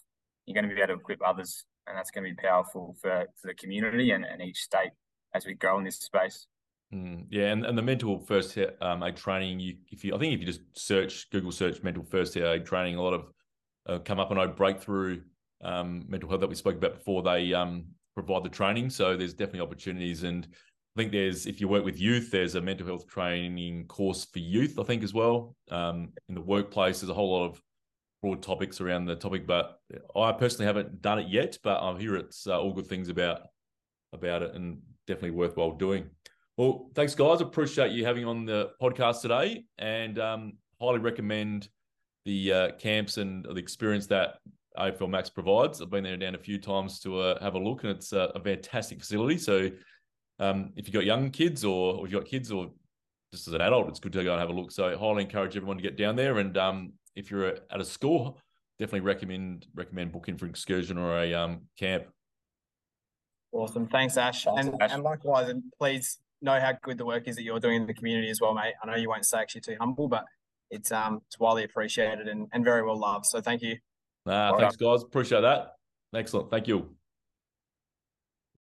you're 0.45 0.55
going 0.55 0.67
to 0.67 0.75
be 0.75 0.81
able 0.81 0.95
to 0.95 0.99
equip 0.99 1.25
others, 1.25 1.63
and 1.87 1.97
that's 1.97 2.11
going 2.11 2.25
to 2.25 2.31
be 2.31 2.35
powerful 2.35 2.97
for, 3.01 3.27
for 3.41 3.47
the 3.47 3.53
community 3.53 4.11
and, 4.11 4.25
and 4.25 4.41
each 4.41 4.57
state 4.57 4.91
as 5.33 5.45
we 5.45 5.53
grow 5.53 5.77
in 5.77 5.85
this 5.85 5.99
space. 5.99 6.47
Mm, 6.93 7.27
yeah, 7.29 7.53
and, 7.53 7.65
and 7.65 7.77
the 7.77 7.81
mental 7.81 8.19
first 8.19 8.57
um, 8.81 9.03
aid 9.03 9.15
training, 9.15 9.61
you 9.61 9.77
if 9.89 10.03
you 10.03 10.13
I 10.13 10.19
think 10.19 10.33
if 10.33 10.41
you 10.41 10.45
just 10.45 10.63
search 10.73 11.29
Google 11.29 11.53
search 11.53 11.81
mental 11.81 12.03
first 12.03 12.35
aid 12.35 12.65
training, 12.65 12.97
a 12.97 13.01
lot 13.01 13.13
of 13.13 13.25
uh, 13.87 13.99
come 13.99 14.19
up 14.19 14.31
and 14.31 14.39
I 14.39 14.47
breakthrough 14.47 15.21
um, 15.63 16.03
mental 16.09 16.27
health 16.27 16.41
that 16.41 16.49
we 16.49 16.55
spoke 16.55 16.75
about 16.75 16.95
before. 16.95 17.23
They 17.23 17.53
um, 17.53 17.85
provide 18.13 18.43
the 18.43 18.49
training, 18.49 18.89
so 18.89 19.15
there's 19.17 19.33
definitely 19.33 19.61
opportunities. 19.61 20.23
And 20.23 20.47
I 20.95 21.01
think 21.01 21.11
there's 21.11 21.45
if 21.45 21.59
you 21.59 21.67
work 21.67 21.83
with 21.83 21.99
youth, 21.99 22.31
there's 22.31 22.55
a 22.55 22.61
mental 22.61 22.85
health 22.85 23.07
training 23.07 23.85
course 23.87 24.25
for 24.25 24.39
youth. 24.39 24.79
I 24.79 24.83
think 24.83 25.03
as 25.03 25.13
well 25.13 25.55
um, 25.71 26.13
in 26.29 26.35
the 26.35 26.41
workplace. 26.41 27.01
There's 27.01 27.09
a 27.09 27.15
whole 27.15 27.31
lot 27.31 27.45
of 27.45 27.61
broad 28.21 28.41
topics 28.41 28.79
around 28.79 29.05
the 29.05 29.15
topic, 29.15 29.45
but 29.47 29.79
I 30.15 30.31
personally 30.31 30.67
haven't 30.67 31.01
done 31.01 31.19
it 31.19 31.27
yet. 31.29 31.57
But 31.63 31.81
I 31.81 31.97
hear 31.97 32.15
it's 32.15 32.47
uh, 32.47 32.59
all 32.59 32.73
good 32.73 32.87
things 32.87 33.09
about 33.09 33.41
about 34.13 34.43
it, 34.43 34.53
and 34.55 34.79
definitely 35.07 35.31
worthwhile 35.31 35.71
doing. 35.71 36.09
Well, 36.57 36.91
thanks, 36.93 37.15
guys. 37.15 37.41
Appreciate 37.41 37.91
you 37.91 38.05
having 38.05 38.25
on 38.25 38.45
the 38.45 38.71
podcast 38.79 39.21
today, 39.21 39.65
and 39.79 40.19
um, 40.19 40.53
highly 40.79 40.99
recommend 40.99 41.69
the 42.25 42.53
uh, 42.53 42.71
camps 42.73 43.17
and 43.17 43.43
the 43.43 43.55
experience 43.55 44.07
that 44.07 44.35
AFL 44.77 45.09
Max 45.09 45.29
provides. 45.29 45.81
I've 45.81 45.89
been 45.89 46.03
there 46.03 46.17
down 46.17 46.35
a 46.35 46.39
few 46.39 46.57
times 46.57 46.99
to 47.01 47.19
uh, 47.19 47.43
have 47.43 47.55
a 47.55 47.59
look, 47.59 47.83
and 47.83 47.91
it's 47.91 48.13
a, 48.13 48.31
a 48.35 48.39
fantastic 48.39 48.99
facility. 48.99 49.37
So, 49.37 49.69
um, 50.39 50.71
if 50.75 50.87
you've 50.87 50.93
got 50.93 51.05
young 51.05 51.29
kids 51.29 51.63
or, 51.63 51.95
or 51.95 52.05
if 52.05 52.11
you've 52.11 52.21
got 52.21 52.29
kids 52.29 52.51
or 52.51 52.71
just 53.31 53.47
as 53.47 53.53
an 53.53 53.61
adult, 53.61 53.89
it's 53.89 53.99
good 53.99 54.11
to 54.13 54.23
go 54.23 54.31
and 54.31 54.39
have 54.39 54.49
a 54.49 54.53
look. 54.53 54.71
So 54.71 54.89
I 54.89 54.95
highly 54.95 55.23
encourage 55.23 55.55
everyone 55.55 55.77
to 55.77 55.83
get 55.83 55.97
down 55.97 56.15
there. 56.15 56.37
And 56.37 56.55
um, 56.57 56.93
if 57.15 57.31
you're 57.31 57.47
at 57.47 57.81
a 57.81 57.85
school, 57.85 58.39
definitely 58.79 59.01
recommend 59.01 59.65
recommend 59.73 60.11
booking 60.11 60.37
for 60.37 60.45
an 60.45 60.51
excursion 60.51 60.97
or 60.97 61.17
a 61.17 61.33
um, 61.33 61.61
camp. 61.77 62.05
Awesome. 63.51 63.87
Thanks, 63.87 64.17
Ash. 64.17 64.43
Thanks, 64.43 64.67
and, 64.67 64.81
Ash. 64.81 64.91
and 64.91 65.03
likewise, 65.03 65.49
and 65.49 65.63
please 65.79 66.19
know 66.41 66.59
how 66.59 66.73
good 66.83 66.97
the 66.97 67.05
work 67.05 67.27
is 67.27 67.35
that 67.35 67.43
you're 67.43 67.59
doing 67.59 67.81
in 67.81 67.87
the 67.87 67.93
community 67.93 68.29
as 68.29 68.41
well, 68.41 68.53
mate. 68.53 68.73
I 68.83 68.87
know 68.87 68.95
you 68.95 69.09
won't 69.09 69.25
say 69.25 69.39
actually 69.39 69.61
too 69.61 69.77
humble, 69.79 70.07
but 70.07 70.25
it's 70.69 70.91
um 70.91 71.21
it's 71.27 71.39
widely 71.39 71.63
appreciated 71.63 72.27
and, 72.27 72.47
and 72.53 72.63
very 72.63 72.83
well 72.83 72.99
loved. 72.99 73.25
So 73.25 73.41
thank 73.41 73.61
you. 73.61 73.77
Nah, 74.25 74.57
thanks, 74.57 74.75
guys. 74.75 75.03
Appreciate 75.03 75.41
that. 75.41 75.75
Excellent. 76.13 76.49
Thank 76.49 76.67
you. 76.67 76.95